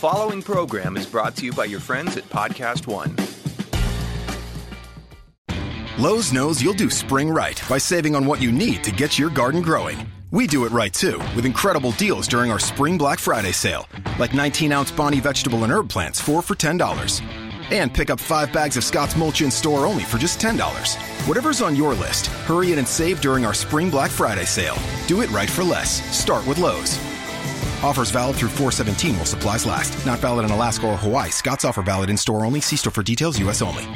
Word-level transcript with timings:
following 0.00 0.40
program 0.40 0.96
is 0.96 1.04
brought 1.04 1.36
to 1.36 1.44
you 1.44 1.52
by 1.52 1.66
your 1.66 1.78
friends 1.78 2.16
at 2.16 2.24
Podcast 2.30 2.86
One. 2.86 3.14
Lowe's 5.98 6.32
knows 6.32 6.62
you'll 6.62 6.72
do 6.72 6.88
spring 6.88 7.28
right 7.28 7.62
by 7.68 7.76
saving 7.76 8.16
on 8.16 8.24
what 8.24 8.40
you 8.40 8.50
need 8.50 8.82
to 8.84 8.92
get 8.92 9.18
your 9.18 9.28
garden 9.28 9.60
growing. 9.60 10.10
We 10.30 10.46
do 10.46 10.64
it 10.64 10.72
right 10.72 10.90
too, 10.90 11.18
with 11.36 11.44
incredible 11.44 11.92
deals 11.92 12.26
during 12.26 12.50
our 12.50 12.58
Spring 12.58 12.96
Black 12.96 13.18
Friday 13.18 13.52
sale, 13.52 13.86
like 14.18 14.32
19 14.32 14.72
ounce 14.72 14.90
Bonnie 14.90 15.20
vegetable 15.20 15.64
and 15.64 15.72
herb 15.72 15.90
plants, 15.90 16.18
4 16.18 16.40
for 16.40 16.54
$10. 16.54 17.20
And 17.70 17.92
pick 17.92 18.08
up 18.08 18.18
5 18.18 18.54
bags 18.54 18.78
of 18.78 18.84
Scott's 18.84 19.16
Mulch 19.16 19.42
in 19.42 19.50
store 19.50 19.84
only 19.84 20.04
for 20.04 20.16
just 20.16 20.40
$10. 20.40 20.96
Whatever's 21.28 21.60
on 21.60 21.76
your 21.76 21.92
list, 21.92 22.28
hurry 22.48 22.72
in 22.72 22.78
and 22.78 22.88
save 22.88 23.20
during 23.20 23.44
our 23.44 23.52
Spring 23.52 23.90
Black 23.90 24.10
Friday 24.10 24.46
sale. 24.46 24.78
Do 25.06 25.20
it 25.20 25.30
right 25.30 25.50
for 25.50 25.62
less. 25.62 26.00
Start 26.16 26.46
with 26.46 26.56
Lowe's. 26.56 27.09
Offers 27.82 28.10
valid 28.10 28.36
through 28.36 28.50
417 28.50 29.16
while 29.16 29.24
supplies 29.24 29.64
last. 29.64 30.04
Not 30.04 30.18
valid 30.18 30.44
in 30.44 30.50
Alaska 30.50 30.86
or 30.86 30.96
Hawaii. 30.98 31.30
Scott's 31.30 31.64
offer 31.64 31.82
valid 31.82 32.10
in 32.10 32.16
store 32.18 32.44
only. 32.44 32.60
See 32.60 32.76
store 32.76 32.92
for 32.92 33.02
details, 33.02 33.38
U.S. 33.38 33.62
only. 33.62 33.86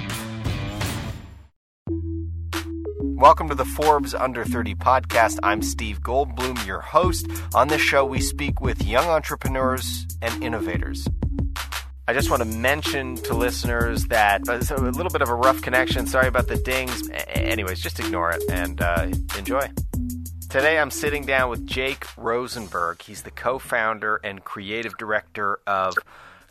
Welcome 3.16 3.48
to 3.50 3.54
the 3.54 3.66
Forbes 3.66 4.14
Under 4.14 4.44
30 4.44 4.74
podcast. 4.76 5.38
I'm 5.42 5.60
Steve 5.60 6.00
Goldbloom, 6.00 6.66
your 6.66 6.80
host. 6.80 7.26
On 7.54 7.68
this 7.68 7.82
show, 7.82 8.06
we 8.06 8.20
speak 8.20 8.62
with 8.62 8.82
young 8.82 9.06
entrepreneurs 9.06 10.06
and 10.22 10.42
innovators. 10.42 11.06
I 12.08 12.14
just 12.14 12.30
want 12.30 12.42
to 12.42 12.48
mention 12.48 13.16
to 13.16 13.34
listeners 13.34 14.04
that 14.06 14.42
it's 14.48 14.70
a 14.70 14.76
little 14.76 15.10
bit 15.10 15.20
of 15.20 15.28
a 15.28 15.34
rough 15.34 15.60
connection. 15.60 16.06
Sorry 16.06 16.28
about 16.28 16.48
the 16.48 16.56
dings. 16.56 17.08
Anyways, 17.28 17.80
just 17.80 18.00
ignore 18.00 18.30
it 18.30 18.42
and 18.50 18.80
uh, 18.80 19.08
enjoy. 19.38 19.68
Today, 20.54 20.78
I'm 20.78 20.92
sitting 20.92 21.26
down 21.26 21.50
with 21.50 21.66
Jake 21.66 22.06
Rosenberg. 22.16 23.02
He's 23.02 23.22
the 23.24 23.32
co 23.32 23.58
founder 23.58 24.20
and 24.22 24.44
creative 24.44 24.96
director 24.96 25.58
of 25.66 25.96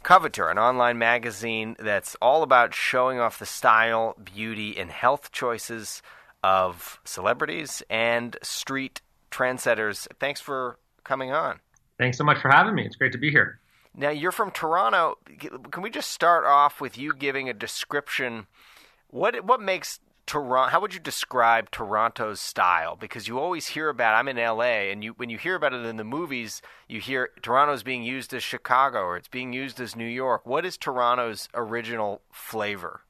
Coveteur, 0.04 0.52
an 0.52 0.58
online 0.58 0.98
magazine 0.98 1.78
that's 1.80 2.14
all 2.22 2.44
about 2.44 2.74
showing 2.74 3.22
off 3.22 3.40
the 3.40 3.46
style, 3.46 4.18
beauty, 4.22 4.78
and 4.78 4.92
health 4.92 5.32
choices 5.32 6.02
of 6.44 7.00
celebrities 7.06 7.82
and 7.90 8.36
street 8.44 9.00
trendsetters. 9.32 10.06
Thanks 10.20 10.42
for 10.42 10.78
coming 11.06 11.32
on. 11.32 11.62
Thanks 11.98 12.18
so 12.18 12.26
much 12.26 12.40
for 12.40 12.50
having 12.50 12.76
me. 12.76 12.86
It's 12.86 12.98
great 12.98 13.14
to 13.14 13.18
be 13.18 13.32
here. 13.32 13.62
Now, 13.96 14.10
you're 14.10 14.34
from 14.34 14.52
Toronto. 14.52 15.18
Can 15.72 15.82
we 15.82 15.90
just 15.90 16.12
start 16.12 16.44
off 16.44 16.82
with 16.82 16.98
you 16.98 17.14
giving 17.14 17.48
a 17.48 17.54
description? 17.54 18.48
What 19.08 19.46
what 19.46 19.62
makes 19.62 20.02
Toronto? 20.26 20.72
How 20.72 20.80
would 20.80 20.94
you 20.94 21.00
describe 21.00 21.72
Toronto's 21.72 22.40
style? 22.40 22.96
Because 22.96 23.28
you 23.28 23.40
always 23.40 23.68
hear 23.68 23.90
about. 23.90 24.16
I'm 24.16 24.28
in 24.28 24.38
LA, 24.38 24.90
and 24.92 25.04
you 25.04 25.14
when 25.14 25.30
you 25.30 25.38
hear 25.38 25.56
about 25.56 25.74
it 25.74 25.86
in 25.86 25.98
the 25.98 26.04
movies, 26.04 26.62
you 26.88 27.00
hear 27.00 27.30
Toronto's 27.42 27.84
being 27.84 28.04
used 28.04 28.34
as 28.34 28.44
Chicago 28.44 29.00
or 29.00 29.18
it's 29.18 29.28
being 29.28 29.54
used 29.54 29.80
as 29.80 29.96
New 29.96 30.08
York. 30.08 30.46
What 30.46 30.66
is 30.66 30.78
Toronto's 30.78 31.50
original 31.54 32.22
flavor? 32.32 33.02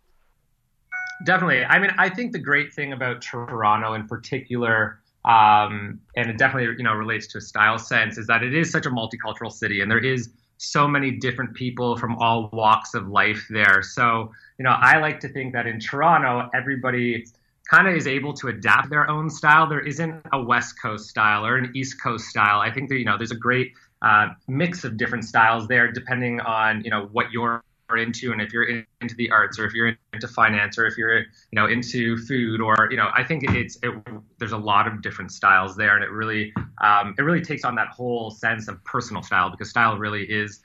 Definitely. 1.26 1.64
I 1.64 1.80
mean, 1.80 1.92
I 1.98 2.10
think 2.10 2.32
the 2.32 2.40
great 2.40 2.74
thing 2.74 2.92
about 2.92 3.22
Toronto 3.22 3.94
in 3.94 4.08
particular, 4.08 5.00
um, 5.26 6.00
and 6.16 6.30
it 6.30 6.38
definitely 6.38 6.76
you 6.78 6.84
know 6.84 6.94
relates 6.94 7.28
to 7.28 7.38
a 7.38 7.42
style 7.42 7.78
sense, 7.78 8.18
is 8.18 8.28
that 8.28 8.44
it 8.44 8.54
is 8.54 8.72
such 8.72 8.86
a 8.86 8.90
multicultural 8.90 9.52
city, 9.52 9.82
and 9.82 9.90
there 9.90 10.04
is 10.04 10.32
so 10.64 10.88
many 10.88 11.12
different 11.12 11.54
people 11.54 11.98
from 11.98 12.16
all 12.16 12.50
walks 12.54 12.94
of 12.94 13.08
life 13.08 13.46
there. 13.50 13.82
So 13.82 14.32
you 14.58 14.64
know, 14.64 14.76
I 14.78 15.00
like 15.00 15.20
to 15.22 15.30
think 15.30 15.54
that 15.54 15.68
in 15.68 15.80
Toronto, 15.80 16.50
everybody 16.54 17.26
kind 17.70 17.88
of 17.88 17.96
is 17.96 18.08
able 18.08 18.34
to 18.34 18.50
adapt 18.50 18.90
their 18.90 19.10
own 19.10 19.30
style. 19.30 19.68
There 19.68 19.80
isn't 19.80 20.26
a 20.32 20.42
West 20.42 20.82
Coast 20.82 21.10
style 21.10 21.46
or 21.46 21.58
an 21.58 21.72
East 21.76 22.02
Coast 22.02 22.28
style. 22.28 22.60
I 22.60 22.72
think 22.72 22.90
that 22.90 22.98
you 22.98 23.06
know 23.06 23.18
there's 23.18 23.32
a 23.32 23.38
great 23.38 23.74
uh, 24.02 24.28
mix 24.48 24.84
of 24.84 24.98
different 24.98 25.26
styles 25.26 25.68
there, 25.68 25.92
depending 25.92 26.40
on 26.42 26.84
you 26.84 26.92
know 26.92 27.10
what 27.12 27.32
your 27.32 27.64
into 27.98 28.32
and 28.32 28.42
if 28.42 28.52
you're 28.52 28.68
into 29.02 29.16
the 29.16 29.30
arts 29.30 29.60
or 29.60 29.66
if 29.66 29.74
you're 29.74 29.96
into 30.14 30.28
finance 30.28 30.78
or 30.80 30.86
if 30.88 30.98
you're 30.98 31.20
you 31.20 31.26
know 31.54 31.68
into 31.68 32.18
food 32.18 32.60
or 32.60 32.88
you 32.90 32.98
know 32.98 33.10
i 33.14 33.24
think 33.24 33.44
it's 33.50 33.78
it, 33.84 33.94
there's 34.40 34.52
a 34.52 34.58
lot 34.58 34.88
of 34.88 35.02
different 35.02 35.32
styles 35.32 35.76
there 35.76 35.96
and 35.96 36.04
it 36.04 36.10
really 36.10 36.52
um, 36.82 37.14
it 37.18 37.22
really 37.22 37.42
takes 37.42 37.64
on 37.64 37.76
that 37.76 37.90
whole 37.90 38.32
sense 38.32 38.68
of 38.68 38.84
personal 38.84 39.22
style 39.22 39.52
because 39.52 39.70
style 39.70 39.98
really 39.98 40.24
is 40.24 40.62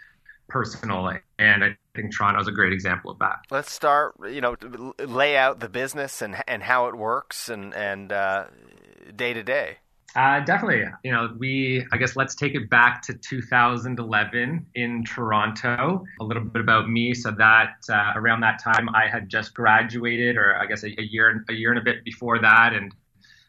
personal 0.48 1.12
and 1.38 1.64
i 1.64 1.76
think 1.94 2.16
toronto 2.16 2.40
is 2.40 2.48
a 2.48 2.52
great 2.52 2.72
example 2.72 3.10
of 3.10 3.18
that. 3.18 3.40
Let's 3.50 3.72
start 3.72 4.14
you 4.30 4.40
know 4.40 4.56
lay 4.98 5.36
out 5.36 5.60
the 5.60 5.68
business 5.68 6.22
and 6.22 6.42
and 6.46 6.62
how 6.62 6.86
it 6.86 6.96
works 6.96 7.48
and 7.48 7.74
and 7.74 8.12
uh, 8.12 8.46
day 9.14 9.32
to 9.34 9.42
day 9.42 9.78
uh, 10.18 10.40
definitely. 10.40 10.84
You 11.04 11.12
know, 11.12 11.32
we, 11.38 11.86
I 11.92 11.96
guess 11.96 12.16
let's 12.16 12.34
take 12.34 12.56
it 12.56 12.68
back 12.68 13.02
to 13.02 13.14
2011 13.14 14.66
in 14.74 15.04
Toronto. 15.04 16.04
A 16.20 16.24
little 16.24 16.42
bit 16.42 16.60
about 16.60 16.88
me. 16.90 17.14
So 17.14 17.30
that 17.30 17.76
uh, 17.88 18.14
around 18.16 18.40
that 18.40 18.60
time, 18.60 18.88
I 18.88 19.06
had 19.06 19.28
just 19.28 19.54
graduated, 19.54 20.36
or 20.36 20.56
I 20.56 20.66
guess 20.66 20.82
a, 20.82 20.88
a 20.88 21.04
year, 21.04 21.44
a 21.48 21.52
year 21.52 21.70
and 21.70 21.78
a 21.78 21.84
bit 21.84 22.02
before 22.04 22.40
that. 22.40 22.72
And 22.74 22.92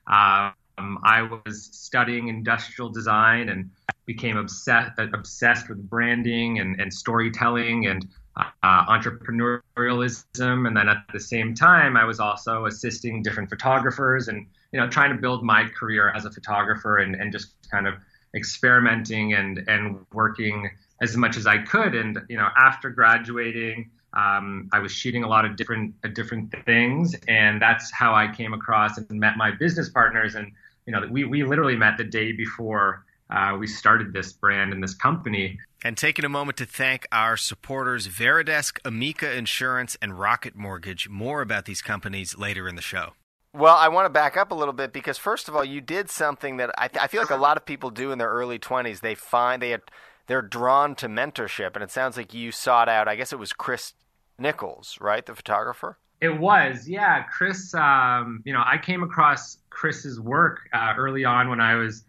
um, 0.06 1.00
I 1.04 1.24
was 1.24 1.70
studying 1.72 2.28
industrial 2.28 2.92
design 2.92 3.50
and 3.50 3.72
became 4.06 4.38
obsessed, 4.38 5.00
obsessed 5.00 5.70
with 5.70 5.90
branding 5.90 6.60
and, 6.60 6.80
and 6.80 6.94
storytelling 6.94 7.88
and 7.88 8.08
uh, 8.38 8.86
entrepreneurialism. 8.86 10.68
And 10.68 10.78
then 10.78 10.88
at 10.88 11.04
the 11.12 11.20
same 11.20 11.56
time, 11.56 11.98
I 11.98 12.06
was 12.06 12.20
also 12.20 12.68
assisting 12.68 13.24
different 13.24 13.50
photographers 13.50 14.28
and 14.28 14.46
you 14.72 14.80
know, 14.80 14.88
trying 14.88 15.12
to 15.16 15.20
build 15.20 15.44
my 15.44 15.66
career 15.66 16.10
as 16.10 16.26
a 16.26 16.32
photographer 16.32 16.98
and, 16.98 17.16
and 17.16 17.32
just 17.32 17.54
kind 17.72 17.88
of 17.88 17.96
experimenting 18.36 19.34
and, 19.34 19.64
and 19.68 20.06
working 20.14 20.70
as 21.02 21.16
much 21.18 21.38
as 21.38 21.48
I 21.48 21.60
could. 21.60 21.96
And, 21.96 22.20
you 22.30 22.38
know, 22.38 22.50
after 22.58 22.90
graduating, 22.90 23.90
um, 24.14 24.70
I 24.72 24.80
was 24.80 24.92
shooting 24.92 25.24
a 25.24 25.28
lot 25.28 25.46
of 25.46 25.56
different 25.56 25.94
uh, 26.04 26.08
different 26.10 26.54
things, 26.66 27.16
and 27.28 27.62
that's 27.62 27.92
how 27.92 28.14
I 28.16 28.32
came 28.34 28.54
across 28.54 28.98
and 28.98 29.08
met 29.12 29.38
my 29.38 29.52
business 29.52 29.90
partners. 29.90 30.36
And 30.36 30.52
you 30.86 30.94
know, 30.94 31.08
we 31.10 31.26
we 31.26 31.44
literally 31.44 31.76
met 31.76 31.98
the 31.98 32.04
day 32.04 32.32
before 32.32 33.06
uh, 33.30 33.56
we 33.60 33.68
started 33.68 34.12
this 34.12 34.34
brand 34.34 34.74
and 34.74 34.82
this 34.82 34.96
company. 34.96 35.60
And 35.84 35.96
taking 35.96 36.26
a 36.26 36.30
moment 36.30 36.58
to 36.58 36.66
thank 36.66 37.08
our 37.12 37.38
supporters, 37.38 38.08
Varidesk, 38.08 38.80
Amica 38.84 39.32
Insurance, 39.34 39.96
and 40.02 40.20
Rocket 40.20 40.56
Mortgage. 40.56 41.08
More 41.08 41.42
about 41.42 41.66
these 41.66 41.82
companies 41.82 42.38
later 42.38 42.68
in 42.68 42.76
the 42.76 42.82
show. 42.82 43.14
Well, 43.60 43.76
I 43.76 43.90
want 43.90 44.06
to 44.06 44.10
back 44.10 44.38
up 44.38 44.52
a 44.52 44.56
little 44.56 44.74
bit 44.74 44.94
because 44.94 45.18
first 45.18 45.50
of 45.50 45.56
all, 45.56 45.66
you 45.66 45.82
did 45.82 46.10
something 46.10 46.56
that 46.58 46.72
I, 46.78 46.88
th- 46.88 47.04
I 47.04 47.08
feel 47.08 47.20
like 47.20 47.30
a 47.30 47.36
lot 47.36 47.58
of 47.58 47.66
people 47.66 47.90
do 47.90 48.14
in 48.14 48.18
their 48.18 48.30
early 48.30 48.58
twenties. 48.58 49.02
They 49.02 49.16
find 49.16 49.62
they 49.62 49.72
had, 49.72 49.82
they're 50.28 50.42
drawn 50.42 50.96
to 50.96 51.10
mentorship, 51.10 51.76
and 51.76 51.84
it 51.84 51.92
sounds 51.92 52.16
like 52.16 52.34
you 52.34 52.54
sought 52.54 52.88
out. 52.88 53.10
I 53.10 53.18
guess 53.18 53.34
it 53.34 53.38
was 53.38 53.52
Chris 53.52 53.96
Nicholls, 54.38 54.98
right, 55.02 55.26
the 55.26 55.36
photographer. 55.36 55.98
It 56.22 56.40
was, 56.40 56.88
yeah, 56.88 57.24
Chris. 57.24 57.74
Um, 57.74 58.42
you 58.46 58.54
know, 58.54 58.64
I 58.66 58.78
came 58.78 59.04
across 59.04 59.58
Chris's 59.70 60.22
work 60.22 60.62
uh, 60.72 60.94
early 60.98 61.26
on 61.26 61.50
when 61.50 61.60
I 61.60 61.76
was, 61.76 62.06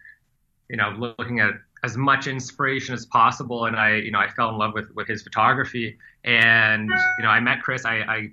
you 0.68 0.76
know, 0.76 0.90
looking 0.90 1.40
at 1.40 1.54
as 1.82 1.96
much 1.96 2.28
inspiration 2.28 2.94
as 2.94 3.06
possible, 3.06 3.64
and 3.64 3.74
I, 3.74 3.96
you 3.96 4.12
know, 4.12 4.20
I 4.20 4.28
fell 4.28 4.50
in 4.50 4.58
love 4.58 4.74
with 4.74 4.94
with 4.94 5.08
his 5.08 5.22
photography. 5.22 5.98
And 6.22 6.90
you 7.18 7.24
know, 7.24 7.30
I 7.30 7.40
met 7.40 7.60
Chris. 7.60 7.84
I, 7.84 7.96
I 8.02 8.30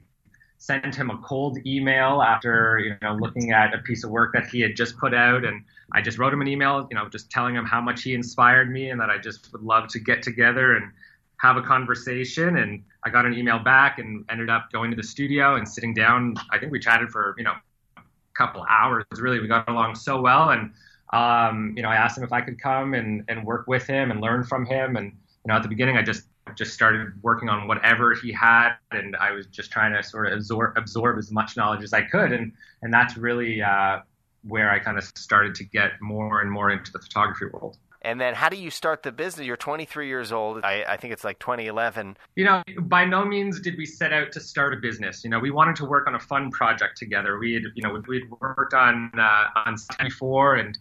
sent 0.58 0.96
him 0.96 1.10
a 1.10 1.18
cold 1.20 1.60
email 1.66 2.22
after 2.22 2.80
you 2.80 2.96
know 3.02 3.16
looking 3.16 3.52
at 3.52 3.74
a 3.74 3.80
piece 3.80 4.04
of 4.04 4.10
work 4.10 4.34
that 4.34 4.48
he 4.48 4.62
had 4.62 4.76
just 4.76 4.98
put 4.98 5.14
out. 5.14 5.46
And 5.46 5.64
I 5.94 6.02
just 6.02 6.18
wrote 6.18 6.34
him 6.34 6.42
an 6.42 6.48
email 6.48 6.88
you 6.90 6.98
know 6.98 7.08
just 7.10 7.30
telling 7.30 7.56
him 7.56 7.66
how 7.66 7.82
much 7.82 8.04
he 8.04 8.14
inspired 8.14 8.72
me 8.72 8.90
and 8.90 9.00
that 9.00 9.10
I 9.10 9.18
just 9.18 9.52
would 9.54 9.62
love 9.62 9.88
to 9.90 10.00
get 10.00 10.24
together 10.24 10.76
and 10.76 10.92
have 11.38 11.58
a 11.58 11.62
conversation. 11.62 12.58
And 12.58 12.84
I 13.04 13.10
got 13.10 13.26
an 13.26 13.34
email 13.34 13.60
back 13.60 14.00
and 14.00 14.26
ended 14.30 14.50
up 14.50 14.72
going 14.72 14.90
to 14.90 14.98
the 14.98 15.04
studio 15.04 15.56
and 15.56 15.68
sitting 15.68 15.94
down. 15.94 16.36
I 16.52 16.58
think 16.58 16.72
we 16.72 16.80
chatted 16.80 17.10
for 17.10 17.36
you 17.38 17.44
know 17.44 17.54
a 17.98 18.02
couple 18.36 18.66
hours 18.70 19.06
really. 19.18 19.40
We 19.40 19.48
got 19.48 19.70
along 19.70 19.96
so 19.96 20.20
well. 20.20 20.50
And 20.50 20.72
um, 21.14 21.74
you 21.78 21.84
know 21.84 21.90
I 21.90 21.96
asked 21.96 22.18
him 22.18 22.24
if 22.24 22.34
I 22.34 22.42
could 22.42 22.60
come 22.60 22.94
and 22.96 23.24
and 23.28 23.46
work 23.46 23.68
with 23.68 23.86
him 23.86 24.12
and 24.12 24.22
learn 24.22 24.44
from 24.44 24.66
him. 24.66 24.96
And 24.96 25.06
you 25.12 25.50
know 25.50 25.54
at 25.54 25.62
the 25.62 25.70
beginning 25.70 25.98
I 25.98 26.02
just 26.02 26.24
just 26.56 26.74
started 26.74 27.12
working 27.22 27.50
on 27.50 27.68
whatever 27.68 28.14
he 28.14 28.32
had, 28.32 28.76
and 28.92 29.16
I 29.18 29.32
was 29.32 29.48
just 29.48 29.72
trying 29.72 29.94
to 29.94 30.04
sort 30.04 30.28
of 30.28 30.34
absorb 30.34 30.78
absorb 30.78 31.18
as 31.18 31.32
much 31.32 31.58
knowledge 31.58 31.84
as 31.84 31.94
I 31.94 32.02
could, 32.02 32.32
and 32.32 32.52
and 32.82 32.94
that's 32.94 33.18
really 33.18 33.62
uh, 33.62 34.00
where 34.44 34.70
I 34.72 34.80
kind 34.80 34.98
of 34.98 35.04
started 35.16 35.56
to 35.56 35.64
get 35.64 36.02
more 36.02 36.42
and 36.42 36.52
more 36.52 36.70
into 36.70 36.92
the 36.92 37.00
photography 37.00 37.46
world. 37.46 37.78
And 38.04 38.22
then, 38.22 38.36
how 38.36 38.48
do 38.48 38.56
you 38.56 38.70
start 38.70 39.04
the 39.04 39.12
business? 39.12 39.46
You're 39.46 39.58
23 39.58 40.08
years 40.08 40.32
old. 40.32 40.64
I, 40.64 40.86
I, 40.88 40.98
think 40.98 41.12
it's 41.12 41.24
like 41.24 41.40
2011. 41.40 42.16
You 42.36 42.46
know, 42.46 42.64
by 42.82 43.04
no 43.04 43.26
means 43.26 43.60
did 43.60 43.76
we 43.76 43.86
set 43.86 44.14
out 44.14 44.32
to 44.34 44.40
start 44.40 44.74
a 44.74 44.78
business. 44.78 45.24
You 45.24 45.30
know, 45.30 45.40
we 45.40 45.52
wanted 45.52 45.76
to 45.78 45.86
work 45.86 46.08
on 46.08 46.16
a 46.16 46.20
fun 46.20 46.52
project 46.52 46.98
together. 46.98 47.38
We 47.40 47.56
had, 47.56 47.64
you 47.76 47.84
know, 47.84 48.02
we'd 48.08 48.30
worked 48.40 48.74
on 48.74 49.12
uh, 49.20 49.46
on 49.66 49.76
before, 50.00 50.56
and 50.56 50.78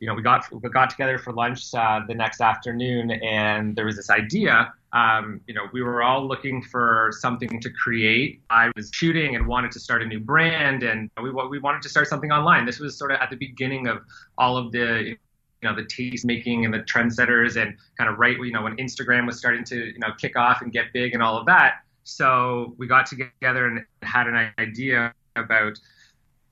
you 0.00 0.06
know, 0.06 0.14
we 0.14 0.22
got 0.22 0.44
we 0.52 0.68
got 0.68 0.90
together 0.90 1.18
for 1.18 1.32
lunch 1.32 1.72
uh, 1.72 2.00
the 2.06 2.14
next 2.14 2.40
afternoon, 2.40 3.10
and 3.10 3.74
there 3.76 3.86
was 3.86 3.96
this 3.96 4.10
idea 4.10 4.72
um, 4.96 5.42
you 5.46 5.52
know, 5.52 5.66
we 5.74 5.82
were 5.82 6.02
all 6.02 6.26
looking 6.26 6.62
for 6.62 7.10
something 7.20 7.60
to 7.60 7.70
create. 7.70 8.40
I 8.48 8.70
was 8.74 8.90
shooting 8.94 9.36
and 9.36 9.46
wanted 9.46 9.70
to 9.72 9.80
start 9.80 10.02
a 10.02 10.06
new 10.06 10.20
brand, 10.20 10.82
and 10.84 11.10
we 11.22 11.30
we 11.30 11.58
wanted 11.58 11.82
to 11.82 11.90
start 11.90 12.08
something 12.08 12.32
online. 12.32 12.64
This 12.64 12.78
was 12.78 12.96
sort 12.96 13.12
of 13.12 13.18
at 13.20 13.28
the 13.28 13.36
beginning 13.36 13.88
of 13.88 13.98
all 14.38 14.56
of 14.56 14.72
the 14.72 15.14
you 15.60 15.68
know 15.68 15.76
the 15.76 15.84
taste 15.84 16.24
making 16.24 16.64
and 16.64 16.72
the 16.72 16.78
trendsetters 16.78 17.60
and 17.60 17.76
kind 17.98 18.08
of 18.08 18.18
right 18.18 18.38
you 18.38 18.52
know 18.52 18.62
when 18.62 18.74
Instagram 18.76 19.26
was 19.26 19.36
starting 19.36 19.64
to 19.64 19.76
you 19.76 19.98
know 19.98 20.12
kick 20.18 20.34
off 20.34 20.62
and 20.62 20.72
get 20.72 20.86
big 20.94 21.12
and 21.12 21.22
all 21.22 21.36
of 21.36 21.44
that. 21.44 21.82
So 22.04 22.74
we 22.78 22.86
got 22.86 23.04
together 23.04 23.66
and 23.66 23.84
had 24.00 24.28
an 24.28 24.50
idea 24.58 25.12
about 25.34 25.78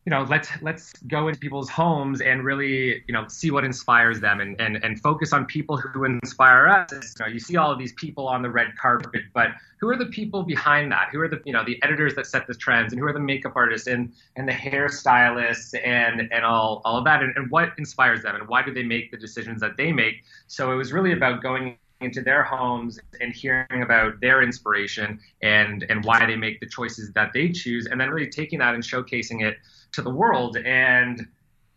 you 0.05 0.11
know 0.11 0.27
let's 0.29 0.49
let's 0.61 0.93
go 1.09 1.29
into 1.29 1.41
people's 1.41 1.71
homes 1.71 2.21
and 2.21 2.45
really 2.45 3.03
you 3.07 3.13
know 3.13 3.27
see 3.29 3.51
what 3.51 3.65
inspires 3.65 4.21
them 4.21 4.41
and 4.41 4.61
and, 4.61 4.83
and 4.85 5.01
focus 5.01 5.33
on 5.33 5.47
people 5.47 5.77
who 5.77 6.05
inspire 6.05 6.69
us. 6.69 6.93
You, 6.93 7.25
know, 7.25 7.33
you 7.33 7.39
see 7.39 7.57
all 7.57 7.71
of 7.73 7.79
these 7.79 7.95
people 7.95 8.29
on 8.29 8.43
the 8.43 8.51
red 8.51 8.77
carpet 8.77 9.23
but 9.33 9.49
who 9.81 9.91
are 9.91 9.97
the 9.97 10.07
people 10.07 10.43
behind 10.43 10.91
that? 10.93 11.09
Who 11.13 11.21
are 11.21 11.29
the 11.29 11.41
you 11.45 11.53
know 11.53 11.65
the 11.65 11.83
editors 11.83 12.15
that 12.15 12.27
set 12.27 12.47
the 12.47 12.55
trends 12.55 12.93
and 12.93 13.01
who 13.01 13.07
are 13.07 13.13
the 13.13 13.21
makeup 13.21 13.53
artists 13.55 13.87
and 13.87 14.13
and 14.37 14.49
the 14.49 14.53
hairstylists 14.53 15.75
and 15.85 16.29
and 16.33 16.45
all 16.45 16.83
all 16.85 16.99
of 16.99 17.05
that? 17.05 17.23
And, 17.23 17.37
and 17.37 17.51
what 17.51 17.73
inspires 17.79 18.23
them 18.23 18.37
and 18.37 18.49
why 18.49 18.63
do 18.63 18.73
they 18.73 18.83
make 18.83 19.11
the 19.11 19.17
decisions 19.17 19.61
that 19.61 19.77
they 19.77 19.93
make? 19.93 20.23
So 20.47 20.73
it 20.73 20.77
was 20.77 20.93
really 20.93 21.13
about 21.13 21.43
going 21.43 21.77
into 22.01 22.21
their 22.21 22.43
homes 22.43 22.99
and 23.21 23.35
hearing 23.35 23.83
about 23.83 24.21
their 24.21 24.43
inspiration 24.43 25.19
and 25.43 25.85
and 25.89 26.05
why 26.05 26.27
they 26.27 26.37
make 26.37 26.61
the 26.61 26.67
choices 26.67 27.13
that 27.13 27.33
they 27.33 27.51
choose 27.51 27.87
and 27.87 28.01
then 28.01 28.11
really 28.11 28.29
taking 28.29 28.59
that 28.59 28.75
and 28.75 28.83
showcasing 28.83 29.43
it 29.43 29.59
to 29.95 30.03
the 30.03 30.11
world 30.11 30.57
and 30.57 31.27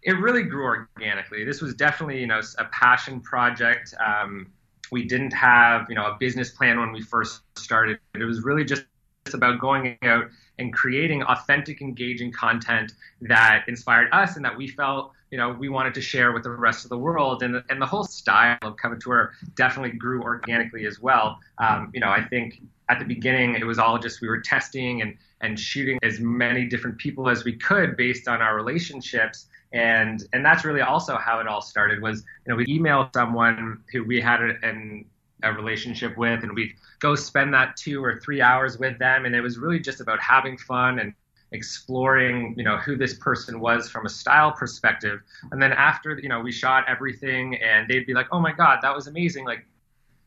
it 0.03 0.13
really 0.13 0.43
grew 0.43 0.63
organically. 0.63 1.43
This 1.43 1.61
was 1.61 1.73
definitely 1.73 2.19
you 2.21 2.27
know 2.27 2.41
a 2.57 2.65
passion 2.65 3.19
project. 3.19 3.93
Um, 4.03 4.51
we 4.91 5.05
didn't 5.05 5.33
have 5.33 5.87
you 5.89 5.95
know 5.95 6.05
a 6.05 6.17
business 6.19 6.49
plan 6.49 6.79
when 6.79 6.91
we 6.91 7.01
first 7.01 7.41
started. 7.57 7.99
It 8.15 8.23
was 8.23 8.43
really 8.43 8.63
just 8.63 8.85
about 9.33 9.59
going 9.59 9.97
out 10.03 10.25
and 10.59 10.73
creating 10.73 11.23
authentic 11.23 11.81
engaging 11.81 12.31
content 12.31 12.93
that 13.21 13.65
inspired 13.67 14.07
us 14.13 14.37
and 14.37 14.45
that 14.45 14.55
we 14.55 14.69
felt 14.69 15.11
you 15.31 15.38
know 15.38 15.51
we 15.51 15.69
wanted 15.69 15.94
to 15.94 16.01
share 16.01 16.31
with 16.31 16.44
the 16.44 16.51
rest 16.51 16.85
of 16.85 16.89
the 16.89 16.97
world. 16.97 17.44
And, 17.44 17.63
and 17.69 17.81
the 17.81 17.85
whole 17.85 18.03
style 18.03 18.57
of 18.62 18.77
coveteur 18.77 19.31
definitely 19.56 19.97
grew 19.97 20.21
organically 20.21 20.85
as 20.85 21.00
well. 21.00 21.39
Um, 21.57 21.91
you 21.94 22.00
know 22.00 22.09
i 22.09 22.24
think 22.24 22.62
at 22.89 23.00
the 23.00 23.06
beginning 23.06 23.56
it 23.56 23.65
was 23.65 23.79
all 23.79 23.97
just 24.00 24.21
we 24.21 24.27
were 24.27 24.39
testing 24.39 25.01
and 25.01 25.18
and 25.41 25.59
shooting 25.59 26.00
as 26.03 26.19
many 26.19 26.65
different 26.65 26.97
people 26.97 27.29
as 27.29 27.44
we 27.44 27.53
could 27.53 27.95
based 27.95 28.27
on 28.27 28.41
our 28.41 28.56
relationships. 28.56 29.47
And 29.74 30.24
and 30.33 30.45
that's 30.45 30.63
really 30.63 30.81
also 30.81 31.18
how 31.18 31.39
it 31.39 31.47
all 31.47 31.62
started 31.62 32.01
was 32.01 32.23
you 32.45 32.51
know 32.51 32.56
we 32.56 32.65
emailed 32.65 33.13
someone 33.13 33.83
who 33.91 34.03
we 34.03 34.21
had 34.21 34.41
a, 34.41 34.53
an, 34.63 35.06
a 35.44 35.53
relationship 35.53 36.18
with 36.18 36.44
and 36.44 36.53
we'd 36.53 36.73
go 37.00 37.15
spend 37.15 37.53
that 37.53 37.75
two 37.75 38.03
or 38.03 38.19
three 38.19 38.41
hours 38.41 38.80
with 38.80 38.97
them. 38.97 39.25
And 39.25 39.35
it 39.35 39.41
was 39.41 39.57
really 39.57 39.80
just 39.80 40.00
about 40.00 40.19
having 40.19 40.57
fun 40.57 41.00
and 41.00 41.13
exploring 41.51 42.53
you 42.57 42.63
know 42.63 42.77
who 42.77 42.97
this 42.97 43.13
person 43.13 43.59
was 43.59 43.89
from 43.89 44.05
a 44.05 44.09
style 44.09 44.51
perspective. 44.51 45.21
And 45.51 45.61
then 45.61 45.71
after 45.71 46.19
you 46.19 46.29
know 46.29 46.41
we 46.41 46.51
shot 46.51 46.85
everything 46.88 47.55
and 47.55 47.88
they'd 47.88 48.05
be 48.05 48.13
like 48.13 48.27
oh 48.31 48.39
my 48.39 48.51
god 48.51 48.79
that 48.81 48.95
was 48.95 49.07
amazing. 49.07 49.45
Like 49.45 49.65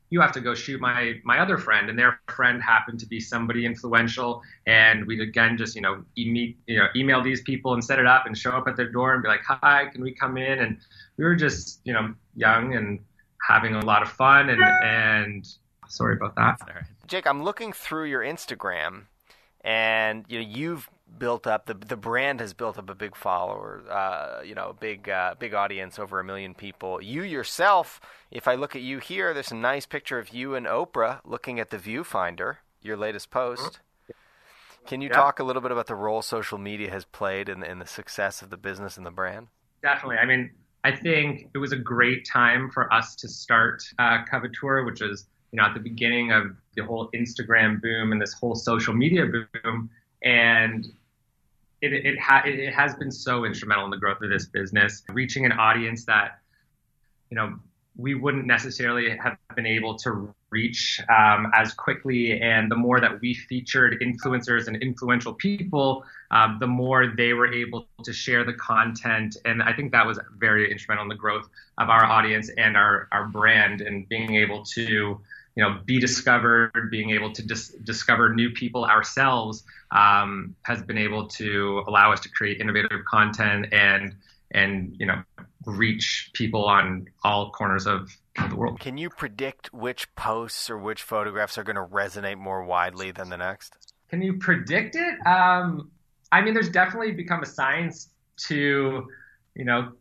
you 0.09 0.21
have 0.21 0.33
to 0.33 0.41
go 0.41 0.55
shoot 0.55 0.81
my 0.81 1.21
my 1.25 1.39
other 1.39 1.59
friend. 1.59 1.91
And 1.91 1.99
their 1.99 2.21
friend 2.29 2.63
happened 2.63 3.01
to 3.01 3.07
be 3.07 3.21
somebody 3.21 3.67
influential. 3.67 4.43
And 4.67 5.07
we'd 5.07 5.21
again 5.21 5.59
just 5.59 5.77
you 5.77 5.83
know 5.83 6.03
e- 6.17 6.57
you 6.67 6.79
know 6.79 6.87
email 6.97 7.23
these 7.23 7.43
people 7.43 7.75
and 7.75 7.85
set 7.85 7.99
it 7.99 8.07
up 8.07 8.27
and 8.27 8.37
show 8.37 8.53
up 8.53 8.67
at 8.67 8.77
their 8.77 8.91
door 8.91 9.15
and 9.15 9.23
be 9.23 9.29
like 9.29 9.43
hi 9.45 9.87
can 9.93 10.03
we 10.03 10.13
come 10.13 10.37
in? 10.37 10.61
And 10.61 10.79
we 11.17 11.25
were 11.25 11.37
just 11.37 11.81
you 11.85 11.93
know 11.93 12.15
young 12.35 12.75
and 12.75 12.99
having 13.47 13.75
a 13.75 13.85
lot 13.85 14.03
of 14.03 14.09
fun 14.11 14.49
and 14.49 14.63
and 14.63 15.47
sorry 15.87 16.17
about 16.17 16.35
that. 16.37 16.61
Jake 17.07 17.27
i'm 17.27 17.43
looking 17.43 17.73
through 17.73 18.05
your 18.05 18.21
instagram 18.21 19.07
and 19.63 20.25
you 20.29 20.39
know 20.39 20.47
you've 20.49 20.89
built 21.19 21.47
up 21.47 21.67
the 21.67 21.75
the 21.75 21.97
brand 21.97 22.41
has 22.41 22.55
built 22.55 22.79
up 22.79 22.89
a 22.89 22.95
big 22.95 23.17
follower, 23.17 23.83
uh, 23.91 24.43
you 24.43 24.55
know, 24.55 24.77
big 24.79 25.09
uh, 25.09 25.35
big 25.39 25.55
audience, 25.55 25.99
over 25.99 26.21
a 26.21 26.25
million 26.25 26.55
people. 26.55 27.03
You 27.03 27.23
yourself, 27.23 28.01
if 28.31 28.49
I 28.49 28.55
look 28.55 28.75
at 28.77 28.83
you 28.83 28.99
here, 28.99 29.35
there's 29.35 29.53
a 29.53 29.57
nice 29.57 29.87
picture 29.87 30.19
of 30.19 30.31
you 30.31 30.55
and 30.55 30.67
Oprah 30.67 31.21
looking 31.25 31.61
at 31.61 31.71
the 31.71 31.79
viewfinder, 31.79 32.57
your 32.83 32.97
latest 32.97 33.31
post. 33.31 33.81
Can 34.87 35.01
you 35.01 35.09
yeah. 35.09 35.15
talk 35.15 35.39
a 35.39 35.45
little 35.45 35.63
bit 35.63 35.71
about 35.73 35.87
the 35.87 35.95
role 35.95 36.23
social 36.23 36.59
media 36.59 36.91
has 36.91 37.05
played 37.05 37.49
in, 37.49 37.63
in 37.63 37.79
the 37.79 37.87
success 37.87 38.43
of 38.43 38.51
the 38.51 38.57
business 38.57 38.97
and 38.97 39.05
the 39.05 39.11
brand? 39.11 39.49
Definitely. 39.83 40.17
I 40.17 40.27
mean, 40.27 40.51
I 40.85 40.93
think 40.93 41.49
it 41.55 41.59
was 41.59 41.73
a 41.73 41.77
great 41.77 42.27
time 42.27 42.71
for 42.71 42.93
us 42.93 43.15
to 43.17 43.29
start 43.29 43.83
uh, 43.99 44.25
Coveteur, 44.31 44.85
which 44.87 45.03
is 45.03 45.27
you 45.53 45.59
know 45.59 45.65
at 45.65 45.75
the 45.75 45.81
beginning 45.81 46.33
of 46.33 46.57
the 46.77 46.85
whole 46.85 47.11
Instagram 47.15 47.81
boom 47.83 48.13
and 48.13 48.21
this 48.21 48.33
whole 48.33 48.55
social 48.55 48.95
media 48.95 49.27
boom. 49.27 49.91
And 50.23 50.87
it 51.83 51.93
it, 51.93 52.19
ha- 52.19 52.43
it 52.45 52.73
has 52.73 52.95
been 52.95 53.11
so 53.11 53.45
instrumental 53.45 53.85
in 53.85 53.91
the 53.91 53.97
growth 53.97 54.23
of 54.23 54.31
this 54.31 54.47
business, 54.47 55.03
reaching 55.09 55.45
an 55.45 55.53
audience 55.53 56.05
that 56.05 56.39
you 57.31 57.37
know 57.37 57.59
we 57.97 58.15
wouldn't 58.15 58.47
necessarily 58.47 59.17
have 59.17 59.37
been 59.55 59.67
able 59.67 59.97
to 59.99 60.33
reach 60.51 61.01
um, 61.09 61.51
as 61.55 61.73
quickly. 61.73 62.41
And 62.41 62.71
the 62.71 62.77
more 62.77 63.01
that 63.01 63.21
we 63.21 63.35
featured 63.35 64.03
influencers 64.03 64.67
and 64.67 64.77
influential 64.77 65.35
people, 65.35 66.05
um, 66.31 66.59
the 66.61 66.67
more 66.67 67.13
they 67.17 67.33
were 67.33 67.53
able 67.53 67.87
to 68.03 68.13
share 68.13 68.45
the 68.45 68.55
content. 68.55 69.37
And 69.45 69.63
I 69.63 69.73
think 69.73 69.93
that 69.93 70.07
was 70.07 70.19
very 70.39 70.71
instrumental 70.71 71.05
in 71.05 71.09
the 71.09 71.15
growth 71.15 71.49
of 71.79 71.89
our 71.89 72.05
audience 72.05 72.51
and 72.57 72.77
our, 72.77 73.09
our 73.13 73.27
brand 73.27 73.81
and 73.81 74.09
being 74.09 74.37
able 74.37 74.65
to 74.65 75.21
you 75.61 75.67
know, 75.67 75.79
be 75.85 76.01
discovered, 76.01 76.89
being 76.91 77.11
able 77.11 77.31
to 77.35 77.43
dis- 77.43 77.75
discover 77.85 78.35
new 78.35 78.49
people 78.51 78.87
ourselves 78.87 79.63
um, 79.91 80.57
has 80.63 80.83
been 80.83 80.97
able 80.97 81.29
to 81.29 81.85
allow 81.87 82.11
us 82.15 82.21
to 82.21 82.31
create 82.31 82.63
innovative 82.63 83.05
content 83.07 83.67
and 83.71 84.15
and 84.53 84.97
you 84.99 85.05
know 85.05 85.23
reach 85.67 86.31
people 86.33 86.65
on 86.65 87.07
all 87.25 87.51
corners 87.51 87.87
of, 87.87 88.11
the 88.49 88.57
world. 88.57 88.81
Can 88.81 88.97
you 88.97 89.11
predict 89.11 89.71
which 89.75 90.15
posts 90.15 90.71
or 90.71 90.79
which 90.79 91.03
photographs 91.03 91.59
are 91.59 91.63
going 91.63 91.77
to 91.77 91.85
resonate 91.85 92.39
more 92.39 92.65
widely 92.65 93.11
than 93.11 93.29
the 93.29 93.37
next? 93.37 93.77
Can 94.09 94.23
you 94.23 94.39
predict 94.39 94.97
it? 94.97 95.27
Um, 95.27 95.91
I 96.33 96.41
mean, 96.41 96.55
there's 96.55 96.71
definitely 96.71 97.13
become 97.13 97.43
a 97.43 97.47
science 97.47 98.09
to 98.49 99.07
you 99.55 99.65
know 99.67 99.93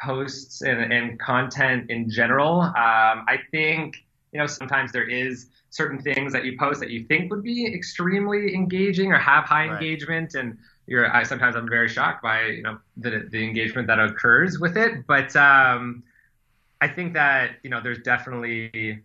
posts 0.00 0.62
and, 0.62 0.92
and 0.92 1.20
content 1.20 1.88
in 1.88 2.10
general. 2.10 2.62
Um, 2.62 2.74
I 2.74 3.38
think 3.52 4.03
you 4.34 4.40
know, 4.40 4.46
sometimes 4.46 4.90
there 4.90 5.08
is 5.08 5.46
certain 5.70 6.02
things 6.02 6.32
that 6.32 6.44
you 6.44 6.58
post 6.58 6.80
that 6.80 6.90
you 6.90 7.04
think 7.04 7.30
would 7.30 7.42
be 7.42 7.66
extremely 7.72 8.54
engaging 8.54 9.12
or 9.12 9.18
have 9.18 9.44
high 9.44 9.68
right. 9.68 9.72
engagement, 9.74 10.34
and 10.34 10.58
you're 10.86 11.10
I, 11.14 11.22
sometimes 11.22 11.54
I'm 11.54 11.68
very 11.68 11.88
shocked 11.88 12.22
by 12.22 12.46
you 12.46 12.62
know 12.62 12.78
the 12.96 13.28
the 13.30 13.42
engagement 13.44 13.86
that 13.86 14.00
occurs 14.00 14.58
with 14.58 14.76
it. 14.76 15.06
But 15.06 15.34
um, 15.36 16.02
I 16.80 16.88
think 16.88 17.14
that 17.14 17.52
you 17.62 17.70
know 17.70 17.80
there's 17.80 18.00
definitely 18.00 19.00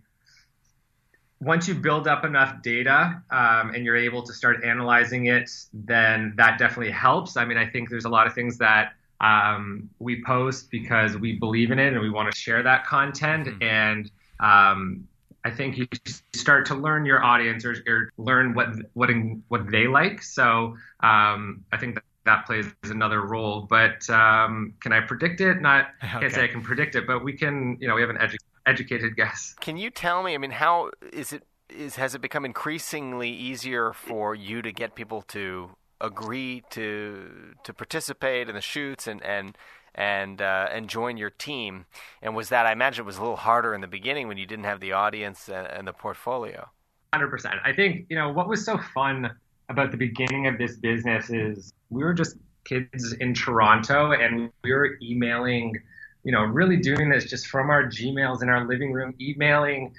once 1.42 1.68
you 1.68 1.76
build 1.76 2.08
up 2.08 2.26
enough 2.26 2.62
data 2.64 3.22
um, 3.30 3.74
and 3.74 3.86
you're 3.86 3.96
able 3.96 4.24
to 4.24 4.34
start 4.34 4.64
analyzing 4.66 5.28
it, 5.28 5.50
then 5.74 6.34
that 6.38 6.58
definitely 6.58 6.92
helps. 6.92 7.38
I 7.38 7.46
mean, 7.46 7.58
I 7.58 7.66
think 7.66 7.90
there's 7.90 8.06
a 8.06 8.10
lot 8.10 8.28
of 8.28 8.34
things 8.34 8.58
that 8.58 8.94
um, 9.22 9.90
we 10.00 10.24
post 10.24 10.70
because 10.70 11.16
we 11.16 11.34
believe 11.34 11.72
in 11.72 11.80
it 11.80 11.94
and 11.94 12.02
we 12.02 12.10
want 12.10 12.32
to 12.32 12.38
share 12.38 12.62
that 12.64 12.86
content. 12.86 13.48
Mm-hmm. 13.48 13.64
And 13.64 14.12
um, 14.40 15.08
I 15.46 15.52
think 15.52 15.78
you 15.78 15.88
start 16.34 16.66
to 16.68 16.76
learn 16.76 17.06
your 17.06 17.24
audience 17.24 17.66
or, 17.66 17.76
or 17.88 18.12
learn 18.18 18.54
what 18.54 18.70
what 18.94 19.10
what 19.48 19.72
they 19.72 19.88
like. 19.88 20.22
So 20.22 20.76
um, 21.00 21.64
I 21.72 21.78
think 21.78 21.96
that 21.96 22.04
that 22.26 22.46
plays 22.46 22.68
another 22.84 23.22
role. 23.22 23.62
But 23.70 24.10
um, 24.10 24.74
can 24.82 24.94
I 24.94 25.02
predict 25.02 25.42
it? 25.42 25.62
Not 25.62 25.88
okay. 26.04 26.20
can't 26.20 26.34
say 26.34 26.44
I 26.44 26.48
can 26.48 26.62
predict 26.62 26.96
it, 26.96 27.08
but 27.08 27.24
we 27.24 27.34
can. 27.34 27.78
You 27.80 27.88
know, 27.88 27.96
we 27.96 28.02
have 28.02 28.10
an 28.10 28.18
edu- 28.18 28.38
educated 28.66 29.16
guess. 29.16 29.56
Can 29.60 29.78
you 29.78 29.90
tell 29.90 30.24
me? 30.24 30.34
I 30.34 30.38
mean, 30.38 30.52
how 30.52 30.92
is 31.14 31.34
it? 31.34 31.44
Is 31.70 31.96
has 31.98 32.16
it 32.16 32.22
become 32.22 32.46
increasingly 32.46 33.30
easier 33.30 33.94
for 33.94 34.34
you 34.34 34.62
to 34.62 34.72
get 34.72 34.96
people 34.96 35.22
to 35.24 35.72
agree 36.02 36.64
to 36.72 37.56
to 37.64 37.74
participate 37.74 38.48
in 38.50 38.56
the 38.56 38.62
shoots 38.62 39.06
and 39.06 39.22
and 39.24 39.58
and 40.00 40.42
uh, 40.42 40.70
and 40.72 40.90
join 40.90 41.18
your 41.18 41.30
team. 41.30 41.86
And 42.22 42.36
was 42.36 42.50
that 42.50 42.66
I 42.66 42.72
imagine 42.72 43.04
it 43.04 43.06
was 43.06 43.18
a 43.18 43.22
little 43.22 43.36
harder 43.36 43.76
in 43.76 43.82
the 43.82 43.88
beginning 43.88 44.28
when 44.28 44.38
you 44.38 44.48
didn't 44.48 44.64
have 44.64 44.80
the 44.80 44.94
audience 44.94 45.50
and, 45.50 45.68
and 45.68 45.88
the 45.88 45.94
portfolio. 45.94 46.70
Hundred 47.14 47.28
percent. 47.28 47.56
I 47.66 47.74
think 47.74 48.08
you 48.10 48.16
know 48.16 48.32
what 48.32 48.48
was 48.48 48.66
so 48.66 48.80
fun 48.96 49.30
about 49.68 49.92
the 49.92 49.98
beginning 49.98 50.48
of 50.48 50.58
this 50.58 50.78
business 50.78 51.30
is 51.30 51.74
we 51.90 52.04
were 52.04 52.14
just 52.14 52.38
kids 52.64 53.14
in 53.20 53.34
Toronto 53.34 54.14
and 54.14 54.50
we 54.64 54.72
were 54.72 54.98
emailing, 55.02 55.76
you 56.24 56.32
know, 56.32 56.42
really 56.42 56.78
doing 56.78 57.10
this 57.10 57.26
just 57.26 57.48
from 57.48 57.70
our 57.70 57.84
Gmails 57.84 58.42
in 58.42 58.50
our 58.50 58.66
living 58.68 58.94
room, 58.94 59.14
emailing 59.20 59.94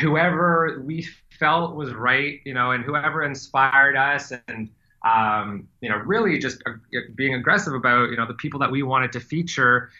whoever 0.00 0.82
we 0.84 1.06
felt 1.38 1.74
was 1.76 1.94
right, 1.94 2.40
you 2.44 2.54
know, 2.54 2.72
and 2.72 2.84
whoever 2.84 3.22
inspired 3.22 3.96
us 3.96 4.32
and 4.48 4.68
um, 5.08 5.68
you 5.80 5.88
know, 5.88 5.96
really 5.96 6.38
just 6.38 6.62
being 7.14 7.34
aggressive 7.34 7.74
about, 7.74 8.10
you 8.10 8.16
know, 8.16 8.26
the 8.26 8.34
people 8.34 8.60
that 8.60 8.70
we 8.70 8.82
wanted 8.82 9.12
to 9.12 9.20
feature. 9.20 9.90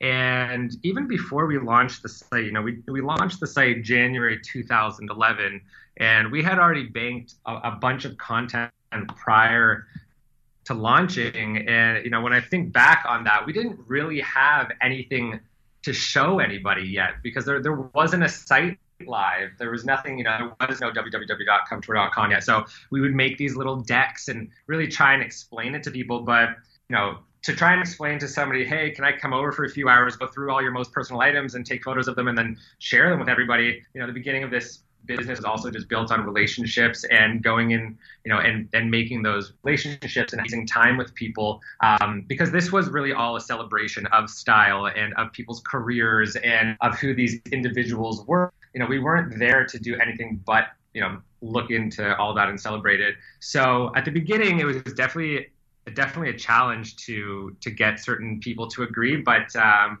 And 0.00 0.76
even 0.82 1.06
before 1.06 1.46
we 1.46 1.58
launched 1.58 2.02
the 2.02 2.08
site, 2.08 2.44
you 2.44 2.52
know, 2.52 2.62
we, 2.62 2.82
we 2.88 3.00
launched 3.00 3.40
the 3.40 3.46
site 3.46 3.82
January 3.82 4.38
2011, 4.42 5.60
and 5.98 6.30
we 6.30 6.42
had 6.42 6.58
already 6.58 6.84
banked 6.84 7.34
a, 7.46 7.54
a 7.54 7.70
bunch 7.80 8.04
of 8.04 8.18
content 8.18 8.70
prior 9.16 9.86
to 10.64 10.74
launching. 10.74 11.68
And, 11.68 12.04
you 12.04 12.10
know, 12.10 12.20
when 12.20 12.32
I 12.32 12.40
think 12.40 12.72
back 12.72 13.04
on 13.08 13.24
that, 13.24 13.46
we 13.46 13.52
didn't 13.52 13.78
really 13.86 14.20
have 14.20 14.70
anything 14.82 15.40
to 15.82 15.92
show 15.92 16.40
anybody 16.40 16.82
yet 16.82 17.14
because 17.22 17.44
there 17.44 17.62
there 17.62 17.88
wasn't 17.94 18.24
a 18.24 18.28
site 18.28 18.76
live. 19.04 19.50
There 19.58 19.70
was 19.70 19.84
nothing, 19.84 20.18
you 20.18 20.24
know, 20.24 20.52
there 20.58 20.68
was 20.68 20.80
no 20.80 20.90
www.coveteur.com 20.90 22.30
yet. 22.30 22.44
So 22.44 22.64
we 22.90 23.00
would 23.00 23.14
make 23.14 23.38
these 23.38 23.56
little 23.56 23.76
decks 23.76 24.28
and 24.28 24.48
really 24.66 24.88
try 24.88 25.14
and 25.14 25.22
explain 25.22 25.74
it 25.74 25.82
to 25.84 25.90
people. 25.90 26.20
But, 26.20 26.50
you 26.88 26.96
know, 26.96 27.18
to 27.42 27.54
try 27.54 27.72
and 27.72 27.80
explain 27.80 28.18
to 28.18 28.28
somebody, 28.28 28.64
hey, 28.64 28.90
can 28.90 29.04
I 29.04 29.12
come 29.12 29.32
over 29.32 29.52
for 29.52 29.64
a 29.64 29.70
few 29.70 29.88
hours, 29.88 30.16
go 30.16 30.26
through 30.26 30.50
all 30.50 30.62
your 30.62 30.72
most 30.72 30.92
personal 30.92 31.20
items 31.20 31.54
and 31.54 31.64
take 31.64 31.84
photos 31.84 32.08
of 32.08 32.16
them 32.16 32.28
and 32.28 32.36
then 32.36 32.56
share 32.78 33.10
them 33.10 33.20
with 33.20 33.28
everybody? 33.28 33.82
You 33.94 34.00
know, 34.00 34.06
the 34.06 34.12
beginning 34.12 34.42
of 34.42 34.50
this 34.50 34.82
business 35.06 35.38
is 35.38 35.44
also 35.44 35.70
just 35.70 35.88
built 35.88 36.10
on 36.10 36.24
relationships 36.24 37.04
and 37.04 37.42
going 37.42 37.70
in, 37.70 37.96
you 38.24 38.32
know, 38.32 38.38
and, 38.38 38.68
and 38.72 38.90
making 38.90 39.22
those 39.22 39.52
relationships 39.62 40.32
and 40.32 40.42
having 40.42 40.66
time 40.66 40.96
with 40.96 41.14
people. 41.14 41.60
Um, 41.82 42.24
because 42.26 42.50
this 42.50 42.72
was 42.72 42.88
really 42.88 43.12
all 43.12 43.36
a 43.36 43.40
celebration 43.40 44.06
of 44.06 44.28
style 44.28 44.86
and 44.86 45.14
of 45.14 45.32
people's 45.32 45.62
careers 45.64 46.36
and 46.36 46.76
of 46.80 46.98
who 46.98 47.14
these 47.14 47.40
individuals 47.52 48.26
were. 48.26 48.52
You 48.76 48.80
know, 48.80 48.86
we 48.86 48.98
weren't 48.98 49.38
there 49.38 49.64
to 49.64 49.78
do 49.78 49.96
anything 49.96 50.42
but, 50.44 50.66
you 50.92 51.00
know, 51.00 51.22
look 51.40 51.70
into 51.70 52.14
all 52.18 52.34
that 52.34 52.50
and 52.50 52.60
celebrate 52.60 53.00
it. 53.00 53.14
So 53.40 53.90
at 53.96 54.04
the 54.04 54.10
beginning, 54.10 54.60
it 54.60 54.64
was 54.64 54.76
definitely 54.82 55.46
definitely 55.94 56.28
a 56.28 56.38
challenge 56.38 56.96
to 56.96 57.56
to 57.62 57.70
get 57.70 57.98
certain 57.98 58.38
people 58.40 58.68
to 58.68 58.82
agree, 58.82 59.16
but 59.16 59.56
um, 59.56 60.00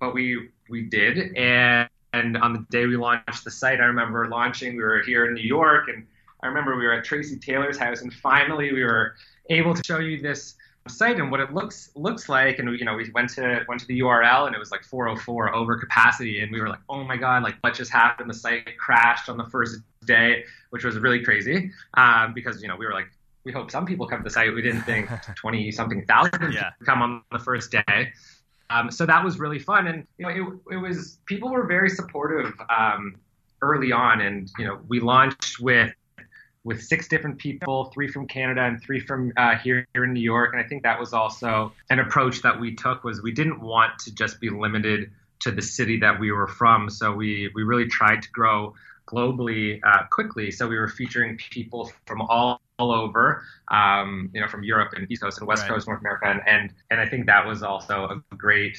but 0.00 0.14
we 0.14 0.48
we 0.70 0.84
did, 0.84 1.36
and 1.36 1.90
and 2.14 2.38
on 2.38 2.54
the 2.54 2.64
day 2.70 2.86
we 2.86 2.96
launched 2.96 3.44
the 3.44 3.50
site, 3.50 3.82
I 3.82 3.84
remember 3.84 4.26
launching. 4.28 4.76
We 4.76 4.82
were 4.82 5.02
here 5.02 5.26
in 5.26 5.34
New 5.34 5.42
York, 5.42 5.88
and 5.88 6.06
I 6.42 6.46
remember 6.46 6.74
we 6.74 6.86
were 6.86 6.94
at 6.94 7.04
Tracy 7.04 7.36
Taylor's 7.36 7.76
house, 7.76 8.00
and 8.00 8.10
finally 8.12 8.72
we 8.72 8.82
were 8.82 9.14
able 9.50 9.74
to 9.74 9.82
show 9.84 9.98
you 9.98 10.22
this 10.22 10.54
site 10.90 11.18
and 11.18 11.30
what 11.30 11.40
it 11.40 11.52
looks 11.52 11.90
looks 11.94 12.28
like. 12.28 12.58
And 12.58 12.70
we, 12.70 12.78
you 12.78 12.84
know, 12.84 12.94
we 12.94 13.10
went 13.10 13.30
to 13.30 13.64
went 13.68 13.80
to 13.80 13.86
the 13.86 14.00
URL, 14.00 14.46
and 14.46 14.54
it 14.54 14.58
was 14.58 14.70
like 14.70 14.84
404 14.84 15.54
over 15.54 15.76
capacity, 15.76 16.40
and 16.40 16.52
we 16.52 16.60
were 16.60 16.68
like, 16.68 16.80
oh 16.88 17.04
my 17.04 17.16
god, 17.16 17.42
like 17.42 17.56
what 17.60 17.74
just 17.74 17.90
happened? 17.90 18.30
The 18.30 18.34
site 18.34 18.78
crashed 18.78 19.28
on 19.28 19.36
the 19.36 19.46
first 19.46 19.80
day, 20.06 20.44
which 20.70 20.84
was 20.84 20.98
really 20.98 21.22
crazy 21.22 21.70
um, 21.94 22.32
because 22.34 22.62
you 22.62 22.68
know 22.68 22.76
we 22.76 22.86
were 22.86 22.92
like 22.92 23.08
we 23.44 23.52
hope 23.52 23.70
some 23.70 23.86
people 23.86 24.06
come 24.06 24.18
to 24.18 24.24
the 24.24 24.30
site. 24.30 24.52
We 24.52 24.60
didn't 24.60 24.82
think 24.82 25.08
20 25.36 25.70
something 25.70 26.04
thousand 26.04 26.52
yeah. 26.52 26.70
come 26.84 27.00
on 27.00 27.22
the 27.30 27.38
first 27.38 27.70
day. 27.70 28.12
Um, 28.68 28.90
so 28.90 29.06
that 29.06 29.24
was 29.24 29.38
really 29.38 29.60
fun, 29.60 29.86
and 29.86 30.06
you 30.18 30.26
know, 30.26 30.60
it, 30.68 30.74
it 30.74 30.76
was 30.78 31.18
people 31.26 31.50
were 31.50 31.66
very 31.66 31.88
supportive 31.88 32.52
um, 32.68 33.14
early 33.62 33.92
on, 33.92 34.20
and 34.20 34.50
you 34.58 34.64
know, 34.64 34.80
we 34.88 34.98
launched 34.98 35.60
with 35.60 35.94
with 36.66 36.82
six 36.82 37.06
different 37.06 37.38
people, 37.38 37.84
three 37.94 38.08
from 38.08 38.26
Canada 38.26 38.62
and 38.62 38.82
three 38.82 38.98
from 38.98 39.32
uh, 39.36 39.54
here, 39.54 39.86
here 39.94 40.02
in 40.02 40.12
New 40.12 40.20
York, 40.20 40.52
and 40.52 40.60
I 40.60 40.66
think 40.66 40.82
that 40.82 40.98
was 40.98 41.12
also 41.12 41.72
an 41.90 42.00
approach 42.00 42.42
that 42.42 42.60
we 42.60 42.74
took 42.74 43.04
was 43.04 43.22
we 43.22 43.30
didn't 43.30 43.60
want 43.60 44.00
to 44.00 44.12
just 44.12 44.40
be 44.40 44.50
limited 44.50 45.12
to 45.42 45.52
the 45.52 45.62
city 45.62 46.00
that 46.00 46.18
we 46.18 46.32
were 46.32 46.48
from, 46.48 46.90
so 46.90 47.12
we 47.12 47.50
we 47.54 47.62
really 47.62 47.86
tried 47.86 48.20
to 48.22 48.30
grow 48.32 48.74
globally 49.06 49.78
uh, 49.86 50.02
quickly. 50.10 50.50
So 50.50 50.66
we 50.66 50.76
were 50.76 50.88
featuring 50.88 51.36
people 51.36 51.92
from 52.04 52.22
all, 52.22 52.60
all 52.80 52.90
over, 52.90 53.44
um, 53.70 54.30
you 54.34 54.40
know, 54.40 54.48
from 54.48 54.64
Europe 54.64 54.92
and 54.96 55.08
East 55.08 55.22
Coast 55.22 55.38
and 55.38 55.46
West 55.46 55.62
right. 55.62 55.70
Coast, 55.70 55.86
North 55.86 56.00
America, 56.00 56.26
and, 56.26 56.40
and 56.48 56.72
and 56.90 57.00
I 57.00 57.06
think 57.08 57.26
that 57.26 57.46
was 57.46 57.62
also 57.62 58.20
a 58.32 58.34
great 58.34 58.76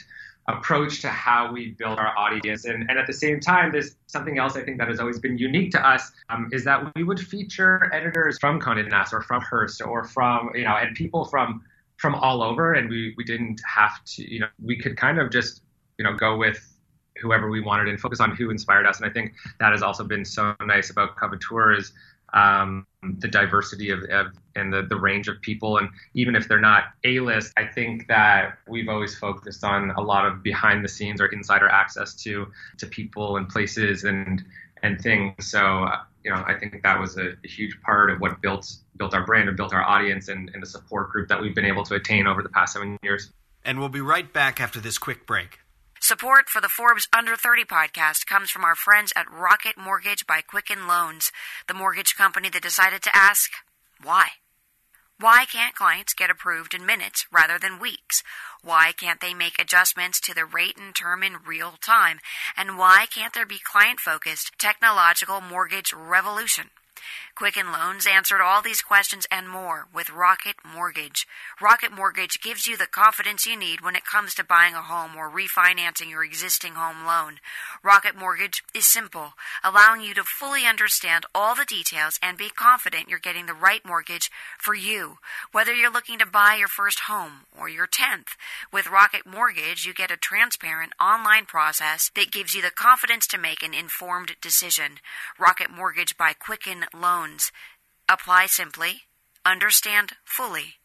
approach 0.48 1.01
to 1.01 1.10
how 1.10 1.51
we 1.51 1.72
build 1.72 2.00
our 2.00 2.18
audience. 2.18 2.66
And, 2.66 2.89
and 2.89 2.98
at 2.98 3.06
the 3.06 3.13
same 3.13 3.39
time, 3.39 3.72
there's 3.72 3.96
something 4.08 4.38
else 4.38 4.56
I 4.56 4.63
think 4.63 4.77
that 4.77 4.88
has 4.88 5.00
always 5.00 5.20
been 5.20 5.38
unique 5.38 5.72
to 5.72 5.86
us 5.86 6.12
um, 6.30 6.50
is 6.54 6.63
that 6.63 6.94
we 6.96 7.04
would 7.04 7.20
feature 7.20 7.94
editors 7.94 8.38
from 8.39 8.60
Condé 8.60 8.89
Nast 8.89 9.13
or 9.13 9.22
from 9.22 9.42
Hearst 9.42 9.82
or 9.82 10.06
from, 10.06 10.51
you 10.56 10.63
know, 10.63 10.75
and 10.75 10.96
people 10.96 11.25
from 11.25 11.63
from 11.98 12.13
all 12.16 12.44
over. 12.44 12.74
And 12.74 12.89
we, 12.89 13.16
we 13.18 13.24
didn't 13.24 13.60
have 13.66 14.04
to, 14.06 14.32
you 14.32 14.39
know, 14.39 14.48
we 14.63 14.77
could 14.77 14.96
kind 14.98 15.20
of 15.20 15.32
just, 15.32 15.63
you 15.98 16.04
know, 16.04 16.13
go 16.13 16.38
with 16.38 16.60
whoever 17.20 17.50
we 17.50 17.60
wanted 17.60 17.88
and 17.88 18.00
focus 18.00 18.20
on 18.20 18.36
who 18.36 18.51
inspired 18.51 18.86
us. 18.86 19.00
And 19.00 19.10
I 19.10 19.12
think 19.12 19.34
that 19.60 19.72
has 19.72 19.82
also 19.82 20.04
been 20.04 20.24
so 20.24 20.56
nice 20.63 20.92
about 20.92 21.18
Coveteur 21.18 21.75
is 21.75 21.92
um, 22.34 22.86
the 23.19 23.27
diversity 23.27 23.89
of, 23.89 24.03
of, 24.10 24.27
and 24.55 24.74
the, 24.74 24.84
the 24.84 24.96
range 24.96 25.27
of 25.27 25.41
people. 25.41 25.77
And 25.77 25.89
even 26.13 26.36
if 26.36 26.48
they're 26.48 26.60
not 26.60 26.86
A-list, 27.03 27.53
I 27.57 27.65
think 27.65 28.07
that 28.07 28.57
we've 28.67 28.89
always 28.89 29.17
focused 29.17 29.63
on 29.63 29.91
a 29.91 30.01
lot 30.01 30.25
of 30.25 30.43
behind 30.43 30.84
the 30.84 30.89
scenes 30.89 31.22
or 31.22 31.27
insider 31.27 31.69
access 31.69 32.13
to 32.24 32.48
to 32.77 32.88
people 32.88 33.38
and 33.38 33.48
places 33.48 34.03
and 34.03 34.43
and 34.84 35.00
things. 35.01 35.50
So 35.50 35.86
uh, 35.86 36.00
you 36.24 36.31
know, 36.34 36.43
I 36.46 36.55
think 36.55 36.84
that 36.84 37.00
was 37.00 37.17
a, 37.17 37.29
a, 37.43 37.48
huge 37.48 37.79
part 37.81 38.12
of 38.12 38.19
what 38.19 38.41
built 38.41 38.75
built 38.98 39.13
our 39.13 39.25
brand 39.25 39.48
and 39.48 39.55
built 39.55 39.74
our 39.74 39.84
audience 39.84 40.27
and, 40.27 40.50
and 40.53 40.62
the 40.62 40.67
support 40.67 41.10
group 41.10 41.29
that 41.29 41.39
we've 41.39 41.55
been 41.55 41.65
able 41.65 41.84
to 41.84 41.96
attain 41.96 42.27
over 42.27 42.43
the 42.43 42.50
past 42.50 42.74
seven 42.74 42.98
years. 43.01 43.31
And 43.63 43.79
we'll 43.79 43.89
be 43.89 44.01
right 44.01 44.31
back 44.31 44.60
after 44.60 44.81
this 44.81 44.98
quick 44.98 45.25
break. 45.25 45.60
Support 46.00 46.48
for 46.48 46.62
the 46.62 46.70
Forbes 46.70 47.08
Under 47.12 47.36
30 47.36 47.66
podcast 47.66 48.27
comes 48.27 48.51
from 48.51 48.63
our 48.63 48.75
friends 48.75 49.12
at 49.16 49.30
Rocket 49.32 49.77
Mortgage 49.77 50.27
by 50.27 50.42
Quicken 50.42 50.88
Loans, 50.88 51.32
the 51.68 51.74
mortgage 51.74 52.16
company 52.16 52.50
that 52.50 52.62
decided 52.62 53.01
to 53.01 53.16
ask, 53.16 53.51
why? 54.01 54.27
Why 55.20 55.46
can't 55.46 55.75
clients 55.75 56.13
get 56.13 56.30
approved 56.30 56.75
in 56.75 56.86
minutes 56.86 57.25
rather 57.32 57.58
than 57.58 57.80
weeks? 57.80 58.22
Why 58.62 58.92
can't 58.96 59.20
they 59.20 59.34
make 59.34 59.60
adjustments 59.60 60.20
to 60.22 60.36
the 60.36 60.46
rate 60.46 60.77
and 60.77 60.94
term 60.94 61.24
in 61.24 61.44
real 61.46 61.74
time? 61.82 62.20
And 62.56 62.77
why 62.77 63.08
can't 63.12 63.34
there 63.34 63.48
be 63.48 63.58
client 63.58 64.00
focused 64.00 64.51
technological 64.60 65.42
mortgage 65.42 65.92
revolution? 65.94 66.70
Quicken 67.38 67.72
Loans 67.72 68.08
answered 68.08 68.41
all 68.41 68.63
these 68.63 68.82
questions 68.82 69.27
and 69.29 69.48
more 69.48 69.86
with 69.94 70.10
Rocket 70.10 70.56
Mortgage. 70.65 71.27
Rocket 71.62 71.91
Mortgage 71.91 72.41
gives 72.41 72.65
you 72.65 72.75
the 72.75 72.88
confidence 72.88 73.46
you 73.46 73.56
need 73.56 73.82
when 73.82 73.96
it 73.96 74.03
comes 74.03 74.34
to 74.34 74.44
buying 74.44 74.74
a 74.74 74.82
home 74.82 75.15
or 75.15 75.29
refinancing 75.29 76.10
your 76.10 76.24
existing 76.24 76.74
home 76.74 77.06
loan. 77.06 77.36
Rocket 77.84 78.17
Mortgage 78.17 78.63
is 78.74 78.88
simple, 78.88 79.34
allowing 79.63 80.01
you 80.01 80.15
to 80.15 80.24
fully 80.24 80.65
understand 80.65 81.27
all 81.36 81.53
the 81.53 81.63
details 81.63 82.17
and 82.24 82.39
be 82.39 82.50
confident 82.50 83.08
you're 83.08 83.20
getting 83.20 83.46
the 83.46 83.53
right 83.53 83.86
mortgage 83.86 84.32
for 84.58 84.74
you, 84.74 85.20
whether 85.51 85.75
you're 85.75 85.94
looking 85.94 86.17
to 86.17 86.25
buy 86.25 86.56
your 86.58 86.67
first 86.67 87.01
home 87.01 87.41
or 87.56 87.70
your 87.70 87.86
10th. 87.86 88.29
With 88.74 88.89
Rocket 88.89 89.27
Mortgage, 89.27 89.86
you 89.86 89.94
get 89.94 90.10
a 90.10 90.17
transparent 90.17 90.94
online 91.00 91.46
process 91.46 92.10
that 92.15 92.32
gives 92.32 92.56
you 92.56 92.63
the 92.63 92.72
confidence 92.72 93.27
to 93.27 93.38
make 93.38 93.62
an 93.62 93.75
informed 93.75 94.38
decision. 94.41 94.94
Rocket 95.38 95.70
Mortgage 95.70 96.17
by 96.17 96.34
Quicken 96.34 96.86
Loans. 97.00 97.26
Apply 98.10 98.46
simply, 98.46 99.01
understand 99.46 100.13
fully, 100.24 100.75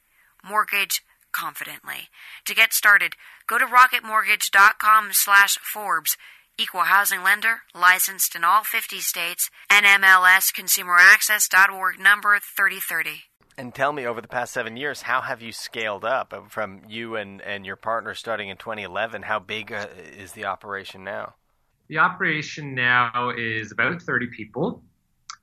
mortgage 0.44 1.02
confidently. 1.32 2.08
To 2.44 2.54
get 2.54 2.72
started, 2.72 3.14
go 3.46 3.58
to 3.58 3.66
rocketmortgage.com 3.66 5.10
slash 5.12 5.58
Forbes. 5.58 6.16
Equal 6.58 6.82
housing 6.82 7.22
lender, 7.22 7.62
licensed 7.74 8.36
in 8.36 8.44
all 8.44 8.62
50 8.62 9.00
states, 9.00 9.50
NMLS 9.70 10.52
consumeraccess.org 10.52 11.98
number 11.98 12.38
3030. 12.38 13.22
And 13.56 13.74
tell 13.74 13.92
me, 13.92 14.06
over 14.06 14.20
the 14.20 14.28
past 14.28 14.52
seven 14.52 14.76
years, 14.76 15.02
how 15.02 15.20
have 15.20 15.42
you 15.42 15.52
scaled 15.52 16.04
up 16.04 16.34
from 16.48 16.82
you 16.88 17.16
and, 17.16 17.40
and 17.42 17.66
your 17.66 17.76
partner 17.76 18.14
starting 18.14 18.48
in 18.48 18.56
2011? 18.56 19.22
How 19.22 19.38
big 19.38 19.72
uh, 19.72 19.86
is 20.16 20.32
the 20.32 20.46
operation 20.46 21.04
now? 21.04 21.34
The 21.88 21.98
operation 21.98 22.74
now 22.74 23.30
is 23.36 23.72
about 23.72 24.00
30 24.00 24.28
people. 24.28 24.82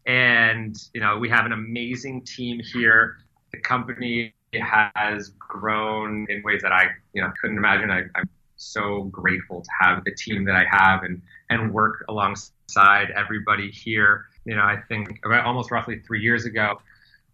And, 0.09 0.75
you 0.95 1.01
know, 1.01 1.19
we 1.19 1.29
have 1.29 1.45
an 1.45 1.51
amazing 1.51 2.23
team 2.23 2.59
here. 2.59 3.17
The 3.51 3.59
company 3.59 4.33
has 4.59 5.29
grown 5.37 6.25
in 6.31 6.41
ways 6.41 6.63
that 6.63 6.71
I, 6.71 6.87
you 7.13 7.21
know, 7.21 7.31
couldn't 7.39 7.57
imagine. 7.59 7.91
I, 7.91 8.05
I'm 8.15 8.27
so 8.55 9.03
grateful 9.03 9.61
to 9.61 9.69
have 9.79 10.03
the 10.05 10.11
team 10.15 10.45
that 10.45 10.55
I 10.55 10.65
have 10.67 11.03
and, 11.03 11.21
and 11.51 11.71
work 11.71 12.05
alongside 12.09 13.11
everybody 13.15 13.69
here. 13.69 14.25
You 14.45 14.55
know, 14.55 14.63
I 14.63 14.81
think 14.87 15.19
about 15.23 15.45
almost 15.45 15.69
roughly 15.69 15.99
three 15.99 16.23
years 16.23 16.45
ago, 16.45 16.81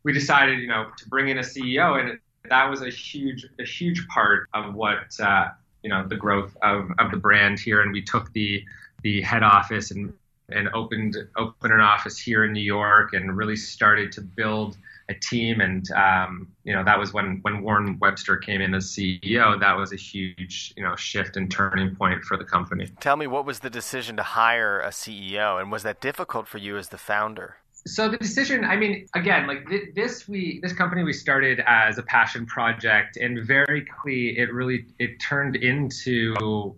we 0.04 0.12
decided, 0.12 0.60
you 0.60 0.68
know, 0.68 0.88
to 0.98 1.08
bring 1.08 1.30
in 1.30 1.38
a 1.38 1.44
CEO, 1.44 1.98
and 1.98 2.20
that 2.50 2.70
was 2.70 2.82
a 2.82 2.90
huge, 2.90 3.48
a 3.58 3.64
huge 3.64 4.06
part 4.10 4.50
of 4.54 4.74
what, 4.74 5.18
uh, 5.22 5.48
you 5.82 5.90
know, 5.90 6.06
the 6.06 6.18
growth 6.18 6.58
of, 6.62 6.90
of 7.00 7.10
the 7.12 7.18
brand 7.18 7.58
here. 7.58 7.84
And 7.84 7.94
we 7.94 8.02
took 8.02 8.34
the 8.34 8.66
the 9.02 9.22
head 9.22 9.44
office 9.44 9.92
and 9.92 10.12
and 10.50 10.70
opened 10.74 11.18
opened 11.38 11.74
an 11.74 11.82
office 11.82 12.18
here 12.18 12.46
in 12.46 12.54
New 12.54 12.62
York 12.62 13.14
and 13.14 13.36
really 13.36 13.56
started 13.56 14.12
to 14.14 14.22
build 14.22 14.78
a 15.10 15.14
team. 15.14 15.62
And 15.62 15.90
um, 15.92 16.48
you 16.64 16.74
know 16.74 16.84
that 16.84 17.00
was 17.00 17.14
when 17.14 17.40
when 17.42 17.62
Warren 17.62 17.98
Webster 18.00 18.38
came 18.38 18.62
in 18.62 18.74
as 18.74 18.86
CEO. 18.86 19.60
That 19.60 19.78
was 19.78 19.92
a 19.94 19.98
huge 19.98 20.74
you 20.76 20.84
know 20.84 20.96
shift 20.96 21.38
and 21.38 21.50
turning 21.50 21.96
point 21.96 22.24
for 22.24 22.38
the 22.38 22.46
company. 22.46 22.88
Tell 23.00 23.18
me, 23.18 23.28
what 23.28 23.46
was 23.46 23.60
the 23.60 23.70
decision 23.70 24.18
to 24.18 24.24
hire 24.24 24.80
a 24.80 24.90
CEO, 24.90 25.60
and 25.60 25.72
was 25.72 25.84
that 25.84 26.02
difficult 26.02 26.48
for 26.48 26.58
you 26.58 26.78
as 26.78 26.90
the 26.90 26.98
founder? 26.98 27.58
So 27.88 28.10
the 28.10 28.18
decision, 28.18 28.66
I 28.66 28.78
mean, 28.78 29.08
again, 29.14 29.46
like 29.46 29.70
th- 29.70 29.94
this, 29.94 30.28
we 30.28 30.60
this 30.64 30.74
company 30.74 31.04
we 31.04 31.14
started 31.14 31.62
as 31.68 32.00
a 32.00 32.04
passion 32.04 32.48
project, 32.48 33.18
and 33.18 33.46
very 33.46 33.86
quickly 33.86 34.40
it 34.40 34.52
really 34.52 34.86
it 34.98 35.20
turned 35.20 35.56
into 35.56 36.76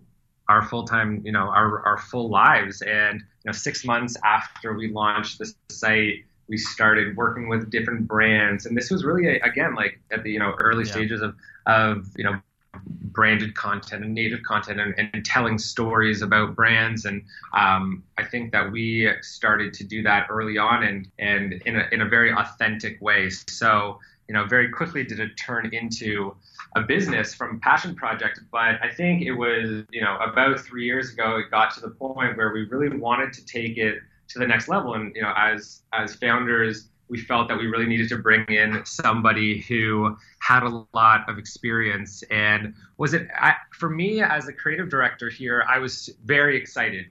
our 0.48 0.62
full 0.62 0.84
time, 0.84 1.22
you 1.24 1.32
know, 1.32 1.48
our, 1.48 1.84
our 1.84 1.98
full 1.98 2.28
lives. 2.28 2.82
And, 2.82 3.20
you 3.20 3.46
know, 3.46 3.52
six 3.52 3.84
months 3.84 4.16
after 4.24 4.74
we 4.74 4.88
launched 4.88 5.38
the 5.38 5.52
site, 5.68 6.24
we 6.48 6.56
started 6.56 7.16
working 7.16 7.48
with 7.48 7.70
different 7.70 8.08
brands. 8.08 8.66
And 8.66 8.76
this 8.76 8.90
was 8.90 9.04
really, 9.04 9.38
again, 9.40 9.74
like 9.74 10.00
at 10.10 10.22
the, 10.22 10.30
you 10.30 10.38
know, 10.38 10.54
early 10.58 10.84
yeah. 10.84 10.92
stages 10.92 11.20
of, 11.20 11.34
of, 11.66 12.06
you 12.16 12.24
know, 12.24 12.40
branded 12.84 13.54
content 13.54 14.04
and 14.04 14.14
native 14.14 14.42
content 14.42 14.80
and, 14.80 14.94
and 14.96 15.24
telling 15.24 15.58
stories 15.58 16.22
about 16.22 16.54
brands. 16.54 17.04
And 17.04 17.22
um, 17.52 18.02
I 18.16 18.24
think 18.24 18.52
that 18.52 18.70
we 18.70 19.10
started 19.20 19.74
to 19.74 19.84
do 19.84 20.02
that 20.04 20.28
early 20.30 20.56
on 20.56 20.84
and, 20.84 21.10
and 21.18 21.54
in, 21.66 21.76
a, 21.76 21.88
in 21.92 22.00
a 22.00 22.08
very 22.08 22.32
authentic 22.32 23.00
way. 23.02 23.28
So, 23.30 23.98
you 24.28 24.34
know, 24.34 24.44
very 24.44 24.68
quickly 24.70 25.02
did 25.04 25.20
it 25.20 25.30
turn 25.36 25.72
into 25.72 26.36
a 26.76 26.82
business 26.82 27.34
from 27.34 27.60
passion 27.60 27.94
project. 27.94 28.40
But 28.52 28.82
I 28.82 28.92
think 28.94 29.22
it 29.22 29.32
was, 29.32 29.84
you 29.90 30.02
know, 30.02 30.16
about 30.18 30.60
three 30.60 30.84
years 30.84 31.12
ago, 31.12 31.38
it 31.38 31.50
got 31.50 31.74
to 31.74 31.80
the 31.80 31.90
point 31.90 32.36
where 32.36 32.52
we 32.52 32.64
really 32.64 32.96
wanted 32.96 33.32
to 33.34 33.44
take 33.44 33.78
it 33.78 34.00
to 34.28 34.38
the 34.38 34.46
next 34.46 34.68
level. 34.68 34.94
And, 34.94 35.14
you 35.16 35.22
know, 35.22 35.32
as, 35.36 35.82
as 35.94 36.14
founders, 36.14 36.88
we 37.08 37.18
felt 37.18 37.48
that 37.48 37.56
we 37.56 37.66
really 37.66 37.86
needed 37.86 38.08
to 38.10 38.18
bring 38.18 38.44
in 38.48 38.82
somebody 38.84 39.60
who 39.62 40.16
had 40.40 40.62
a 40.62 40.84
lot 40.92 41.28
of 41.28 41.38
experience. 41.38 42.22
And 42.30 42.74
was 42.98 43.14
it 43.14 43.28
I, 43.38 43.54
for 43.72 43.88
me 43.88 44.20
as 44.20 44.46
a 44.46 44.52
creative 44.52 44.90
director 44.90 45.30
here? 45.30 45.64
I 45.68 45.78
was 45.78 46.10
very 46.24 46.56
excited 46.56 47.06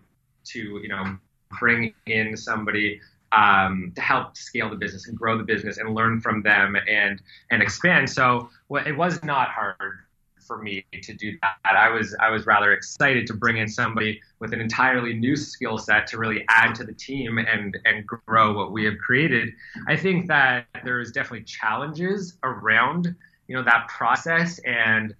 to 0.46 0.80
you 0.82 0.88
know 0.88 1.18
bring 1.60 1.94
in 2.06 2.38
somebody 2.38 3.02
um, 3.32 3.92
to 3.96 4.02
help 4.02 4.38
scale 4.38 4.70
the 4.70 4.76
business 4.76 5.08
and 5.08 5.18
grow 5.18 5.38
the 5.38 5.44
business 5.44 5.78
and 5.78 5.94
learn 5.94 6.22
from 6.22 6.42
them 6.42 6.76
and 6.88 7.22
and 7.52 7.62
expand. 7.62 8.10
So 8.10 8.50
well, 8.70 8.86
it 8.86 8.96
was 8.98 9.24
not 9.24 9.50
hard 9.50 10.00
for 10.48 10.58
me 10.58 10.86
to 11.04 11.14
do 11.14 11.38
that. 11.42 11.76
I 11.76 11.90
was 11.90 12.16
I 12.20 12.30
was 12.30 12.46
rather 12.46 12.72
excited 12.72 13.28
to 13.28 13.34
bring 13.34 13.58
in 13.58 13.68
somebody 13.68 14.22
with 14.40 14.54
an 14.54 14.62
entirely 14.62 15.14
new 15.14 15.36
skill 15.36 15.78
set 15.78 16.08
to 16.08 16.18
really 16.18 16.46
add 16.48 16.74
to 16.76 16.84
the 16.84 16.94
team 16.94 17.38
and 17.38 17.78
and 17.86 18.08
grow 18.08 18.54
what 18.54 18.72
we 18.72 18.86
have 18.86 18.98
created. 18.98 19.50
I 19.88 19.98
think 19.98 20.28
that 20.28 20.66
there's 20.84 21.12
definitely 21.12 21.44
challenges 21.44 22.38
around 22.44 23.14
you 23.48 23.56
know 23.56 23.64
that 23.64 23.88
process 23.90 24.60
and 24.60 25.14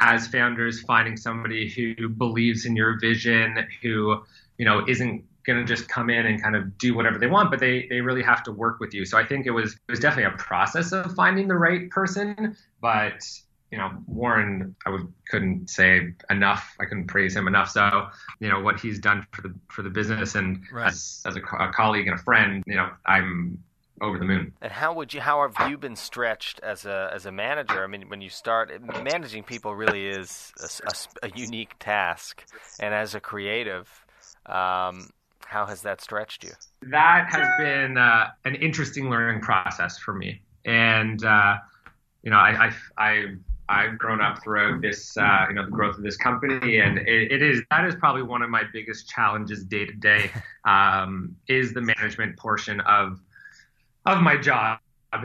as 0.00 0.26
founders 0.26 0.80
finding 0.80 1.16
somebody 1.16 1.68
who 1.68 2.08
believes 2.08 2.66
in 2.66 2.74
your 2.74 2.98
vision 2.98 3.66
who 3.82 4.20
you 4.58 4.64
know 4.64 4.84
isn't 4.88 5.24
going 5.44 5.58
to 5.58 5.64
just 5.64 5.88
come 5.88 6.10
in 6.10 6.26
and 6.26 6.42
kind 6.42 6.56
of 6.56 6.78
do 6.78 6.94
whatever 6.94 7.18
they 7.18 7.26
want, 7.26 7.50
but 7.50 7.60
they 7.60 7.86
they 7.88 8.00
really 8.00 8.22
have 8.22 8.42
to 8.44 8.52
work 8.52 8.80
with 8.80 8.94
you. 8.94 9.04
So 9.04 9.18
I 9.18 9.24
think 9.24 9.46
it 9.46 9.50
was 9.50 9.72
it 9.72 9.90
was 9.90 10.00
definitely 10.00 10.32
a 10.34 10.38
process 10.38 10.92
of 10.92 11.14
finding 11.14 11.48
the 11.48 11.56
right 11.56 11.90
person, 11.90 12.56
but 12.80 13.22
you 13.72 13.78
know, 13.78 13.90
Warren, 14.06 14.76
I 14.84 14.90
would, 14.90 15.10
couldn't 15.28 15.70
say 15.70 16.12
enough. 16.28 16.76
I 16.78 16.84
couldn't 16.84 17.06
praise 17.06 17.34
him 17.34 17.48
enough. 17.48 17.70
So, 17.70 18.08
you 18.38 18.50
know, 18.50 18.60
what 18.60 18.78
he's 18.78 18.98
done 18.98 19.26
for 19.32 19.40
the 19.40 19.54
for 19.68 19.80
the 19.82 19.88
business 19.88 20.34
and 20.34 20.62
right. 20.70 20.88
as 20.88 21.22
as 21.24 21.36
a, 21.36 21.40
a, 21.58 21.72
colleague 21.72 22.06
and 22.06 22.20
a 22.20 22.22
friend, 22.22 22.62
you 22.66 22.74
know, 22.74 22.90
I'm 23.06 23.64
over 24.02 24.18
the 24.18 24.26
moon. 24.26 24.52
And 24.60 24.70
how 24.70 24.92
would 24.92 25.14
you? 25.14 25.22
How 25.22 25.48
have 25.48 25.70
you 25.70 25.78
been 25.78 25.96
stretched 25.96 26.60
as 26.60 26.84
a 26.84 27.10
as 27.14 27.24
a 27.24 27.32
manager? 27.32 27.82
I 27.82 27.86
mean, 27.86 28.10
when 28.10 28.20
you 28.20 28.28
start 28.28 28.70
managing 29.02 29.42
people, 29.42 29.74
really 29.74 30.06
is 30.06 30.52
a, 30.60 31.26
a, 31.26 31.28
a 31.28 31.30
unique 31.34 31.74
task. 31.78 32.44
And 32.78 32.92
as 32.92 33.14
a 33.14 33.20
creative, 33.20 33.88
um, 34.44 35.08
how 35.52 35.66
has 35.66 35.82
that 35.82 36.00
stretched 36.00 36.44
you? 36.44 36.52
That 36.90 37.28
has 37.30 37.46
been 37.58 37.98
uh, 37.98 38.30
an 38.44 38.54
interesting 38.56 39.10
learning 39.10 39.42
process 39.42 39.98
for 39.98 40.14
me, 40.14 40.40
and 40.64 41.22
uh, 41.24 41.58
you 42.22 42.30
know, 42.30 42.38
I, 42.38 42.66
I, 42.66 42.72
I 42.96 43.34
I've 43.68 43.98
grown 43.98 44.20
up 44.20 44.42
throughout 44.42 44.80
this, 44.80 45.16
uh, 45.16 45.46
you 45.48 45.54
know, 45.54 45.64
the 45.64 45.70
growth 45.70 45.96
of 45.96 46.02
this 46.02 46.16
company, 46.16 46.78
and 46.78 46.98
it, 46.98 47.32
it 47.32 47.42
is 47.42 47.62
that 47.70 47.84
is 47.84 47.94
probably 47.94 48.22
one 48.22 48.42
of 48.42 48.50
my 48.50 48.62
biggest 48.72 49.08
challenges 49.08 49.64
day 49.64 49.84
to 49.84 49.92
day, 49.92 50.30
um, 50.64 51.36
is 51.48 51.72
the 51.74 51.82
management 51.82 52.36
portion 52.38 52.80
of 52.80 53.20
of 54.06 54.22
my 54.22 54.36
job. 54.36 54.78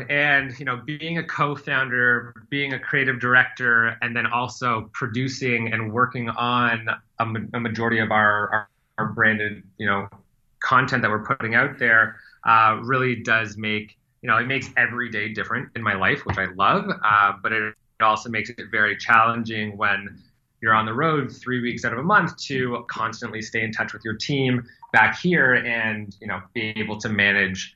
And 0.09 0.57
you 0.59 0.65
know, 0.65 0.81
being 0.85 1.17
a 1.17 1.23
co-founder, 1.23 2.33
being 2.49 2.73
a 2.73 2.79
creative 2.79 3.21
director, 3.21 3.97
and 4.01 4.13
then 4.13 4.25
also 4.25 4.89
producing 4.93 5.71
and 5.71 5.93
working 5.93 6.29
on 6.29 6.89
a, 7.19 7.25
a 7.53 7.59
majority 7.59 7.99
of 7.99 8.11
our, 8.11 8.49
our, 8.49 8.69
our 8.97 9.07
branded, 9.07 9.63
you 9.77 9.85
know, 9.85 10.07
content 10.59 11.01
that 11.01 11.11
we're 11.11 11.23
putting 11.23 11.55
out 11.55 11.77
there, 11.77 12.17
uh, 12.45 12.79
really 12.81 13.15
does 13.15 13.57
make 13.57 13.97
you 14.21 14.29
know, 14.29 14.37
it 14.37 14.47
makes 14.47 14.69
every 14.77 15.09
day 15.09 15.31
different 15.31 15.69
in 15.75 15.81
my 15.81 15.93
life, 15.93 16.25
which 16.25 16.37
I 16.37 16.47
love. 16.55 16.89
Uh, 17.03 17.33
but 17.41 17.53
it 17.53 17.75
also 18.01 18.29
makes 18.29 18.49
it 18.49 18.57
very 18.71 18.97
challenging 18.97 19.77
when 19.77 20.21
you're 20.61 20.73
on 20.73 20.85
the 20.85 20.93
road 20.93 21.31
three 21.31 21.61
weeks 21.61 21.85
out 21.85 21.93
of 21.93 21.99
a 21.99 22.03
month 22.03 22.35
to 22.37 22.83
constantly 22.89 23.41
stay 23.41 23.63
in 23.63 23.71
touch 23.71 23.93
with 23.93 24.03
your 24.03 24.15
team 24.15 24.67
back 24.91 25.19
here 25.19 25.55
and 25.55 26.15
you 26.19 26.27
know 26.27 26.41
be 26.53 26.73
able 26.77 26.97
to 26.97 27.09
manage 27.09 27.75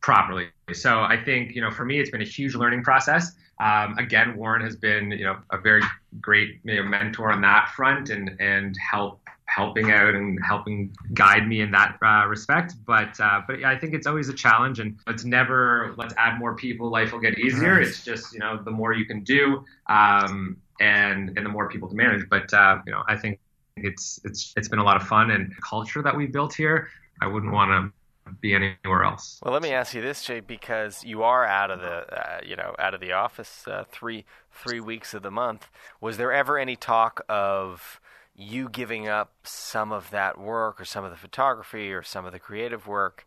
properly. 0.00 0.48
So 0.72 1.00
I 1.00 1.22
think 1.22 1.54
you 1.54 1.60
know 1.60 1.70
for 1.70 1.84
me 1.84 2.00
it's 2.00 2.10
been 2.10 2.22
a 2.22 2.26
huge 2.26 2.54
learning 2.54 2.82
process. 2.82 3.32
Um, 3.60 3.98
again, 3.98 4.36
Warren 4.36 4.62
has 4.62 4.76
been 4.76 5.10
you 5.10 5.24
know 5.24 5.36
a 5.52 5.58
very 5.58 5.82
great 6.20 6.58
you 6.64 6.82
know, 6.82 6.88
mentor 6.88 7.30
on 7.30 7.42
that 7.42 7.72
front 7.76 8.08
and 8.08 8.34
and 8.40 8.74
help 8.78 9.20
helping 9.50 9.90
out 9.90 10.14
and 10.14 10.38
helping 10.46 10.94
guide 11.12 11.46
me 11.46 11.60
in 11.60 11.70
that 11.72 11.96
uh, 12.02 12.26
respect. 12.26 12.74
But 12.86 13.18
uh, 13.20 13.42
but 13.46 13.64
I 13.64 13.76
think 13.76 13.94
it's 13.94 14.06
always 14.06 14.28
a 14.28 14.34
challenge, 14.34 14.78
and 14.78 14.98
it's 15.06 15.24
never 15.24 15.94
let's 15.96 16.14
add 16.16 16.38
more 16.38 16.54
people, 16.54 16.90
life 16.90 17.12
will 17.12 17.20
get 17.20 17.38
easier. 17.38 17.80
It's 17.80 18.04
just 18.04 18.32
you 18.32 18.38
know 18.38 18.60
the 18.62 18.70
more 18.70 18.92
you 18.92 19.04
can 19.04 19.22
do, 19.22 19.64
um, 19.88 20.56
and 20.80 21.36
and 21.36 21.44
the 21.44 21.50
more 21.50 21.68
people 21.68 21.88
to 21.88 21.94
manage. 21.94 22.28
But 22.28 22.52
uh, 22.54 22.78
you 22.86 22.92
know 22.92 23.02
I 23.08 23.16
think 23.16 23.40
it's 23.76 24.20
it's 24.24 24.52
it's 24.56 24.68
been 24.68 24.78
a 24.78 24.84
lot 24.84 24.96
of 24.96 25.06
fun 25.06 25.30
and 25.30 25.52
culture 25.62 26.02
that 26.02 26.16
we 26.16 26.26
built 26.26 26.54
here. 26.54 26.88
I 27.20 27.26
wouldn't 27.26 27.52
want 27.52 27.70
to 27.70 27.92
be 28.40 28.54
anywhere 28.54 29.04
else. 29.04 29.40
Well, 29.42 29.52
let 29.52 29.62
me 29.62 29.72
ask 29.72 29.94
you 29.94 30.00
this, 30.00 30.22
Jay, 30.22 30.40
because 30.40 31.04
you 31.04 31.22
are 31.22 31.44
out 31.44 31.70
of 31.70 31.80
the 31.80 32.06
uh, 32.16 32.40
you 32.46 32.56
know 32.56 32.74
out 32.78 32.94
of 32.94 33.00
the 33.00 33.12
office 33.12 33.66
uh, 33.66 33.84
three 33.90 34.24
three 34.52 34.80
weeks 34.80 35.12
of 35.14 35.22
the 35.22 35.30
month. 35.30 35.68
Was 36.00 36.16
there 36.16 36.32
ever 36.32 36.58
any 36.58 36.76
talk 36.76 37.22
of 37.28 38.00
you 38.34 38.68
giving 38.68 39.08
up 39.08 39.34
some 39.42 39.92
of 39.92 40.10
that 40.10 40.38
work 40.38 40.80
or 40.80 40.84
some 40.84 41.04
of 41.04 41.10
the 41.10 41.16
photography 41.16 41.92
or 41.92 42.02
some 42.02 42.24
of 42.24 42.32
the 42.32 42.38
creative 42.38 42.86
work 42.86 43.26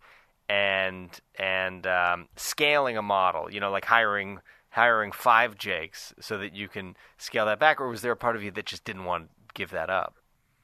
and 0.49 1.19
and 1.37 1.87
um, 1.87 2.27
scaling 2.35 2.97
a 2.97 3.01
model 3.01 3.51
you 3.51 3.59
know 3.59 3.71
like 3.71 3.85
hiring 3.85 4.39
hiring 4.69 5.11
five 5.11 5.57
jakes 5.57 6.13
so 6.19 6.37
that 6.37 6.53
you 6.53 6.67
can 6.67 6.95
scale 7.17 7.45
that 7.45 7.59
back 7.59 7.79
or 7.79 7.89
was 7.89 8.01
there 8.01 8.11
a 8.11 8.17
part 8.17 8.35
of 8.35 8.43
you 8.43 8.51
that 8.51 8.65
just 8.65 8.83
didn't 8.83 9.05
want 9.05 9.23
to 9.23 9.29
give 9.53 9.69
that 9.71 9.89
up 9.89 10.15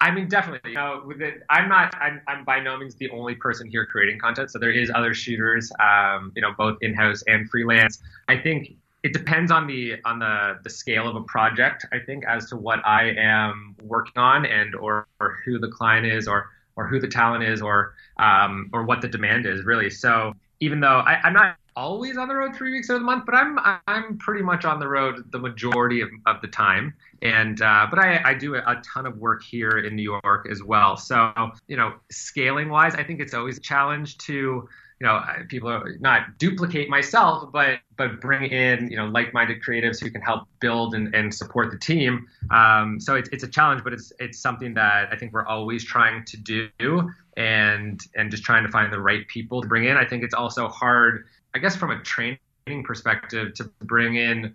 I 0.02 0.12
mean, 0.12 0.30
definitely. 0.30 0.71
You 0.71 0.78
know, 0.78 1.12
it, 1.19 1.43
I'm 1.49 1.67
not. 1.67 1.93
I'm, 1.99 2.21
I'm 2.28 2.45
by 2.45 2.62
no 2.62 2.78
means 2.78 2.95
the 2.95 3.10
only 3.10 3.36
person 3.36 3.69
here 3.69 3.86
creating 3.86 4.19
content. 4.19 4.49
So 4.49 4.58
there 4.58 4.71
is 4.71 4.89
other 4.95 5.13
shooters, 5.13 5.69
um, 5.80 6.32
you 6.36 6.41
know, 6.41 6.54
both 6.58 6.78
in-house 6.82 7.21
and 7.28 7.49
freelance. 7.49 8.02
I 8.30 8.38
think 8.38 8.75
it 9.04 9.14
depends 9.14 9.52
on 9.52 9.66
the 9.66 9.96
on 10.06 10.20
the 10.20 10.60
the 10.64 10.70
scale 10.70 11.08
of 11.08 11.16
a 11.16 11.22
project 11.22 11.86
i 11.94 12.00
think 12.00 12.26
as 12.26 12.50
to 12.50 12.58
what 12.58 12.86
i 12.86 13.14
am 13.18 13.76
working 13.82 14.18
on 14.18 14.46
and 14.46 14.76
or, 14.76 15.08
or 15.20 15.38
who 15.46 15.58
the 15.58 15.70
client 15.70 16.06
is 16.06 16.28
or 16.28 16.50
or 16.80 16.88
who 16.88 16.98
the 16.98 17.08
talent 17.08 17.44
is 17.44 17.62
or 17.62 17.94
um, 18.18 18.70
or 18.72 18.84
what 18.84 19.02
the 19.02 19.08
demand 19.08 19.46
is 19.46 19.66
really. 19.66 19.90
So 19.90 20.34
even 20.62 20.80
though 20.80 21.00
I, 21.00 21.20
i'm 21.24 21.34
not 21.34 21.58
always 21.76 22.18
on 22.18 22.28
the 22.28 22.36
road 22.36 22.54
three 22.56 22.72
weeks 22.72 22.90
out 22.90 22.96
of 22.96 23.02
the 23.02 23.06
month 23.06 23.26
but 23.26 23.34
i'm 23.34 23.58
i'm 23.88 24.18
pretty 24.18 24.42
much 24.42 24.66
on 24.66 24.78
the 24.82 24.88
road 24.88 25.24
the 25.32 25.40
majority 25.40 26.02
of, 26.02 26.10
of 26.26 26.42
the 26.42 26.48
time. 26.48 26.94
And 27.22 27.62
uh, 27.62 27.88
but 27.90 28.00
I, 28.00 28.22
I 28.24 28.34
do 28.34 28.56
a 28.56 28.82
ton 28.94 29.06
of 29.06 29.18
work 29.18 29.44
here 29.44 29.80
in 29.80 29.96
new 29.96 30.20
york 30.24 30.48
as 30.50 30.64
well. 30.64 30.96
So 30.96 31.34
you 31.68 31.76
know 31.76 31.94
scaling 32.10 32.70
wise 32.70 32.96
i 32.96 33.04
think 33.04 33.20
it's 33.20 33.34
always 33.34 33.58
a 33.58 33.62
challenge 33.62 34.18
to 34.20 34.68
you 35.00 35.08
know 35.08 35.22
people 35.48 35.70
are 35.70 35.96
not 36.00 36.38
duplicate 36.38 36.90
myself 36.90 37.52
but 37.52 37.80
but 37.98 38.20
bring 38.20 38.52
in 38.52 38.90
you 38.90 38.98
know 38.98 39.06
like-minded 39.06 39.62
creatives 39.62 40.02
who 40.02 40.10
can 40.12 40.22
help 40.22 40.48
build 40.60 40.94
and, 40.94 41.14
and 41.16 41.34
support 41.34 41.72
the 41.72 41.78
team. 41.78 42.28
Um, 42.52 43.00
so 43.00 43.16
it's, 43.16 43.30
it's 43.30 43.44
a 43.44 43.48
challenge 43.48 43.84
but 43.84 43.94
it's 43.94 44.12
it's 44.20 44.40
something 44.40 44.74
that 44.74 45.10
i 45.12 45.16
think 45.16 45.34
we're 45.34 45.46
always 45.46 45.84
trying 45.84 46.26
to 46.26 46.38
do 46.38 47.10
and 47.38 48.02
and 48.16 48.32
just 48.32 48.44
trying 48.44 48.66
to 48.66 48.72
find 48.72 48.92
the 48.92 49.00
right 49.00 49.28
people 49.28 49.62
to 49.62 49.68
bring 49.68 49.86
in. 49.86 49.98
I 49.98 50.06
think 50.06 50.24
it's 50.24 50.34
also 50.34 50.68
hard 50.68 51.26
i 51.54 51.60
guess 51.60 51.76
from 51.76 51.92
a 51.92 52.02
training 52.04 52.40
perspective 52.84 53.54
to 53.56 53.66
bring 53.84 54.16
in 54.16 54.54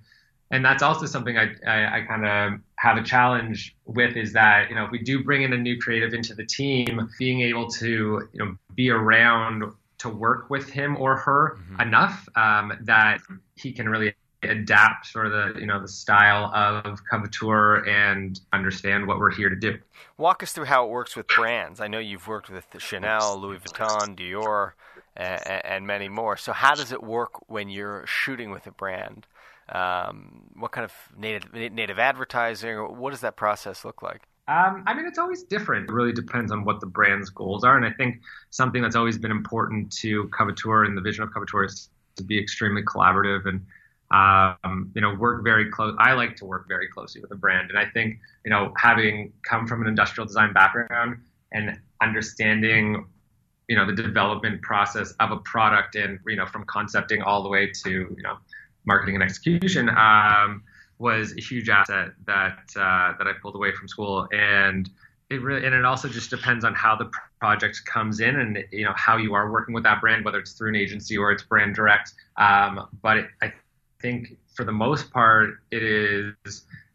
and 0.51 0.65
that's 0.65 0.83
also 0.83 1.07
something 1.07 1.37
I, 1.37 1.55
I, 1.67 1.99
I 1.99 2.01
kind 2.03 2.27
of 2.27 2.61
have 2.77 2.97
a 2.97 3.03
challenge 3.03 3.75
with 3.87 4.17
is 4.17 4.33
that 4.35 4.69
you 4.69 4.77
know 4.77 4.85
if 4.85 4.91
we 4.91 4.99
do 4.99 5.25
bring 5.25 5.43
in 5.43 5.53
a 5.53 5.57
new 5.57 5.81
creative 5.81 6.13
into 6.13 6.35
the 6.35 6.45
team, 6.45 7.11
being 7.19 7.41
able 7.41 7.69
to 7.71 8.29
you 8.33 8.39
know 8.39 8.57
be 8.75 8.91
around 8.91 9.65
to 9.99 10.09
work 10.09 10.51
with 10.51 10.69
him 10.69 10.97
or 10.97 11.17
her 11.17 11.57
mm-hmm. 11.57 11.81
enough 11.81 12.29
um, 12.37 12.73
that 12.83 13.21
he 13.57 13.73
can 13.73 13.89
really 13.89 14.15
adapt 14.43 15.07
sort 15.07 15.27
of 15.27 15.33
the 15.33 15.61
you 15.61 15.67
know 15.67 15.81
the 15.81 15.89
style 15.89 16.51
of 16.55 17.01
Coveteur 17.11 17.89
and 17.89 18.41
understand 18.53 19.07
what 19.07 19.19
we're 19.19 19.31
here 19.31 19.49
to 19.49 19.57
do. 19.57 19.79
Walk 20.19 20.43
us 20.43 20.53
through 20.53 20.67
how 20.67 20.87
it 20.87 20.91
works 20.91 21.17
with 21.17 21.27
brands. 21.29 21.81
I 21.81 21.89
know 21.89 21.99
you've 21.99 22.29
worked 22.29 22.51
with 22.51 22.67
Chanel, 22.79 23.39
Louis 23.41 23.59
Vuitton, 23.59 24.17
Dior, 24.17 24.73
and, 25.17 25.65
and 25.65 25.87
many 25.87 26.09
more. 26.09 26.37
So 26.37 26.53
how 26.53 26.75
does 26.75 26.93
it 26.93 27.03
work 27.03 27.49
when 27.49 27.69
you're 27.69 28.05
shooting 28.07 28.51
with 28.51 28.67
a 28.67 28.71
brand? 28.71 29.27
Um, 29.69 30.51
what 30.57 30.73
kind 30.73 30.85
of 30.85 30.93
native 31.17 31.53
native 31.53 31.99
advertising? 31.99 32.77
What 32.77 33.11
does 33.11 33.21
that 33.21 33.37
process 33.37 33.85
look 33.85 34.03
like? 34.03 34.29
Um, 34.47 34.85
I 34.87 34.95
mean, 34.95 35.07
it's 35.07 35.19
always 35.19 35.43
different. 35.45 35.89
It 35.89 35.93
really 35.93 36.13
depends 36.13 36.53
on 36.53 36.65
what 36.65 36.81
the 36.81 36.87
brand's 36.87 37.31
goals 37.31 37.65
are. 37.65 37.77
And 37.77 37.87
I 37.87 37.91
think 37.91 38.21
something 38.51 38.83
that's 38.83 38.97
always 38.97 39.17
been 39.17 39.31
important 39.31 39.91
to 40.01 40.29
Coveteur 40.29 40.85
and 40.85 40.97
the 40.97 41.01
vision 41.01 41.25
of 41.25 41.31
Coveteur 41.31 41.65
is 41.65 41.89
to 42.17 42.23
be 42.23 42.39
extremely 42.39 42.83
collaborative 42.83 43.47
and 43.47 43.65
um, 44.11 44.93
you 44.95 45.01
know, 45.01 45.15
work 45.15 45.43
very 45.43 45.71
close. 45.71 45.97
I 45.99 46.13
like 46.13 46.37
to 46.37 46.45
work 46.45 46.69
very 46.69 46.89
closely 46.89 47.21
with 47.21 47.33
a 47.33 47.37
brand, 47.37 47.71
and 47.71 47.79
I 47.79 47.87
think 47.87 48.19
you 48.45 48.51
know, 48.51 48.73
having 48.77 49.33
come 49.43 49.67
from 49.67 49.81
an 49.83 49.89
industrial 49.89 50.27
design 50.27 50.53
background 50.53 51.19
and 51.53 51.81
understanding 52.01 53.07
you 53.69 53.77
know 53.77 53.87
the 53.87 53.95
development 53.95 54.61
process 54.63 55.13
of 55.21 55.31
a 55.31 55.39
product 55.39 55.97
and 55.97 56.19
you 56.27 56.37
know 56.37 56.47
from 56.47 56.65
concepting 56.67 57.23
all 57.23 57.43
the 57.43 57.49
way 57.49 57.71
to 57.71 57.91
you 57.91 58.23
know 58.23 58.37
marketing 58.85 59.15
and 59.15 59.25
execution 59.25 59.89
um, 59.89 60.63
was 61.05 61.35
a 61.37 61.40
huge 61.40 61.69
asset 61.69 62.12
that 62.27 62.61
uh, 62.75 63.12
that 63.19 63.27
I 63.29 63.33
pulled 63.43 63.55
away 63.55 63.73
from 63.73 63.87
school. 63.88 64.27
And 64.33 64.88
it 65.29 65.43
really 65.43 65.64
and 65.67 65.75
it 65.75 65.85
also 65.85 66.09
just 66.09 66.31
depends 66.31 66.64
on 66.64 66.75
how 66.75 66.97
the 66.97 67.11
project 67.38 67.83
comes 67.85 68.21
in 68.21 68.37
and 68.37 68.64
you 68.73 68.85
know 68.87 68.95
how 68.97 69.19
you 69.19 69.35
are 69.35 69.51
working 69.53 69.75
with 69.75 69.85
that 69.85 70.01
brand 70.01 70.25
whether 70.25 70.38
it's 70.38 70.53
through 70.53 70.71
an 70.71 70.77
agency 70.77 71.19
or 71.19 71.31
it's 71.31 71.43
brand 71.43 71.75
direct. 71.75 72.14
Um, 72.38 72.88
but 73.03 73.19
it, 73.19 73.27
I 73.43 73.53
think 74.01 74.38
for 74.55 74.64
the 74.64 74.73
most 74.73 75.11
part 75.12 75.59
it 75.71 75.83
is 75.83 76.35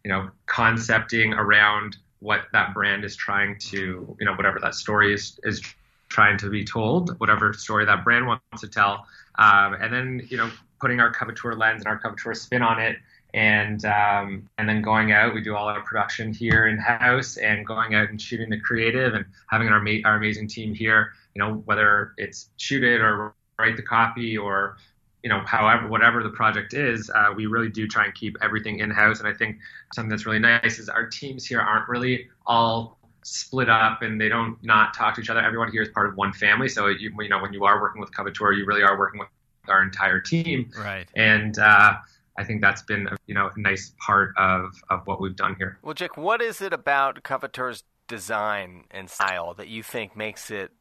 you 0.03 0.09
know 0.11 0.29
concepting 0.47 1.33
around 1.33 1.97
what 2.19 2.41
that 2.51 2.73
brand 2.73 3.05
is 3.05 3.15
trying 3.15 3.59
to 3.59 4.17
you 4.19 4.25
know 4.25 4.33
whatever 4.33 4.59
that 4.59 4.73
story 4.73 5.13
is 5.13 5.39
is 5.43 5.61
trying 6.09 6.39
to 6.39 6.49
be 6.49 6.63
told, 6.63 7.19
whatever 7.19 7.53
story 7.53 7.85
that 7.85 8.03
brand 8.03 8.25
wants 8.25 8.61
to 8.61 8.67
tell, 8.67 9.05
um, 9.37 9.75
and 9.75 9.93
then 9.93 10.27
you 10.29 10.37
know 10.37 10.49
putting 10.81 10.99
our 10.99 11.11
coveteur 11.11 11.55
lens 11.55 11.81
and 11.81 11.87
our 11.87 11.99
coveteur 11.99 12.33
spin 12.33 12.61
on 12.61 12.79
it, 12.79 12.97
and 13.33 13.83
um, 13.85 14.49
and 14.57 14.67
then 14.67 14.81
going 14.81 15.11
out. 15.11 15.33
We 15.33 15.41
do 15.41 15.55
all 15.55 15.67
our 15.67 15.81
production 15.81 16.33
here 16.33 16.67
in 16.67 16.77
house, 16.77 17.37
and 17.37 17.65
going 17.65 17.95
out 17.95 18.09
and 18.09 18.21
shooting 18.21 18.49
the 18.49 18.59
creative, 18.59 19.13
and 19.13 19.25
having 19.49 19.67
our 19.69 19.85
our 20.05 20.15
amazing 20.15 20.47
team 20.47 20.73
here. 20.73 21.13
You 21.35 21.43
know 21.43 21.55
whether 21.65 22.13
it's 22.17 22.49
shoot 22.57 22.83
it 22.83 23.01
or 23.01 23.33
write 23.57 23.75
the 23.75 23.83
copy 23.83 24.37
or 24.37 24.77
you 25.23 25.29
know, 25.29 25.41
however, 25.45 25.87
whatever 25.87 26.23
the 26.23 26.29
project 26.29 26.73
is, 26.73 27.09
uh, 27.09 27.33
we 27.35 27.45
really 27.45 27.69
do 27.69 27.87
try 27.87 28.05
and 28.05 28.15
keep 28.15 28.37
everything 28.41 28.79
in 28.79 28.89
house. 28.89 29.19
And 29.19 29.27
I 29.27 29.33
think 29.33 29.57
something 29.93 30.09
that's 30.09 30.25
really 30.25 30.39
nice 30.39 30.79
is 30.79 30.87
our 30.87 31.07
teams 31.07 31.45
here 31.45 31.59
aren't 31.59 31.89
really 31.89 32.29
all 32.45 32.97
split 33.23 33.69
up 33.69 34.01
and 34.01 34.19
they 34.19 34.29
don't 34.29 34.61
not 34.63 34.93
talk 34.93 35.15
to 35.15 35.21
each 35.21 35.29
other. 35.29 35.41
Everyone 35.41 35.71
here 35.71 35.81
is 35.81 35.89
part 35.89 36.07
of 36.07 36.15
one 36.15 36.31
family. 36.31 36.69
So 36.69 36.87
you, 36.87 37.13
you 37.19 37.29
know 37.29 37.39
when 37.39 37.51
you 37.51 37.65
are 37.65 37.81
working 37.81 37.99
with 37.99 38.11
Coveteur, 38.11 38.57
you 38.57 38.65
really 38.65 38.81
are 38.81 38.97
working 38.97 39.19
with 39.19 39.27
our 39.67 39.83
entire 39.83 40.21
team. 40.21 40.71
Right. 40.77 41.07
And 41.15 41.59
uh, 41.59 41.95
I 42.39 42.45
think 42.45 42.61
that's 42.61 42.81
been 42.83 43.07
a, 43.07 43.17
you 43.27 43.35
know 43.35 43.49
a 43.53 43.59
nice 43.59 43.93
part 43.99 44.33
of 44.37 44.71
of 44.89 45.01
what 45.05 45.19
we've 45.19 45.35
done 45.35 45.55
here. 45.57 45.77
Well, 45.83 45.93
Jake, 45.93 46.15
what 46.15 46.41
is 46.41 46.61
it 46.61 46.71
about 46.71 47.21
Coveteur's 47.21 47.83
design 48.07 48.85
and 48.89 49.09
style 49.09 49.53
that 49.55 49.67
you 49.67 49.83
think 49.83 50.15
makes 50.15 50.49
it 50.49 50.71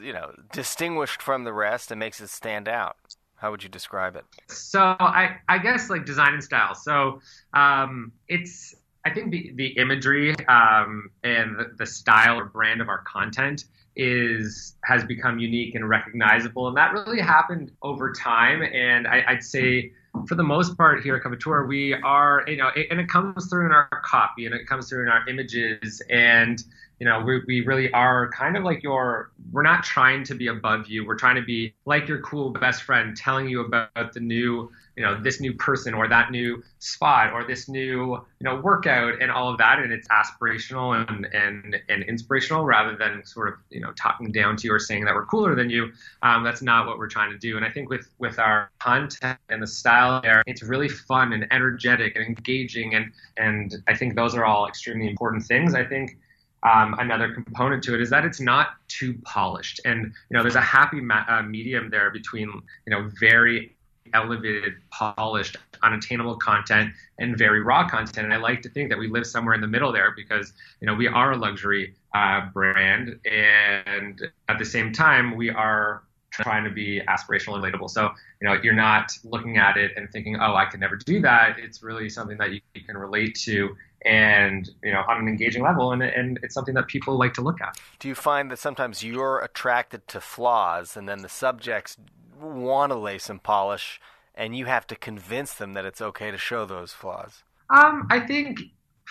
you 0.00 0.12
know 0.12 0.32
distinguished 0.52 1.22
from 1.22 1.44
the 1.44 1.52
rest 1.52 1.90
and 1.90 1.98
makes 1.98 2.20
it 2.20 2.28
stand 2.28 2.68
out? 2.68 2.96
How 3.36 3.50
would 3.50 3.62
you 3.62 3.68
describe 3.68 4.16
it? 4.16 4.24
So 4.48 4.96
I, 5.00 5.36
I 5.48 5.58
guess 5.58 5.88
like 5.88 6.04
design 6.04 6.34
and 6.34 6.44
style. 6.44 6.74
So 6.74 7.20
um, 7.54 8.12
it's 8.26 8.74
I 9.04 9.14
think 9.14 9.30
the, 9.30 9.52
the 9.54 9.68
imagery 9.78 10.34
um, 10.46 11.10
and 11.24 11.58
the, 11.58 11.72
the, 11.78 11.86
style 11.86 12.38
or 12.38 12.46
brand 12.46 12.80
of 12.80 12.88
our 12.88 13.02
content 13.04 13.64
is 13.96 14.74
has 14.84 15.04
become 15.04 15.38
unique 15.38 15.74
and 15.74 15.88
recognizable, 15.88 16.68
and 16.68 16.76
that 16.76 16.92
really 16.92 17.20
happened 17.20 17.70
over 17.82 18.12
time. 18.12 18.62
And 18.62 19.06
I, 19.06 19.24
would 19.30 19.42
say, 19.42 19.92
for 20.26 20.34
the 20.34 20.42
most 20.42 20.76
part, 20.76 21.02
here 21.02 21.16
at 21.16 21.22
Coveteur, 21.22 21.66
we 21.66 21.94
are, 21.94 22.44
you 22.46 22.56
know, 22.56 22.70
it, 22.74 22.88
and 22.90 23.00
it 23.00 23.08
comes 23.08 23.48
through 23.48 23.66
in 23.66 23.72
our 23.72 23.88
copy 24.04 24.46
and 24.46 24.54
it 24.54 24.66
comes 24.66 24.88
through 24.88 25.02
in 25.02 25.08
our 25.08 25.28
images, 25.28 26.02
and 26.10 26.62
you 26.98 27.06
know, 27.06 27.20
we, 27.20 27.42
we 27.46 27.60
really 27.60 27.92
are 27.92 28.30
kind 28.30 28.56
of 28.56 28.64
like 28.64 28.82
your. 28.82 29.30
We're 29.52 29.62
not 29.62 29.84
trying 29.84 30.24
to 30.24 30.34
be 30.34 30.48
above 30.48 30.88
you. 30.88 31.06
We're 31.06 31.16
trying 31.16 31.36
to 31.36 31.42
be 31.42 31.74
like 31.84 32.08
your 32.08 32.20
cool 32.22 32.50
best 32.50 32.82
friend, 32.82 33.16
telling 33.16 33.48
you 33.48 33.60
about 33.60 34.12
the 34.12 34.20
new 34.20 34.70
you 34.98 35.04
know 35.04 35.16
this 35.22 35.40
new 35.40 35.54
person 35.54 35.94
or 35.94 36.08
that 36.08 36.32
new 36.32 36.60
spot 36.80 37.32
or 37.32 37.44
this 37.44 37.68
new 37.68 38.14
you 38.14 38.44
know 38.44 38.56
workout 38.56 39.22
and 39.22 39.30
all 39.30 39.48
of 39.48 39.56
that 39.56 39.78
and 39.78 39.92
it's 39.92 40.08
aspirational 40.08 41.08
and 41.08 41.24
and, 41.26 41.80
and 41.88 42.02
inspirational 42.02 42.64
rather 42.64 42.96
than 42.96 43.24
sort 43.24 43.48
of 43.48 43.54
you 43.70 43.80
know 43.80 43.92
talking 43.92 44.32
down 44.32 44.56
to 44.56 44.66
you 44.66 44.74
or 44.74 44.80
saying 44.80 45.04
that 45.04 45.14
we're 45.14 45.24
cooler 45.26 45.54
than 45.54 45.70
you 45.70 45.92
um, 46.22 46.42
that's 46.42 46.62
not 46.62 46.84
what 46.84 46.98
we're 46.98 47.06
trying 47.06 47.30
to 47.30 47.38
do 47.38 47.56
and 47.56 47.64
i 47.64 47.70
think 47.70 47.88
with 47.88 48.10
with 48.18 48.40
our 48.40 48.72
content 48.80 49.38
and 49.50 49.62
the 49.62 49.66
style 49.68 50.20
there 50.20 50.42
it's 50.46 50.64
really 50.64 50.88
fun 50.88 51.32
and 51.32 51.46
energetic 51.52 52.16
and 52.16 52.26
engaging 52.26 52.96
and 52.96 53.12
and 53.36 53.76
i 53.86 53.94
think 53.94 54.16
those 54.16 54.34
are 54.34 54.44
all 54.44 54.66
extremely 54.66 55.08
important 55.08 55.44
things 55.44 55.76
i 55.76 55.84
think 55.84 56.18
um, 56.62 56.94
another 56.98 57.32
component 57.32 57.82
to 57.84 57.94
it 57.94 58.00
is 58.00 58.10
that 58.10 58.24
it's 58.24 58.40
not 58.40 58.70
too 58.88 59.14
polished 59.24 59.80
and 59.84 60.06
you 60.06 60.36
know 60.36 60.42
there's 60.42 60.56
a 60.56 60.60
happy 60.60 61.00
ma- 61.00 61.24
uh, 61.28 61.42
medium 61.42 61.88
there 61.90 62.10
between 62.10 62.48
you 62.86 62.90
know 62.90 63.10
very 63.20 63.76
elevated, 64.14 64.74
polished, 64.90 65.56
unattainable 65.82 66.36
content 66.36 66.92
and 67.18 67.36
very 67.36 67.62
raw 67.62 67.88
content. 67.88 68.26
And 68.26 68.34
I 68.34 68.36
like 68.36 68.62
to 68.62 68.68
think 68.68 68.88
that 68.90 68.98
we 68.98 69.08
live 69.08 69.26
somewhere 69.26 69.54
in 69.54 69.60
the 69.60 69.66
middle 69.66 69.92
there 69.92 70.12
because 70.16 70.52
you 70.80 70.86
know 70.86 70.94
we 70.94 71.06
are 71.06 71.32
a 71.32 71.36
luxury 71.36 71.94
uh, 72.14 72.46
brand, 72.52 73.18
and 73.24 74.20
at 74.48 74.58
the 74.58 74.64
same 74.64 74.92
time 74.92 75.36
we 75.36 75.50
are 75.50 76.02
trying 76.30 76.64
to 76.64 76.70
be 76.70 77.00
aspirational 77.08 77.54
and 77.54 77.64
relatable. 77.64 77.90
So 77.90 78.10
you 78.40 78.48
know 78.48 78.54
you're 78.62 78.74
not 78.74 79.12
looking 79.24 79.56
at 79.58 79.76
it 79.76 79.92
and 79.96 80.10
thinking, 80.10 80.36
oh, 80.40 80.54
I 80.54 80.66
can 80.66 80.80
never 80.80 80.96
do 80.96 81.20
that. 81.22 81.58
It's 81.58 81.82
really 81.82 82.08
something 82.08 82.38
that 82.38 82.52
you, 82.52 82.60
you 82.74 82.82
can 82.82 82.96
relate 82.96 83.34
to 83.42 83.76
and 84.04 84.70
you 84.82 84.92
know 84.92 85.02
on 85.08 85.20
an 85.20 85.28
engaging 85.28 85.62
level 85.62 85.92
and, 85.92 86.02
and 86.02 86.38
it's 86.42 86.54
something 86.54 86.74
that 86.74 86.86
people 86.86 87.18
like 87.18 87.34
to 87.34 87.40
look 87.40 87.60
at 87.60 87.76
do 87.98 88.06
you 88.06 88.14
find 88.14 88.48
that 88.50 88.58
sometimes 88.58 89.02
you're 89.02 89.40
attracted 89.40 90.06
to 90.06 90.20
flaws 90.20 90.96
and 90.96 91.08
then 91.08 91.18
the 91.22 91.28
subjects 91.28 91.96
want 92.40 92.92
to 92.92 92.98
lay 92.98 93.18
some 93.18 93.38
polish, 93.38 94.00
and 94.34 94.56
you 94.56 94.66
have 94.66 94.86
to 94.88 94.96
convince 94.96 95.54
them 95.54 95.74
that 95.74 95.84
it's 95.84 96.00
okay 96.00 96.30
to 96.30 96.38
show 96.38 96.64
those 96.64 96.92
flaws? 96.92 97.42
Um, 97.70 98.06
I 98.10 98.20
think 98.20 98.60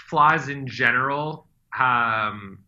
flaws 0.10 0.50
in 0.50 0.68
general 0.68 1.48
um, 1.78 2.60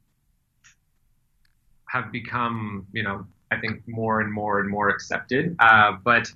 have 1.87 2.11
become, 2.11 2.85
you 2.93 3.03
know, 3.03 3.25
I 3.51 3.59
think 3.59 3.81
more 3.87 4.21
and 4.21 4.31
more 4.31 4.59
and 4.59 4.69
more 4.69 4.89
accepted. 4.89 5.55
Uh, 5.59 5.93
but 6.03 6.31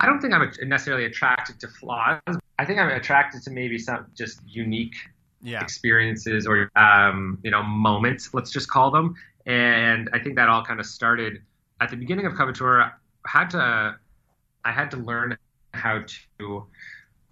I 0.00 0.06
don't 0.06 0.20
think 0.20 0.34
I'm 0.34 0.50
necessarily 0.68 1.04
attracted 1.04 1.60
to 1.60 1.68
flaws. 1.68 2.20
I 2.58 2.64
think 2.64 2.80
I'm 2.80 2.90
attracted 2.90 3.42
to 3.42 3.50
maybe 3.50 3.78
some 3.78 4.06
just 4.16 4.40
unique 4.46 4.96
yeah. 5.46 5.62
experiences 5.62 6.46
or 6.46 6.70
um, 6.76 7.38
you 7.42 7.50
know 7.50 7.62
moments, 7.62 8.34
let's 8.34 8.50
just 8.50 8.68
call 8.68 8.90
them. 8.90 9.14
And 9.46 10.10
I 10.12 10.18
think 10.18 10.34
that 10.36 10.48
all 10.48 10.64
kind 10.64 10.80
of 10.80 10.86
started 10.86 11.40
at 11.80 11.90
the 11.90 11.96
beginning 11.96 12.26
of 12.26 12.32
Coveteur 12.34 12.92
had 13.26 13.50
to 13.50 13.96
I 14.64 14.72
had 14.72 14.90
to 14.90 14.96
learn 14.96 15.38
how 15.72 16.02
to 16.38 16.66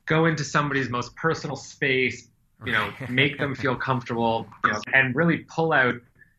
go 0.07 0.27
into 0.27 0.45
somebody's 0.45 0.89
most 0.89 1.17
personal 1.17 1.57
space, 1.57 2.29
you 2.65 2.73
know, 2.73 2.93
make 3.09 3.39
them 3.39 3.55
feel 3.55 3.75
comfortable, 3.75 4.47
you 4.65 4.73
know, 4.73 4.81
and 4.93 5.17
really 5.17 5.39
pull 5.39 5.73
out, 5.73 5.95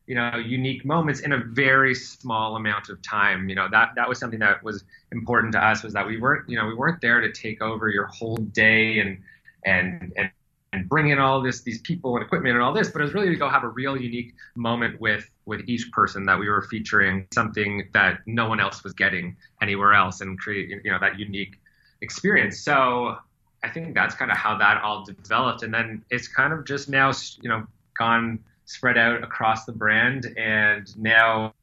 you 0.08 0.16
know, 0.16 0.38
unique 0.38 0.86
moments 0.86 1.20
in 1.20 1.34
a 1.34 1.40
very 1.40 1.94
small 1.94 2.56
amount 2.56 2.88
of 2.88 3.02
time. 3.02 3.50
You 3.50 3.56
know, 3.56 3.68
that 3.70 3.90
that 3.98 4.08
was 4.08 4.18
something 4.18 4.40
that 4.40 4.64
was 4.64 4.86
important 5.12 5.52
to 5.54 5.66
us 5.66 5.84
was 5.84 5.92
that 5.94 6.08
we 6.08 6.18
weren't, 6.18 6.50
you 6.50 6.58
know, 6.58 6.68
we 6.68 6.74
weren't 6.74 7.02
there 7.02 7.20
to 7.20 7.34
take 7.34 7.62
over 7.62 7.90
your 7.90 8.06
whole 8.06 8.38
day 8.38 9.00
and 9.00 9.18
and 9.66 10.14
and 10.16 10.32
and 10.76 10.90
bring 10.90 11.10
in 11.10 11.20
all 11.20 11.42
this 11.42 11.62
these 11.62 11.80
people 11.82 12.16
and 12.16 12.26
equipment 12.26 12.56
and 12.56 12.64
all 12.64 12.74
this, 12.74 12.90
but 12.90 13.02
it 13.02 13.06
was 13.06 13.14
really 13.14 13.30
to 13.30 13.36
go 13.36 13.50
have 13.50 13.64
a 13.64 13.70
real 13.70 13.96
unique 13.98 14.34
moment 14.56 15.00
with 15.00 15.30
with 15.46 15.62
each 15.68 15.92
person 15.92 16.26
that 16.26 16.38
we 16.38 16.50
were 16.50 16.64
featuring 16.64 17.26
something 17.34 17.88
that 17.94 18.20
no 18.26 18.50
one 18.50 18.60
else 18.60 18.84
was 18.84 18.94
getting 18.94 19.36
anywhere 19.62 19.94
else 19.94 20.22
and 20.22 20.38
create 20.38 20.70
you 20.84 20.92
know 20.92 21.00
that 21.00 21.18
unique 21.18 21.60
experience. 22.02 22.60
So 22.60 23.18
I 23.64 23.70
think 23.70 23.96
that's 23.96 24.16
kind 24.16 24.32
of 24.32 24.38
how 24.38 24.58
that 24.58 24.82
all 24.84 25.04
developed, 25.06 25.64
and 25.64 25.74
then 25.74 26.04
it's 26.10 26.28
kind 26.28 26.54
of 26.54 26.66
just 26.66 26.90
now 26.90 27.12
you 27.42 27.50
know 27.50 27.66
gone 27.98 28.40
spread 28.66 28.98
out 28.98 29.24
across 29.24 29.66
the 29.66 29.72
brand, 29.72 30.26
and 30.38 30.96
now 30.98 31.54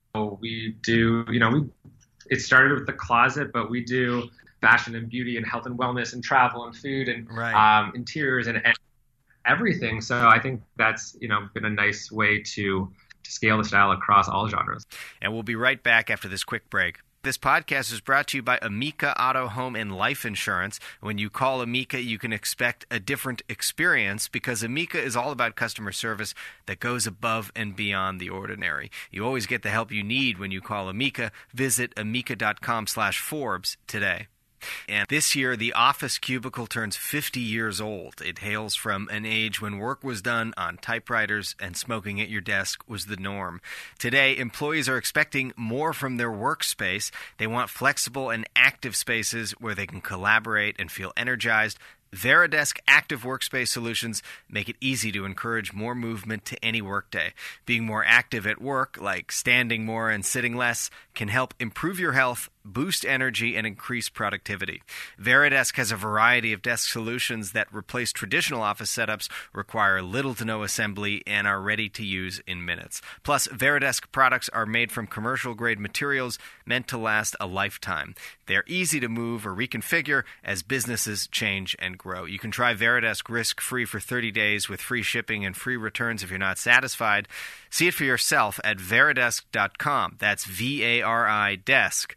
we 0.41 0.77
do 0.83 1.25
you 1.31 1.39
know 1.39 1.51
we 1.51 1.63
it 2.31 2.41
started 2.41 2.73
with 2.73 2.87
the 2.87 2.93
closet, 2.93 3.53
but 3.53 3.71
we 3.71 3.85
do 3.85 4.31
fashion 4.63 4.95
and 4.95 5.09
beauty 5.11 5.37
and 5.37 5.45
health 5.45 5.67
and 5.67 5.77
wellness 5.77 6.15
and 6.15 6.25
travel 6.25 6.65
and 6.65 6.75
food 6.75 7.09
and 7.09 7.29
right. 7.31 7.53
um, 7.53 7.93
interiors 7.95 8.47
and, 8.47 8.65
and 8.65 8.75
everything. 9.47 10.01
So 10.01 10.29
I 10.29 10.39
think 10.41 10.63
that's 10.77 11.17
you 11.21 11.29
know 11.29 11.49
been 11.55 11.65
a 11.65 11.71
nice 11.71 12.11
way 12.11 12.43
to 12.43 12.93
to 13.23 13.31
scale 13.31 13.59
the 13.59 13.65
style 13.65 13.93
across 13.93 14.29
all 14.29 14.49
genres. 14.49 14.87
And 15.21 15.33
we'll 15.33 15.43
be 15.43 15.57
right 15.57 15.83
back 15.83 16.11
after 16.11 16.29
this 16.29 16.45
quick 16.45 16.69
break. 16.71 16.99
This 17.25 17.39
podcast 17.39 17.93
is 17.93 18.01
brought 18.01 18.27
to 18.29 18.39
you 18.39 18.43
by 18.43 18.59
Amica 18.61 19.15
Auto 19.17 19.47
Home 19.47 19.77
and 19.77 19.97
Life 19.97 20.25
Insurance. 20.25 20.81
When 21.01 21.19
you 21.19 21.31
call 21.31 21.63
Amica, 21.63 22.03
you 22.03 22.19
can 22.19 22.33
expect 22.33 22.85
a 22.91 22.99
different 22.99 23.43
experience 23.49 24.27
because 24.27 24.65
Amica 24.65 25.01
is 25.01 25.15
all 25.15 25.31
about 25.31 25.55
customer 25.55 25.93
service 25.93 26.35
that 26.67 26.81
goes 26.81 27.07
above 27.07 27.53
and 27.55 27.77
beyond 27.77 28.21
the 28.21 28.29
ordinary. 28.29 28.91
You 29.13 29.25
always 29.25 29.47
get 29.47 29.63
the 29.63 29.71
help 29.71 29.93
you 29.93 30.03
need 30.03 30.41
when 30.41 30.51
you 30.51 30.61
call 30.61 30.89
Amica. 30.89 31.31
Visit 31.55 31.93
amica.com/forbes 31.97 33.77
today. 33.87 34.27
And 34.89 35.07
this 35.09 35.35
year, 35.35 35.57
the 35.57 35.73
office 35.73 36.19
cubicle 36.19 36.67
turns 36.67 36.97
50 36.97 37.41
years 37.41 37.81
old. 37.81 38.21
It 38.25 38.39
hails 38.41 38.75
from 38.75 39.09
an 39.11 39.25
age 39.25 39.61
when 39.61 39.79
work 39.79 40.03
was 40.03 40.23
done 40.23 40.55
on 40.57 40.79
typewriters 40.79 41.55
and 41.61 41.77
smoking 41.77 42.21
at 42.21 42.29
your 42.29 42.41
desk 42.41 42.83
was 42.89 43.07
the 43.07 43.17
norm. 43.17 43.61
Today, 43.99 44.37
employees 44.37 44.89
are 44.89 44.97
expecting 44.97 45.53
more 45.57 45.93
from 45.93 46.17
their 46.17 46.31
workspace. 46.31 47.11
They 47.39 47.47
want 47.47 47.71
flexible 47.71 48.31
and 48.31 48.49
active 48.57 48.97
spaces 48.97 49.53
where 49.53 49.75
they 49.75 49.87
can 49.87 50.01
collaborate 50.01 50.77
and 50.79 50.91
feel 50.91 51.13
energized 51.17 51.79
Varidesk 52.15 52.79
active 52.87 53.23
workspace 53.23 53.69
solutions 53.69 54.23
make 54.47 54.69
it 54.69 54.77
easy 54.83 55.11
to 55.13 55.25
encourage 55.25 55.73
more 55.73 55.95
movement 55.95 56.45
to 56.45 56.63
any 56.63 56.83
workday. 56.83 57.33
Being 57.65 57.87
more 57.87 58.05
active 58.07 58.47
at 58.47 58.61
work, 58.61 58.99
like 59.01 59.33
standing 59.33 59.87
more 59.87 60.11
and 60.11 60.25
sitting 60.25 60.55
less, 60.55 60.91
can 61.15 61.29
help 61.29 61.55
improve 61.59 61.99
your 61.99 62.13
health 62.13 62.51
boost 62.65 63.05
energy, 63.05 63.57
and 63.57 63.67
increase 63.67 64.09
productivity. 64.09 64.83
Varidesk 65.21 65.77
has 65.77 65.93
a 65.93 65.97
variety 65.97 66.53
of 66.53 66.63
desk 66.63 66.91
solutions 66.91 67.53
that 67.53 67.73
replace 67.73 68.13
traditional 68.13 68.63
office 68.63 68.95
setups, 68.95 69.29
require 69.53 70.03
little 70.03 70.35
to 70.35 70.45
no 70.45 70.63
assembly, 70.63 71.23
and 71.27 71.47
are 71.47 71.61
ready 71.61 71.89
to 71.91 72.05
use 72.05 72.41
in 72.47 72.65
minutes. 72.65 73.01
Plus, 73.23 73.49
Varidesk 73.49 74.11
products 74.13 74.49
are 74.51 74.67
made 74.67 74.93
from 74.93 75.07
commercial 75.07 75.55
grade 75.55 75.81
materials 75.81 76.39
meant 76.67 76.89
to 76.89 76.99
last 76.99 77.37
a 77.41 77.47
lifetime. 77.47 78.15
They're 78.47 78.65
easy 78.67 79.01
to 79.01 79.09
move 79.09 79.47
or 79.47 79.55
reconfigure 79.55 80.25
as 80.45 80.63
businesses 80.63 81.27
change 81.27 81.77
and 81.79 81.97
grow. 81.97 82.25
You 82.25 82.39
can 82.39 82.51
try 82.51 82.75
Varidesk 82.75 83.29
risk 83.29 83.61
free 83.61 83.85
for 83.85 84.01
30 84.01 84.31
days 84.31 84.69
with 84.69 84.81
free 84.81 85.03
shipping 85.03 85.45
and 85.45 85.57
free 85.57 85.77
returns 85.77 86.23
if 86.23 86.31
you're 86.31 86.39
not 86.39 86.59
satisfied. 86.59 87.29
See 87.71 87.89
it 87.89 87.95
for 87.95 88.05
yourself 88.05 88.61
at 88.65 88.79
varidesk.com. 88.79 90.17
That's 90.19 90.45
V 90.45 90.85
A 90.85 91.03
R 91.03 91.27
I 91.27 91.57
desk 91.57 92.17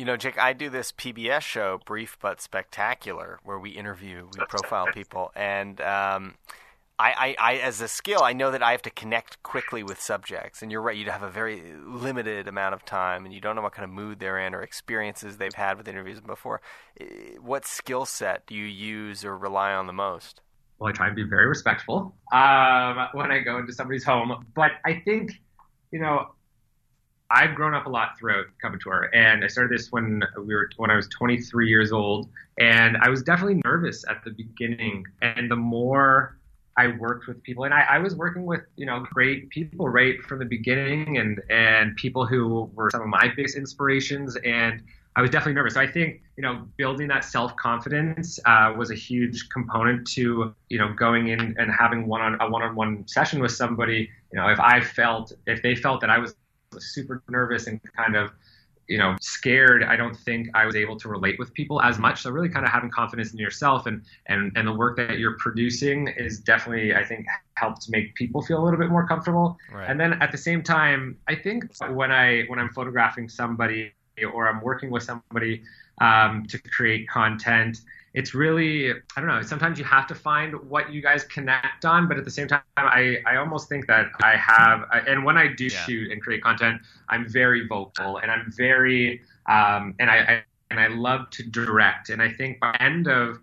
You 0.00 0.06
know, 0.06 0.16
Jake, 0.16 0.38
I 0.38 0.54
do 0.54 0.70
this 0.70 0.92
PBS 0.92 1.42
show, 1.42 1.78
Brief 1.84 2.16
but 2.22 2.40
Spectacular, 2.40 3.38
where 3.44 3.58
we 3.58 3.68
interview, 3.68 4.30
we 4.34 4.46
profile 4.46 4.86
people, 4.94 5.30
and 5.36 5.78
um, 5.82 6.36
I, 6.98 7.36
I, 7.38 7.52
I, 7.52 7.56
as 7.56 7.82
a 7.82 7.86
skill, 7.86 8.22
I 8.22 8.32
know 8.32 8.50
that 8.50 8.62
I 8.62 8.70
have 8.70 8.80
to 8.80 8.90
connect 8.90 9.42
quickly 9.42 9.82
with 9.82 10.00
subjects. 10.00 10.62
And 10.62 10.72
you're 10.72 10.80
right, 10.80 10.96
you 10.96 11.10
have 11.10 11.22
a 11.22 11.28
very 11.28 11.74
limited 11.84 12.48
amount 12.48 12.72
of 12.72 12.86
time, 12.86 13.26
and 13.26 13.34
you 13.34 13.42
don't 13.42 13.54
know 13.56 13.60
what 13.60 13.74
kind 13.74 13.84
of 13.84 13.90
mood 13.90 14.20
they're 14.20 14.38
in 14.38 14.54
or 14.54 14.62
experiences 14.62 15.36
they've 15.36 15.52
had 15.52 15.76
with 15.76 15.86
interviews 15.86 16.22
before. 16.22 16.62
What 17.38 17.66
skill 17.66 18.06
set 18.06 18.46
do 18.46 18.54
you 18.54 18.64
use 18.64 19.22
or 19.22 19.36
rely 19.36 19.74
on 19.74 19.86
the 19.86 19.92
most? 19.92 20.40
Well, 20.78 20.88
I 20.88 20.92
try 20.92 21.08
and 21.08 21.14
be 21.14 21.24
very 21.24 21.46
respectful 21.46 22.16
um, 22.32 23.06
when 23.12 23.30
I 23.30 23.40
go 23.40 23.58
into 23.58 23.74
somebody's 23.74 24.04
home, 24.04 24.46
but 24.54 24.70
I 24.82 25.02
think, 25.04 25.32
you 25.92 26.00
know, 26.00 26.30
I've 27.30 27.54
grown 27.54 27.74
up 27.74 27.86
a 27.86 27.88
lot 27.88 28.18
throughout 28.18 28.46
Coveteur, 28.60 29.08
and 29.14 29.44
I 29.44 29.46
started 29.46 29.76
this 29.76 29.92
when 29.92 30.22
we 30.36 30.54
were 30.54 30.68
when 30.78 30.90
I 30.90 30.96
was 30.96 31.06
23 31.08 31.68
years 31.68 31.92
old, 31.92 32.28
and 32.58 32.96
I 33.02 33.08
was 33.08 33.22
definitely 33.22 33.60
nervous 33.64 34.04
at 34.08 34.24
the 34.24 34.30
beginning. 34.30 35.04
And 35.22 35.48
the 35.48 35.56
more 35.56 36.38
I 36.76 36.88
worked 36.88 37.28
with 37.28 37.40
people, 37.44 37.64
and 37.64 37.72
I, 37.72 37.82
I, 37.82 37.98
was 37.98 38.16
working 38.16 38.46
with 38.46 38.62
you 38.76 38.84
know 38.84 39.06
great 39.12 39.48
people 39.50 39.88
right 39.88 40.20
from 40.22 40.40
the 40.40 40.44
beginning, 40.44 41.18
and 41.18 41.40
and 41.50 41.94
people 41.94 42.26
who 42.26 42.68
were 42.74 42.90
some 42.90 43.02
of 43.02 43.08
my 43.08 43.28
biggest 43.36 43.56
inspirations, 43.56 44.36
and 44.44 44.82
I 45.14 45.20
was 45.20 45.30
definitely 45.30 45.54
nervous. 45.54 45.74
So 45.74 45.80
I 45.80 45.86
think 45.86 46.22
you 46.36 46.42
know 46.42 46.66
building 46.78 47.06
that 47.08 47.24
self 47.24 47.54
confidence 47.54 48.40
uh, 48.44 48.74
was 48.76 48.90
a 48.90 48.96
huge 48.96 49.48
component 49.50 50.04
to 50.08 50.52
you 50.68 50.78
know 50.78 50.92
going 50.94 51.28
in 51.28 51.54
and 51.58 51.70
having 51.70 52.08
one 52.08 52.22
on 52.22 52.40
a 52.40 52.50
one 52.50 52.62
on 52.62 52.74
one 52.74 53.06
session 53.06 53.40
with 53.40 53.52
somebody. 53.52 54.10
You 54.32 54.40
know, 54.40 54.48
if 54.48 54.58
I 54.58 54.80
felt 54.80 55.32
if 55.46 55.62
they 55.62 55.76
felt 55.76 56.00
that 56.00 56.10
I 56.10 56.18
was 56.18 56.34
super 56.78 57.22
nervous 57.28 57.66
and 57.66 57.80
kind 57.96 58.14
of 58.14 58.30
you 58.86 58.98
know 58.98 59.16
scared 59.20 59.82
i 59.84 59.96
don't 59.96 60.16
think 60.16 60.48
i 60.54 60.66
was 60.66 60.74
able 60.74 60.96
to 60.96 61.08
relate 61.08 61.38
with 61.38 61.52
people 61.54 61.80
as 61.80 61.98
much 61.98 62.22
so 62.22 62.30
really 62.30 62.48
kind 62.48 62.64
of 62.64 62.72
having 62.72 62.90
confidence 62.90 63.32
in 63.32 63.38
yourself 63.38 63.86
and 63.86 64.02
and 64.26 64.52
and 64.56 64.66
the 64.66 64.72
work 64.72 64.96
that 64.96 65.18
you're 65.18 65.36
producing 65.38 66.08
is 66.16 66.40
definitely 66.40 66.94
i 66.94 67.04
think 67.04 67.26
helped 67.54 67.88
make 67.90 68.14
people 68.14 68.42
feel 68.42 68.62
a 68.62 68.64
little 68.64 68.78
bit 68.78 68.90
more 68.90 69.06
comfortable 69.06 69.56
right. 69.72 69.88
and 69.88 69.98
then 69.98 70.14
at 70.14 70.32
the 70.32 70.38
same 70.38 70.62
time 70.62 71.16
i 71.28 71.34
think 71.34 71.64
when 71.90 72.10
i 72.10 72.42
when 72.48 72.58
i'm 72.58 72.70
photographing 72.70 73.28
somebody 73.28 73.92
or 74.24 74.48
i'm 74.48 74.60
working 74.60 74.90
with 74.90 75.02
somebody 75.02 75.62
um, 76.00 76.46
to 76.46 76.58
create 76.58 77.08
content 77.08 77.80
it's 78.12 78.34
really 78.34 78.90
I 78.90 79.20
don't 79.20 79.26
know. 79.26 79.42
Sometimes 79.42 79.78
you 79.78 79.84
have 79.84 80.06
to 80.08 80.14
find 80.14 80.54
what 80.68 80.92
you 80.92 81.00
guys 81.00 81.24
connect 81.24 81.84
on, 81.84 82.08
but 82.08 82.18
at 82.18 82.24
the 82.24 82.30
same 82.30 82.48
time, 82.48 82.62
I 82.76 83.18
I 83.26 83.36
almost 83.36 83.68
think 83.68 83.86
that 83.86 84.06
I 84.22 84.36
have. 84.36 84.84
And 85.06 85.24
when 85.24 85.36
I 85.36 85.46
do 85.46 85.64
yeah. 85.64 85.84
shoot 85.84 86.10
and 86.10 86.20
create 86.20 86.42
content, 86.42 86.80
I'm 87.08 87.28
very 87.28 87.66
vocal 87.66 88.18
and 88.18 88.30
I'm 88.30 88.52
very 88.56 89.20
um, 89.46 89.94
and 90.00 90.10
I, 90.10 90.16
I 90.16 90.42
and 90.70 90.80
I 90.80 90.88
love 90.88 91.30
to 91.30 91.44
direct. 91.44 92.10
And 92.10 92.20
I 92.20 92.30
think 92.32 92.58
by 92.58 92.72
the 92.72 92.82
end 92.82 93.06
of 93.06 93.38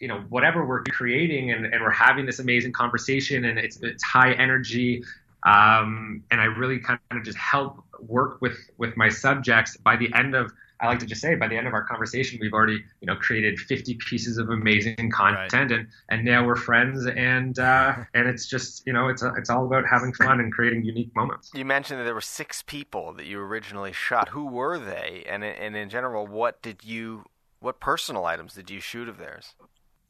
you 0.00 0.08
know 0.08 0.24
whatever 0.28 0.64
we're 0.64 0.82
creating 0.84 1.52
and, 1.52 1.66
and 1.66 1.80
we're 1.80 1.90
having 1.90 2.26
this 2.26 2.40
amazing 2.40 2.72
conversation 2.72 3.44
and 3.44 3.58
it's 3.58 3.80
it's 3.82 4.02
high 4.02 4.32
energy 4.32 5.04
um, 5.44 6.22
and 6.30 6.40
I 6.40 6.44
really 6.44 6.78
kind 6.78 7.00
of 7.10 7.22
just 7.24 7.38
help 7.38 7.84
work 8.00 8.40
with 8.40 8.56
with 8.78 8.96
my 8.96 9.08
subjects 9.08 9.76
by 9.76 9.96
the 9.96 10.12
end 10.14 10.34
of 10.34 10.52
I 10.80 10.86
like 10.86 10.98
to 11.00 11.06
just 11.06 11.20
say 11.20 11.34
by 11.34 11.46
the 11.46 11.56
end 11.56 11.66
of 11.66 11.74
our 11.74 11.84
conversation, 11.84 12.38
we've 12.40 12.52
already 12.52 12.82
you 13.00 13.06
know 13.06 13.16
created 13.16 13.58
50 13.58 13.98
pieces 14.08 14.38
of 14.38 14.48
amazing 14.48 15.10
content, 15.10 15.52
right. 15.52 15.78
and 15.78 15.86
and 16.08 16.24
now 16.24 16.44
we're 16.44 16.56
friends, 16.56 17.06
and 17.06 17.58
uh, 17.58 17.96
and 18.14 18.28
it's 18.28 18.46
just 18.46 18.86
you 18.86 18.92
know 18.92 19.08
it's 19.08 19.22
a, 19.22 19.32
it's 19.36 19.50
all 19.50 19.66
about 19.66 19.84
having 19.86 20.12
fun 20.14 20.40
and 20.40 20.52
creating 20.52 20.84
unique 20.84 21.14
moments. 21.14 21.50
You 21.54 21.64
mentioned 21.64 22.00
that 22.00 22.04
there 22.04 22.14
were 22.14 22.20
six 22.20 22.62
people 22.62 23.12
that 23.14 23.26
you 23.26 23.38
originally 23.40 23.92
shot. 23.92 24.30
Who 24.30 24.46
were 24.46 24.78
they, 24.78 25.24
and 25.28 25.44
and 25.44 25.76
in 25.76 25.90
general, 25.90 26.26
what 26.26 26.62
did 26.62 26.82
you 26.84 27.24
what 27.60 27.78
personal 27.80 28.24
items 28.24 28.54
did 28.54 28.70
you 28.70 28.80
shoot 28.80 29.08
of 29.08 29.18
theirs? 29.18 29.54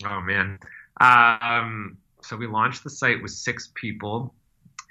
Oh 0.04 0.20
man, 0.20 0.58
um, 1.00 1.98
so 2.22 2.36
we 2.36 2.46
launched 2.46 2.84
the 2.84 2.90
site 2.90 3.20
with 3.20 3.32
six 3.32 3.70
people, 3.74 4.34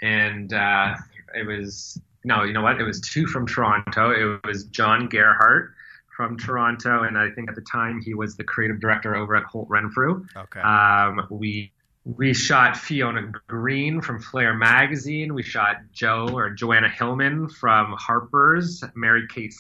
and 0.01 0.53
uh, 0.53 0.95
it 1.35 1.45
was 1.45 1.99
no, 2.23 2.43
you 2.43 2.53
know 2.53 2.61
what? 2.61 2.79
It 2.79 2.83
was 2.83 2.99
two 3.01 3.25
from 3.27 3.47
Toronto. 3.47 4.11
It 4.11 4.45
was 4.45 4.65
John 4.65 5.07
Gerhardt 5.07 5.71
from 6.15 6.37
Toronto, 6.37 7.03
and 7.03 7.17
I 7.17 7.29
think 7.31 7.49
at 7.49 7.55
the 7.55 7.61
time 7.61 8.01
he 8.01 8.13
was 8.13 8.35
the 8.35 8.43
creative 8.43 8.79
director 8.81 9.15
over 9.15 9.35
at 9.35 9.43
Holt 9.43 9.69
Renfrew. 9.69 10.25
Okay. 10.35 10.59
Um, 10.59 11.25
we 11.29 11.71
we 12.03 12.33
shot 12.33 12.75
Fiona 12.75 13.31
Green 13.47 14.01
from 14.01 14.21
Flare 14.21 14.53
Magazine. 14.53 15.33
We 15.33 15.43
shot 15.43 15.77
Joe 15.91 16.29
or 16.33 16.49
Joanna 16.49 16.89
Hillman 16.89 17.49
from 17.49 17.95
Harper's. 17.97 18.83
Mary 18.95 19.27
Kate 19.29 19.53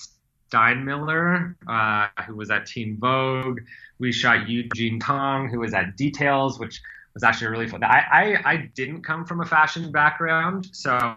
Steinmiller, 0.51 1.55
uh, 1.67 2.07
who 2.23 2.35
was 2.35 2.49
at 2.49 2.65
Teen 2.65 2.97
Vogue. 2.97 3.59
We 3.99 4.11
shot 4.11 4.49
Eugene 4.49 4.99
Tong, 4.99 5.49
who 5.49 5.59
was 5.59 5.73
at 5.73 5.95
Details, 5.95 6.59
which 6.59 6.81
was 7.19 7.23
actually 7.25 7.47
really 7.47 7.67
fun. 7.67 7.83
I, 7.83 8.05
I, 8.11 8.51
I 8.51 8.57
didn't 8.75 9.01
come 9.01 9.25
from 9.25 9.41
a 9.41 9.45
fashion 9.45 9.91
background, 9.91 10.69
so 10.71 11.15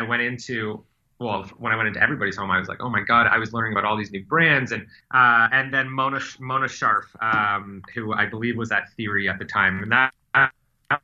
I 0.00 0.04
went 0.04 0.22
into 0.22 0.82
well, 1.18 1.44
when 1.56 1.72
I 1.72 1.76
went 1.76 1.88
into 1.88 2.02
everybody's 2.02 2.36
home, 2.36 2.50
I 2.50 2.58
was 2.58 2.68
like, 2.68 2.82
oh 2.82 2.90
my 2.90 3.00
god, 3.00 3.26
I 3.26 3.38
was 3.38 3.54
learning 3.54 3.72
about 3.72 3.86
all 3.86 3.96
these 3.96 4.10
new 4.10 4.22
brands, 4.24 4.72
and 4.72 4.86
uh, 5.14 5.48
and 5.50 5.72
then 5.72 5.90
Mona 5.90 6.20
Mona 6.40 6.68
Sharf, 6.68 7.04
um, 7.20 7.82
who 7.94 8.12
I 8.12 8.26
believe 8.26 8.56
was 8.56 8.70
at 8.70 8.92
Theory 8.96 9.28
at 9.28 9.38
the 9.38 9.44
time, 9.44 9.82
and 9.82 9.92
that 9.92 11.00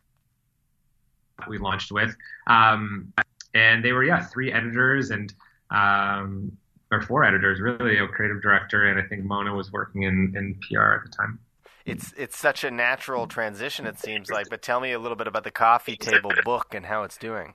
we 1.49 1.59
launched 1.59 1.92
with, 1.92 2.14
um, 2.47 3.12
and 3.55 3.83
they 3.83 3.92
were 3.92 4.05
yeah 4.05 4.23
three 4.23 4.53
editors 4.53 5.11
and 5.11 5.33
um, 5.71 6.53
or 6.90 7.01
four 7.01 7.25
editors 7.25 7.61
really, 7.61 7.97
a 7.97 8.07
creative 8.07 8.42
director, 8.42 8.88
and 8.88 9.01
I 9.01 9.09
think 9.09 9.25
Mona 9.25 9.55
was 9.55 9.73
working 9.73 10.03
in 10.03 10.35
in 10.37 10.59
PR 10.68 10.92
at 10.92 11.05
the 11.05 11.11
time. 11.11 11.38
It's 11.85 12.12
it's 12.16 12.37
such 12.37 12.64
a 12.64 12.71
natural 12.71 13.27
transition, 13.27 13.87
it 13.87 13.99
seems 13.99 14.31
like. 14.31 14.49
But 14.49 14.62
tell 14.62 14.81
me 14.81 14.92
a 14.92 14.99
little 14.99 15.16
bit 15.16 15.27
about 15.27 15.45
the 15.45 15.51
coffee 15.51 15.97
table 15.97 16.33
book 16.45 16.75
and 16.75 16.87
how 16.87 17.03
it's 17.03 17.16
doing 17.16 17.55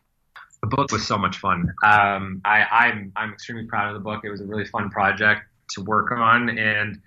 the 0.62 0.68
book 0.68 0.92
was 0.92 1.06
so 1.06 1.18
much 1.18 1.38
fun. 1.38 1.74
Um, 1.86 2.42
I, 2.46 2.66
I'm 2.70 3.12
I'm 3.16 3.34
extremely 3.34 3.66
proud 3.66 3.90
of 3.90 3.94
the 3.94 4.00
book. 4.00 4.22
It 4.24 4.30
was 4.30 4.42
a 4.42 4.46
really 4.46 4.66
fun 4.66 4.90
project 4.90 5.44
to 5.72 5.84
work 5.84 6.12
on, 6.12 6.58
and 6.58 7.00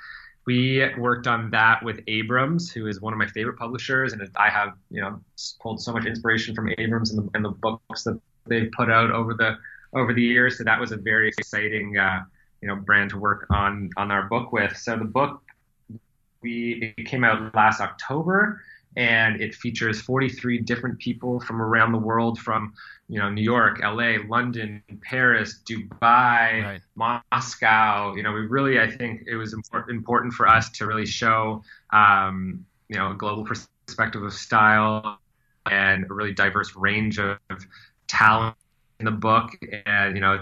we 0.46 0.88
worked 0.98 1.26
on 1.26 1.50
that 1.50 1.82
with 1.82 2.00
Abrams, 2.06 2.70
who 2.70 2.86
is 2.86 3.00
one 3.00 3.12
of 3.12 3.18
my 3.18 3.26
favorite 3.26 3.58
publishers, 3.58 4.12
and 4.12 4.28
I 4.36 4.50
have 4.50 4.74
you 4.90 5.00
know 5.00 5.20
pulled 5.60 5.82
so 5.82 5.92
much 5.92 6.06
inspiration 6.06 6.54
from 6.54 6.72
Abrams 6.78 7.10
and 7.10 7.24
the, 7.24 7.30
and 7.34 7.44
the 7.44 7.50
books 7.50 8.04
that 8.04 8.20
they've 8.46 8.70
put 8.72 8.90
out 8.90 9.10
over 9.10 9.34
the 9.34 9.56
over 9.94 10.14
the 10.14 10.22
years. 10.22 10.58
So 10.58 10.64
that 10.64 10.80
was 10.80 10.92
a 10.92 10.96
very 10.96 11.28
exciting 11.28 11.98
uh, 11.98 12.20
you 12.62 12.68
know 12.68 12.76
brand 12.76 13.10
to 13.10 13.18
work 13.18 13.46
on 13.50 13.90
on 13.96 14.10
our 14.10 14.24
book 14.24 14.52
with. 14.52 14.76
So 14.76 14.96
the 14.96 15.04
book 15.04 15.42
we 16.42 16.94
it 16.96 17.06
came 17.06 17.24
out 17.24 17.54
last 17.54 17.80
October 17.80 18.62
and 18.96 19.40
it 19.40 19.54
features 19.54 20.00
43 20.00 20.58
different 20.58 20.98
people 20.98 21.40
from 21.40 21.62
around 21.62 21.92
the 21.92 21.98
world 21.98 22.38
from 22.38 22.72
you 23.08 23.18
know 23.18 23.28
New 23.28 23.42
York, 23.42 23.80
LA, 23.82 24.16
London, 24.28 24.82
Paris, 25.02 25.60
Dubai, 25.68 26.00
right. 26.00 26.80
Moscow. 27.32 28.14
You 28.14 28.22
know, 28.22 28.32
we 28.32 28.40
really 28.40 28.80
I 28.80 28.90
think 28.90 29.22
it 29.26 29.36
was 29.36 29.54
important 29.88 30.34
for 30.34 30.46
us 30.46 30.70
to 30.70 30.86
really 30.86 31.06
show 31.06 31.62
um, 31.90 32.64
you 32.88 32.96
know 32.96 33.12
a 33.12 33.14
global 33.14 33.44
perspective 33.44 34.22
of 34.22 34.32
style 34.32 35.18
and 35.70 36.04
a 36.10 36.14
really 36.14 36.32
diverse 36.32 36.74
range 36.74 37.18
of 37.18 37.38
talent 38.08 38.56
in 38.98 39.04
the 39.04 39.10
book. 39.10 39.50
And 39.86 40.16
you 40.16 40.20
know, 40.20 40.40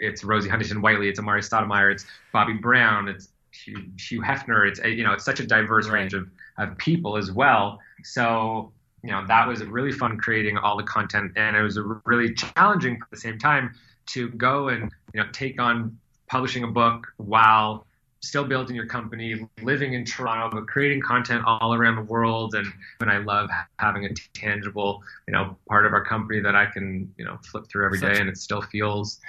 it's 0.00 0.24
Rosie 0.24 0.48
Huntington 0.48 0.80
Whiteley, 0.80 1.08
it's 1.08 1.20
Amar'e 1.20 1.40
Stoudemire, 1.40 1.92
it's 1.92 2.06
Bobbi 2.34 2.60
Brown, 2.60 3.08
it's 3.08 3.28
Hugh, 3.64 3.90
Hugh 3.98 4.22
Hefner. 4.22 4.68
It's 4.68 4.80
you 4.80 5.04
know, 5.04 5.12
it's 5.12 5.24
such 5.24 5.40
a 5.40 5.46
diverse 5.46 5.86
right. 5.86 6.00
range 6.00 6.14
of 6.14 6.28
of 6.58 6.76
people 6.78 7.16
as 7.16 7.30
well. 7.30 7.80
So 8.04 8.72
you 9.02 9.10
know 9.10 9.24
that 9.26 9.46
was 9.46 9.64
really 9.64 9.92
fun 9.92 10.18
creating 10.18 10.58
all 10.58 10.76
the 10.76 10.84
content, 10.84 11.32
and 11.36 11.56
it 11.56 11.62
was 11.62 11.78
really 12.04 12.34
challenging 12.34 12.94
at 12.94 13.10
the 13.10 13.16
same 13.16 13.38
time 13.38 13.74
to 14.06 14.28
go 14.30 14.68
and 14.68 14.92
you 15.14 15.22
know 15.22 15.28
take 15.32 15.60
on 15.60 15.98
publishing 16.28 16.64
a 16.64 16.68
book 16.68 17.06
while 17.16 17.86
still 18.20 18.44
building 18.44 18.74
your 18.74 18.86
company, 18.86 19.46
living 19.62 19.92
in 19.92 20.04
Toronto, 20.04 20.54
but 20.54 20.66
creating 20.66 21.00
content 21.00 21.44
all 21.46 21.74
around 21.74 21.96
the 21.96 22.02
world. 22.02 22.54
And, 22.54 22.66
and 23.00 23.10
I 23.10 23.18
love 23.18 23.48
having 23.78 24.04
a 24.04 24.14
tangible, 24.34 25.02
you 25.26 25.32
know, 25.32 25.56
part 25.68 25.86
of 25.86 25.92
our 25.92 26.04
company 26.04 26.40
that 26.40 26.56
I 26.56 26.66
can, 26.66 27.12
you 27.16 27.24
know, 27.24 27.38
flip 27.44 27.68
through 27.68 27.86
every 27.86 28.00
day 28.00 28.18
and 28.18 28.28
it 28.28 28.36
still 28.36 28.62
feels 28.62 29.20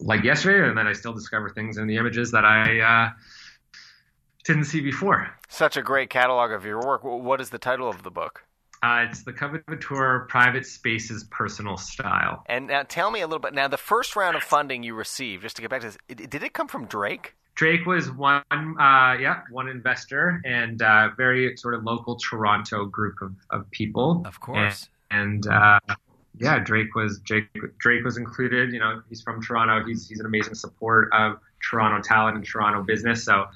like 0.00 0.24
yesterday. 0.24 0.68
And 0.68 0.76
then 0.76 0.86
I 0.86 0.92
still 0.92 1.12
discover 1.12 1.50
things 1.50 1.76
in 1.76 1.86
the 1.86 1.96
images 1.96 2.30
that 2.32 2.44
I 2.44 2.80
uh, 2.80 3.10
didn't 4.44 4.64
see 4.64 4.80
before. 4.80 5.30
Such 5.48 5.76
a 5.76 5.82
great 5.82 6.10
catalog 6.10 6.52
of 6.52 6.64
your 6.64 6.80
work. 6.80 7.02
What 7.04 7.40
is 7.40 7.50
the 7.50 7.58
title 7.58 7.88
of 7.88 8.02
the 8.02 8.10
book? 8.10 8.44
Uh, 8.82 9.06
it's 9.08 9.22
the 9.22 9.32
Coveteur 9.32 10.28
Private 10.28 10.66
Spaces 10.66 11.24
Personal 11.30 11.78
Style. 11.78 12.44
And 12.46 12.66
now 12.66 12.82
tell 12.82 13.10
me 13.10 13.22
a 13.22 13.26
little 13.26 13.38
bit. 13.38 13.54
Now, 13.54 13.66
the 13.66 13.78
first 13.78 14.14
round 14.14 14.36
of 14.36 14.42
funding 14.42 14.82
you 14.82 14.94
received, 14.94 15.42
just 15.42 15.56
to 15.56 15.62
get 15.62 15.70
back 15.70 15.80
to 15.80 15.86
this, 15.86 15.98
did 16.28 16.42
it 16.42 16.52
come 16.52 16.68
from 16.68 16.86
Drake? 16.86 17.34
Drake 17.54 17.86
was 17.86 18.10
one, 18.10 18.42
uh, 18.50 19.16
yeah, 19.18 19.42
one 19.50 19.68
investor 19.68 20.42
and 20.44 20.82
uh, 20.82 21.10
very 21.16 21.56
sort 21.56 21.72
of 21.72 21.84
local 21.84 22.16
Toronto 22.16 22.84
group 22.84 23.22
of, 23.22 23.34
of 23.50 23.70
people. 23.70 24.22
Of 24.26 24.40
course. 24.40 24.88
And, 25.10 25.46
and 25.46 25.54
uh, 25.54 25.94
yeah, 26.36 26.58
Drake 26.58 26.94
was 26.94 27.20
Drake, 27.20 27.46
Drake 27.78 28.04
was 28.04 28.16
included. 28.16 28.72
You 28.72 28.80
know, 28.80 29.02
he's 29.08 29.22
from 29.22 29.40
Toronto. 29.40 29.86
He's 29.86 30.08
he's 30.08 30.20
an 30.20 30.26
amazing 30.26 30.56
support 30.56 31.10
of 31.12 31.38
Toronto 31.70 32.02
talent 32.02 32.36
and 32.36 32.44
Toronto 32.44 32.82
business. 32.82 33.24
So 33.24 33.46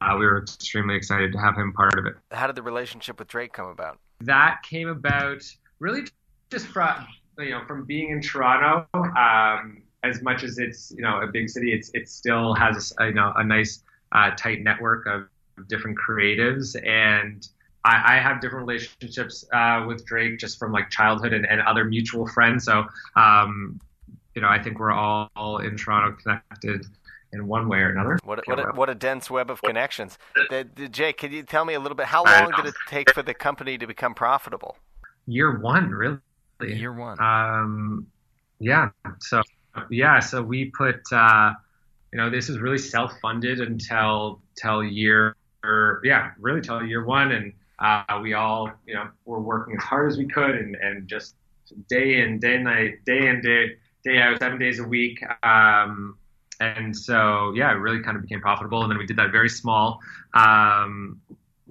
uh, 0.00 0.16
we 0.18 0.26
were 0.26 0.42
extremely 0.42 0.96
excited 0.96 1.32
to 1.32 1.38
have 1.38 1.56
him 1.56 1.72
part 1.72 1.98
of 1.98 2.06
it. 2.06 2.14
How 2.30 2.46
did 2.46 2.56
the 2.56 2.62
relationship 2.62 3.18
with 3.18 3.28
Drake 3.28 3.52
come 3.52 3.66
about? 3.66 3.98
That 4.20 4.62
came 4.62 4.88
about 4.88 5.42
really 5.78 6.02
just 6.50 6.66
from 6.66 7.06
you 7.38 7.50
know 7.50 7.64
from 7.66 7.84
being 7.84 8.10
in 8.10 8.20
Toronto. 8.20 8.86
Um, 8.94 9.82
as 10.02 10.22
much 10.22 10.42
as 10.42 10.58
it's 10.58 10.90
you 10.96 11.02
know 11.02 11.20
a 11.20 11.26
big 11.26 11.48
city, 11.48 11.72
it's 11.72 11.90
it 11.94 12.08
still 12.08 12.54
has 12.54 12.92
a, 12.98 13.06
you 13.06 13.14
know 13.14 13.32
a 13.36 13.44
nice 13.44 13.82
uh, 14.12 14.30
tight 14.36 14.62
network 14.62 15.06
of 15.06 15.28
different 15.68 15.98
creatives, 15.98 16.76
and 16.86 17.48
I, 17.84 18.16
I 18.16 18.18
have 18.18 18.40
different 18.40 18.66
relationships 18.66 19.44
uh, 19.52 19.84
with 19.86 20.04
Drake 20.06 20.38
just 20.38 20.58
from 20.58 20.72
like 20.72 20.90
childhood 20.90 21.32
and, 21.32 21.46
and 21.46 21.60
other 21.62 21.84
mutual 21.84 22.26
friends. 22.26 22.64
So 22.64 22.86
um, 23.16 23.80
you 24.34 24.40
know 24.40 24.48
I 24.48 24.62
think 24.62 24.78
we're 24.78 24.92
all, 24.92 25.30
all 25.36 25.58
in 25.58 25.76
Toronto 25.76 26.16
connected 26.22 26.86
in 27.32 27.46
one 27.46 27.68
way 27.68 27.78
or 27.78 27.90
another. 27.90 28.18
What 28.24 28.40
a, 28.40 28.42
what 28.46 28.58
a, 28.58 28.72
what 28.72 28.90
a 28.90 28.94
dense 28.94 29.30
web 29.30 29.50
of 29.50 29.62
connections. 29.62 30.18
The, 30.34 30.68
the, 30.74 30.88
Jake, 30.88 31.18
can 31.18 31.32
you 31.32 31.42
tell 31.42 31.64
me 31.64 31.74
a 31.74 31.80
little 31.80 31.96
bit? 31.96 32.06
How 32.06 32.24
long 32.24 32.52
did 32.56 32.66
it 32.66 32.74
take 32.88 33.12
for 33.12 33.22
the 33.22 33.34
company 33.34 33.78
to 33.78 33.86
become 33.86 34.14
profitable? 34.14 34.76
Year 35.26 35.58
one, 35.58 35.90
really. 35.90 36.18
Year 36.60 36.92
one. 36.92 37.20
Um, 37.20 38.06
yeah. 38.58 38.90
So 39.20 39.42
yeah, 39.90 40.18
so 40.20 40.42
we 40.42 40.66
put, 40.66 41.00
uh, 41.12 41.52
you 42.12 42.18
know, 42.18 42.28
this 42.28 42.48
is 42.48 42.58
really 42.58 42.78
self-funded 42.78 43.60
until 43.60 44.42
till 44.60 44.82
year, 44.82 45.36
or, 45.62 46.00
yeah, 46.04 46.32
really 46.38 46.60
till 46.60 46.84
year 46.84 47.04
one, 47.04 47.32
and 47.32 47.52
uh, 47.78 48.18
we 48.20 48.34
all, 48.34 48.70
you 48.86 48.94
know, 48.94 49.08
were 49.24 49.40
working 49.40 49.76
as 49.76 49.82
hard 49.82 50.10
as 50.10 50.18
we 50.18 50.26
could, 50.26 50.56
and 50.56 50.74
and 50.74 51.06
just 51.06 51.36
day 51.88 52.20
in, 52.20 52.38
day 52.40 52.58
night, 52.58 53.04
day 53.06 53.28
in, 53.28 53.40
day 53.40 53.76
day 54.04 54.20
out, 54.20 54.38
seven 54.40 54.58
days 54.58 54.80
a 54.80 54.84
week. 54.84 55.22
Um, 55.42 56.18
and 56.60 56.96
so 56.96 57.52
yeah, 57.56 57.70
it 57.70 57.74
really 57.74 58.02
kind 58.02 58.16
of 58.16 58.22
became 58.22 58.40
profitable. 58.40 58.82
And 58.82 58.90
then 58.90 58.98
we 58.98 59.06
did 59.06 59.16
that 59.16 59.32
very 59.32 59.48
small, 59.48 60.00
um, 60.34 61.20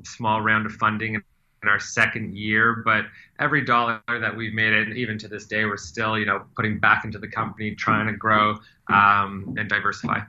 small 0.03 0.41
round 0.41 0.65
of 0.65 0.73
funding 0.73 1.15
in 1.15 1.69
our 1.69 1.79
second 1.79 2.35
year, 2.37 2.81
but 2.85 3.05
every 3.39 3.63
dollar 3.63 4.01
that 4.07 4.35
we've 4.35 4.53
made, 4.53 4.73
and 4.73 4.97
even 4.97 5.17
to 5.19 5.27
this 5.27 5.45
day, 5.45 5.65
we're 5.65 5.77
still, 5.77 6.17
you 6.17 6.25
know, 6.25 6.43
putting 6.55 6.79
back 6.79 7.05
into 7.05 7.19
the 7.19 7.27
company, 7.27 7.75
trying 7.75 8.07
to 8.07 8.13
grow 8.13 8.57
um, 8.87 9.55
and 9.57 9.69
diversify. 9.69 10.19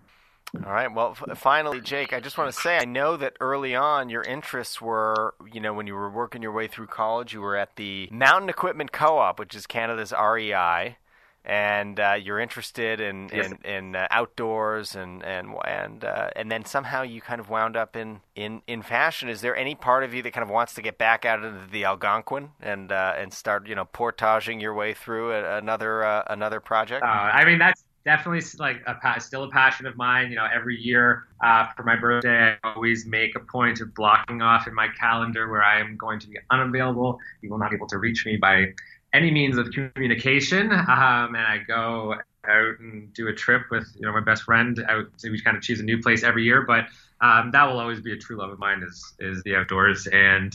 All 0.65 0.73
right. 0.73 0.93
Well, 0.93 1.17
f- 1.17 1.39
finally, 1.39 1.81
Jake, 1.81 2.13
I 2.13 2.19
just 2.19 2.37
want 2.37 2.53
to 2.53 2.61
say 2.61 2.77
I 2.77 2.85
know 2.85 3.17
that 3.17 3.35
early 3.39 3.77
on 3.77 4.09
your 4.09 4.23
interests 4.23 4.81
were, 4.81 5.35
you 5.53 5.61
know, 5.61 5.73
when 5.73 5.87
you 5.87 5.95
were 5.95 6.11
working 6.11 6.43
your 6.43 6.51
way 6.51 6.67
through 6.67 6.89
college, 6.89 7.33
you 7.33 7.41
were 7.41 7.57
at 7.57 7.77
the 7.77 8.09
Mountain 8.11 8.49
Equipment 8.49 8.91
Co 8.91 9.19
op, 9.19 9.39
which 9.39 9.55
is 9.55 9.69
Canada's 9.69 10.13
REI 10.13 10.97
and 11.45 11.99
uh, 11.99 12.17
you're 12.23 12.39
interested 12.39 13.01
in 13.01 13.31
in, 13.31 13.59
in 13.65 13.97
uh, 13.97 14.07
outdoors 14.11 14.95
and 14.95 15.25
and 15.25 15.55
and 15.67 16.05
uh, 16.05 16.31
and 16.37 16.51
then 16.51 16.65
somehow 16.65 17.03
you 17.03 17.21
kind 17.21 17.41
of 17.41 17.49
wound 17.49 17.77
up 17.77 17.97
in, 17.97 18.21
in, 18.35 18.63
in 18.67 18.83
fashion. 18.83 19.29
Is 19.29 19.41
there 19.41 19.57
any 19.57 19.75
part 19.75 20.05
of 20.05 20.13
you 20.13 20.23
that 20.23 20.33
kind 20.33 20.45
of 20.45 20.51
wants 20.51 20.75
to 20.75 20.83
get 20.83 20.99
back 20.99 21.25
out 21.25 21.43
into 21.43 21.67
the 21.71 21.85
Algonquin 21.85 22.51
and 22.61 22.93
uh, 22.93 23.15
and 23.17 23.33
start 23.33 23.67
you 23.67 23.75
know 23.75 23.87
portaging 23.87 24.61
your 24.61 24.75
way 24.75 24.93
through 24.93 25.33
a, 25.33 25.57
another 25.57 26.05
uh, 26.05 26.25
another 26.29 26.61
project? 26.61 27.03
Uh, 27.03 27.07
I 27.07 27.45
mean 27.47 27.59
that's 27.59 27.85
definitely 28.05 28.43
like 28.59 28.83
a 28.87 29.21
still 29.21 29.45
a 29.45 29.51
passion 29.51 29.87
of 29.87 29.97
mine. 29.97 30.29
You 30.31 30.37
know, 30.37 30.47
every 30.53 30.77
year 30.77 31.27
for 31.75 31.83
my 31.85 31.97
birthday, 31.97 32.57
I 32.63 32.75
always 32.75 33.07
make 33.07 33.35
a 33.35 33.41
point 33.41 33.81
of 33.81 33.95
blocking 33.95 34.43
off 34.43 34.67
in 34.67 34.75
my 34.75 34.89
calendar 34.89 35.49
where 35.49 35.63
I 35.63 35.81
am 35.81 35.97
going 35.97 36.19
to 36.21 36.29
be 36.29 36.37
unavailable. 36.51 37.19
You 37.41 37.49
will 37.49 37.59
not 37.59 37.71
be 37.71 37.77
able 37.77 37.89
to 37.89 37.99
reach 37.99 38.27
me 38.27 38.37
by 38.37 38.75
any 39.13 39.31
means 39.31 39.59
of 39.59 39.71
communication. 39.71 40.73
Um, 40.73 41.35
and 41.35 41.39
I 41.39 41.59
go 41.67 42.15
out 42.49 42.79
and 42.79 43.13
do 43.13 43.29
a 43.29 43.33
trip 43.33 43.63
with 43.71 43.87
you 43.97 44.07
know 44.07 44.13
my 44.13 44.21
best 44.21 44.45
friend 44.45 44.85
out. 44.89 45.07
We 45.23 45.41
kind 45.41 45.57
of 45.57 45.63
choose 45.63 45.81
a 45.81 45.85
new 45.85 46.01
place 46.01 46.23
every 46.23 46.45
year, 46.45 46.63
but 46.63 46.87
um, 47.21 47.51
that 47.53 47.65
will 47.65 47.79
always 47.79 48.01
be 48.01 48.13
a 48.13 48.17
true 48.17 48.37
love 48.37 48.51
of 48.51 48.59
mine 48.59 48.83
is 48.83 49.15
is 49.19 49.43
the 49.43 49.57
outdoors. 49.57 50.07
And 50.07 50.55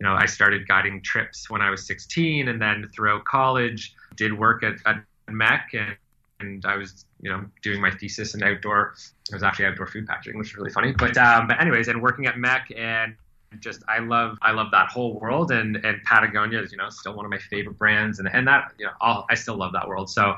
you 0.00 0.06
know 0.06 0.14
I 0.14 0.26
started 0.26 0.66
guiding 0.66 1.02
trips 1.02 1.50
when 1.50 1.62
I 1.62 1.70
was 1.70 1.86
16, 1.86 2.48
and 2.48 2.60
then 2.60 2.90
throughout 2.94 3.24
college 3.24 3.94
did 4.16 4.36
work 4.36 4.62
at, 4.62 4.74
at 4.86 5.02
MEC 5.28 5.62
and. 5.74 5.96
And 6.38 6.66
I 6.66 6.76
was, 6.76 7.06
you 7.22 7.30
know, 7.30 7.46
doing 7.62 7.80
my 7.80 7.90
thesis 7.90 8.34
in 8.34 8.42
outdoor. 8.42 8.92
It 9.30 9.32
was 9.32 9.42
actually 9.42 9.64
outdoor 9.64 9.86
food 9.86 10.06
packaging, 10.06 10.36
which 10.36 10.48
is 10.48 10.54
really 10.54 10.70
funny. 10.70 10.92
But, 10.92 11.16
um, 11.16 11.46
but 11.46 11.58
anyways, 11.58 11.88
and 11.88 12.02
working 12.02 12.26
at 12.26 12.34
MEC 12.34 12.78
and 12.78 13.16
just 13.60 13.82
I 13.88 14.00
love 14.00 14.36
I 14.42 14.52
love 14.52 14.68
that 14.72 14.88
whole 14.88 15.18
world 15.18 15.50
and 15.50 15.76
and 15.76 16.02
Patagonia 16.04 16.60
is 16.60 16.72
you 16.72 16.78
know 16.78 16.90
still 16.90 17.16
one 17.16 17.24
of 17.24 17.30
my 17.30 17.38
favorite 17.38 17.78
brands 17.78 18.18
and 18.18 18.28
and 18.32 18.46
that 18.46 18.72
you 18.78 18.86
know 18.86 18.92
I'll, 19.00 19.26
I 19.30 19.34
still 19.34 19.56
love 19.56 19.72
that 19.72 19.86
world 19.88 20.10
so 20.10 20.34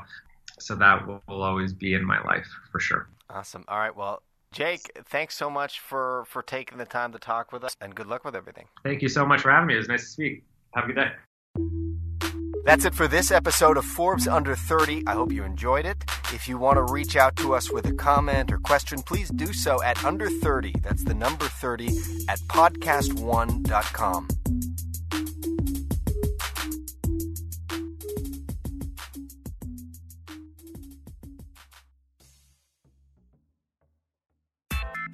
so 0.59 0.75
that 0.75 1.07
will, 1.07 1.21
will 1.27 1.43
always 1.43 1.73
be 1.73 1.93
in 1.93 2.03
my 2.03 2.21
life 2.23 2.47
for 2.71 2.79
sure. 2.79 3.09
Awesome. 3.29 3.63
All 3.67 3.79
right. 3.79 3.95
Well, 3.95 4.23
Jake, 4.51 4.91
thanks 5.05 5.35
so 5.35 5.49
much 5.49 5.79
for 5.79 6.25
for 6.27 6.41
taking 6.41 6.77
the 6.77 6.85
time 6.85 7.11
to 7.13 7.19
talk 7.19 7.51
with 7.51 7.63
us 7.63 7.75
and 7.81 7.95
good 7.95 8.07
luck 8.07 8.25
with 8.25 8.35
everything. 8.35 8.67
Thank 8.83 9.01
you 9.01 9.09
so 9.09 9.25
much 9.25 9.41
for 9.41 9.51
having 9.51 9.67
me. 9.67 9.75
It 9.75 9.77
was 9.77 9.87
nice 9.87 10.01
to 10.01 10.09
speak. 10.09 10.43
Have 10.73 10.85
a 10.85 10.87
good 10.87 10.95
day. 10.95 11.88
That's 12.65 12.85
it 12.85 12.93
for 12.93 13.07
this 13.07 13.31
episode 13.31 13.77
of 13.77 13.85
Forbes 13.85 14.27
Under 14.27 14.55
30. 14.55 15.03
I 15.07 15.13
hope 15.13 15.31
you 15.31 15.43
enjoyed 15.43 15.85
it. 15.85 16.03
If 16.33 16.47
you 16.47 16.57
want 16.57 16.77
to 16.77 16.93
reach 16.93 17.15
out 17.15 17.35
to 17.37 17.53
us 17.55 17.71
with 17.71 17.85
a 17.87 17.93
comment 17.93 18.51
or 18.51 18.59
question, 18.59 19.01
please 19.01 19.29
do 19.29 19.53
so 19.53 19.81
at 19.81 20.03
under 20.05 20.29
30. 20.29 20.75
That's 20.83 21.03
the 21.03 21.15
number 21.15 21.45
30 21.45 21.87
at 22.27 22.39
podcast1.com. 22.41 24.27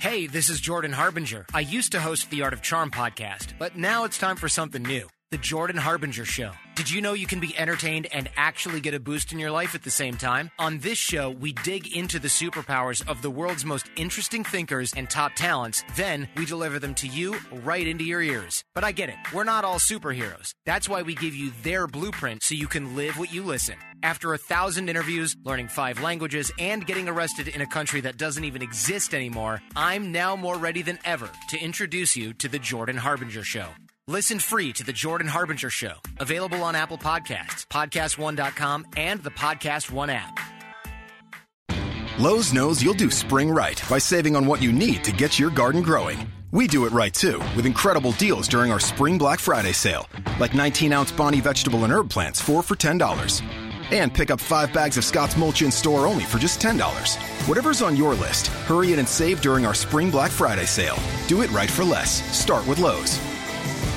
Hey, 0.02 0.28
this 0.28 0.50
is 0.50 0.60
Jordan 0.62 0.92
Harbinger. 0.92 1.46
I 1.54 1.62
used 1.62 1.92
to 1.94 2.00
host 2.00 2.30
the 2.30 2.44
Art 2.44 2.54
of 2.54 2.62
Charm 2.62 2.92
podcast, 2.92 3.54
but 3.58 3.76
now 3.76 4.04
it's 4.04 4.18
time 4.18 4.36
for 4.36 4.48
something 4.48 4.84
new 4.84 5.08
The 5.32 5.38
Jordan 5.38 5.78
Harbinger 5.78 6.26
Show. 6.26 6.52
Did 6.76 6.92
you 6.92 7.02
know 7.02 7.14
you 7.14 7.26
can 7.26 7.40
be 7.40 7.58
entertained 7.58 8.08
and 8.12 8.30
actually 8.36 8.82
get 8.82 8.94
a 8.94 9.00
boost 9.00 9.32
in 9.32 9.40
your 9.40 9.50
life 9.50 9.76
at 9.76 9.84
the 9.84 9.90
same 9.90 10.18
time? 10.18 10.52
On 10.60 10.80
this 10.80 10.98
show, 10.98 11.30
we 11.30 11.54
dig 11.54 11.96
into 11.96 12.20
the 12.20 12.28
superpowers 12.28 13.02
of 13.08 13.22
the 13.22 13.30
world's 13.30 13.64
most 13.64 13.90
interesting 13.96 14.44
thinkers 14.44 14.92
and 14.94 15.10
top 15.10 15.36
talents. 15.36 15.86
Then 15.96 16.28
we 16.36 16.46
deliver 16.46 16.78
them 16.78 16.94
to 16.96 17.08
you 17.08 17.38
right 17.50 17.88
into 17.88 18.04
your 18.04 18.22
ears. 18.22 18.66
But 18.74 18.84
I 18.84 18.92
get 18.92 19.08
it. 19.08 19.16
We're 19.34 19.46
not 19.46 19.64
all 19.64 19.80
superheroes. 19.80 20.52
That's 20.66 20.90
why 20.90 21.02
we 21.02 21.16
give 21.16 21.34
you 21.34 21.54
their 21.64 21.88
blueprint 21.88 22.44
so 22.44 22.56
you 22.56 22.68
can 22.68 22.94
live 22.98 23.18
what 23.18 23.34
you 23.34 23.42
listen. 23.42 23.76
After 24.04 24.34
a 24.34 24.38
thousand 24.38 24.90
interviews, 24.90 25.34
learning 25.46 25.70
five 25.70 26.02
languages, 26.02 26.52
and 26.60 26.86
getting 26.86 27.08
arrested 27.08 27.48
in 27.48 27.62
a 27.62 27.68
country 27.68 28.02
that 28.02 28.18
doesn't 28.18 28.44
even 28.44 28.62
exist 28.62 29.16
anymore, 29.16 29.62
I'm 29.78 30.12
now 30.12 30.36
more 30.36 30.58
ready 30.58 30.82
than 30.82 31.00
ever 31.06 31.30
to 31.52 31.58
introduce 31.58 32.18
you 32.18 32.34
to 32.34 32.50
The 32.50 32.60
Jordan 32.60 32.98
Harbinger 32.98 33.44
Show. 33.44 33.70
Listen 34.08 34.38
free 34.38 34.72
to 34.74 34.84
The 34.84 34.94
Jordan 34.94 35.26
Harbinger 35.26 35.72
Show, 35.72 35.94
available 36.20 36.62
on 36.62 36.76
Apple 36.76 37.00
Podcasts, 37.00 37.66
PodcastOne.com, 37.66 38.86
and 38.96 39.24
the 39.24 39.32
Podcast 39.32 39.90
One 39.90 40.12
app. 40.12 40.40
Lowe's 42.20 42.54
knows 42.54 42.84
you'll 42.84 42.94
do 42.94 43.10
spring 43.10 43.50
right 43.50 43.82
by 43.90 43.98
saving 43.98 44.36
on 44.36 44.46
what 44.46 44.62
you 44.62 44.72
need 44.72 45.04
to 45.06 45.12
get 45.12 45.40
your 45.40 45.50
garden 45.50 45.82
growing. 45.82 46.32
We 46.52 46.68
do 46.68 46.86
it 46.86 46.92
right 46.92 47.16
too, 47.16 47.40
with 47.56 47.66
incredible 47.66 48.12
deals 48.12 48.48
during 48.48 48.72
our 48.72 48.80
Spring 48.80 49.18
Black 49.18 49.40
Friday 49.40 49.74
sale, 49.74 50.08
like 50.40 50.54
19 50.54 50.94
ounce 50.94 51.12
Bonnie 51.12 51.42
vegetable 51.42 51.84
and 51.84 51.92
herb 51.92 52.08
plants, 52.08 52.40
4 52.40 52.62
for 52.62 52.76
$10. 52.76 53.42
And 53.90 54.14
pick 54.14 54.30
up 54.30 54.40
5 54.40 54.72
bags 54.72 55.00
of 55.00 55.04
Scott's 55.04 55.36
mulch 55.36 55.64
in 55.64 55.72
store 55.72 56.06
only 56.06 56.26
for 56.26 56.38
just 56.38 56.62
$10. 56.62 57.18
Whatever's 57.48 57.82
on 57.82 57.98
your 57.98 58.14
list, 58.14 58.48
hurry 58.68 58.94
in 58.94 59.00
and 59.00 59.10
save 59.10 59.42
during 59.42 59.66
our 59.66 59.74
Spring 59.74 60.12
Black 60.12 60.30
Friday 60.30 60.66
sale. 60.66 60.98
Do 61.28 61.42
it 61.42 61.50
right 61.50 61.72
for 61.72 61.84
less. 61.84 62.22
Start 62.38 62.68
with 62.68 62.78
Lowe's. 62.78 63.20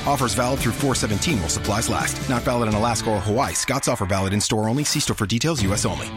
Offers 0.08 0.32
valid 0.32 0.58
through 0.60 0.72
417 0.72 1.38
while 1.38 1.50
supplies 1.50 1.90
last. 1.90 2.30
Not 2.30 2.40
valid 2.40 2.70
in 2.70 2.74
Alaska 2.74 3.10
or 3.10 3.20
Hawaii. 3.20 3.52
Scott's 3.52 3.88
offer 3.88 4.06
valid 4.06 4.32
in 4.32 4.40
store 4.40 4.66
only. 4.66 4.82
See 4.82 5.00
store 5.00 5.14
for 5.14 5.26
details, 5.26 5.62
U.S. 5.64 5.84
only. 5.84 6.08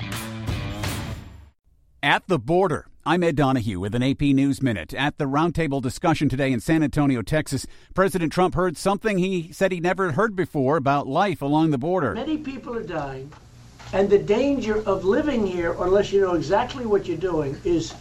At 2.02 2.26
the 2.28 2.40
border. 2.40 2.88
I'm 3.06 3.22
Ed 3.22 3.36
Donahue 3.36 3.82
with 3.82 3.94
an 3.94 4.02
AP 4.02 4.22
News 4.22 4.62
Minute. 4.62 4.94
At 4.94 5.18
the 5.18 5.26
roundtable 5.26 5.82
discussion 5.82 6.30
today 6.30 6.54
in 6.54 6.62
San 6.62 6.84
Antonio, 6.84 7.22
Texas, 7.22 7.68
President 7.94 8.32
Trump 8.32 8.56
heard 8.56 8.78
something 8.78 9.18
he 9.18 9.52
said 9.52 9.74
he 9.74 9.82
never 9.82 10.14
heard 10.14 10.38
before 10.38 10.78
about 10.78 11.06
life 11.06 11.42
along 11.42 11.72
the 11.72 11.78
border. 11.78 12.14
Many 12.14 12.38
people 12.38 12.74
are 12.78 12.84
dying, 12.84 13.30
and 13.92 14.10
the 14.10 14.20
danger 14.20 14.78
of 14.88 15.04
living 15.04 15.46
here, 15.46 15.76
unless 15.80 16.14
you 16.14 16.22
know 16.22 16.36
exactly 16.36 16.86
what 16.86 17.08
you're 17.08 17.18
doing, 17.18 17.60
is 17.66 17.94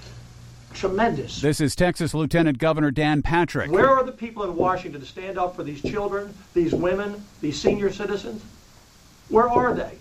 tremendous. 0.74 1.40
This 1.40 1.60
is 1.60 1.74
Texas 1.74 2.14
Lieutenant 2.14 2.58
Governor 2.58 2.90
Dan 2.90 3.22
Patrick. 3.22 3.70
Where 3.70 3.90
are 3.90 4.04
the 4.04 4.12
people 4.12 4.44
in 4.44 4.56
Washington 4.56 5.00
to 5.00 5.06
stand 5.06 5.38
up 5.38 5.56
for 5.56 5.62
these 5.62 5.82
children, 5.82 6.34
these 6.54 6.74
women, 6.74 7.24
these 7.40 7.60
senior 7.60 7.92
citizens? 7.92 8.42
Where 9.28 9.48
are 9.48 9.74
they? 9.74 9.98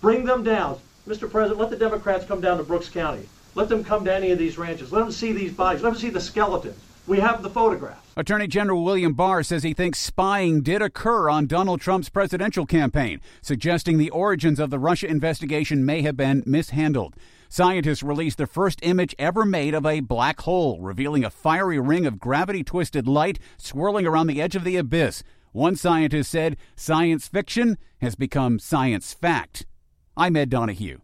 Bring 0.00 0.24
them 0.24 0.42
down. 0.42 0.78
Mr. 1.06 1.30
President, 1.30 1.58
let 1.58 1.70
the 1.70 1.76
Democrats 1.76 2.24
come 2.24 2.40
down 2.40 2.58
to 2.58 2.64
Brooks 2.64 2.88
County. 2.88 3.28
Let 3.54 3.68
them 3.68 3.82
come 3.82 4.04
to 4.04 4.14
any 4.14 4.30
of 4.30 4.38
these 4.38 4.58
ranches. 4.58 4.92
Let 4.92 5.00
them 5.00 5.12
see 5.12 5.32
these 5.32 5.52
bodies. 5.52 5.82
Let 5.82 5.90
them 5.92 5.98
see 6.00 6.10
the 6.10 6.20
skeletons. 6.20 6.78
We 7.06 7.20
have 7.20 7.42
the 7.42 7.48
photographs. 7.48 8.06
Attorney 8.18 8.46
General 8.46 8.84
William 8.84 9.14
Barr 9.14 9.42
says 9.42 9.62
he 9.62 9.72
thinks 9.72 9.98
spying 9.98 10.60
did 10.60 10.82
occur 10.82 11.30
on 11.30 11.46
Donald 11.46 11.80
Trump's 11.80 12.10
presidential 12.10 12.66
campaign, 12.66 13.22
suggesting 13.40 13.96
the 13.96 14.10
origins 14.10 14.60
of 14.60 14.68
the 14.68 14.78
Russia 14.78 15.06
investigation 15.06 15.86
may 15.86 16.02
have 16.02 16.18
been 16.18 16.42
mishandled. 16.44 17.14
Scientists 17.50 18.02
released 18.02 18.36
the 18.36 18.46
first 18.46 18.78
image 18.82 19.14
ever 19.18 19.44
made 19.44 19.72
of 19.72 19.86
a 19.86 20.00
black 20.00 20.42
hole, 20.42 20.78
revealing 20.80 21.24
a 21.24 21.30
fiery 21.30 21.78
ring 21.78 22.04
of 22.04 22.20
gravity 22.20 22.62
twisted 22.62 23.08
light 23.08 23.38
swirling 23.56 24.06
around 24.06 24.26
the 24.26 24.40
edge 24.40 24.54
of 24.54 24.64
the 24.64 24.76
abyss. 24.76 25.22
One 25.52 25.74
scientist 25.74 26.30
said 26.30 26.58
science 26.76 27.26
fiction 27.26 27.78
has 28.02 28.16
become 28.16 28.58
science 28.58 29.14
fact. 29.14 29.64
I'm 30.14 30.36
Ed 30.36 30.50
Donahue. 30.50 30.98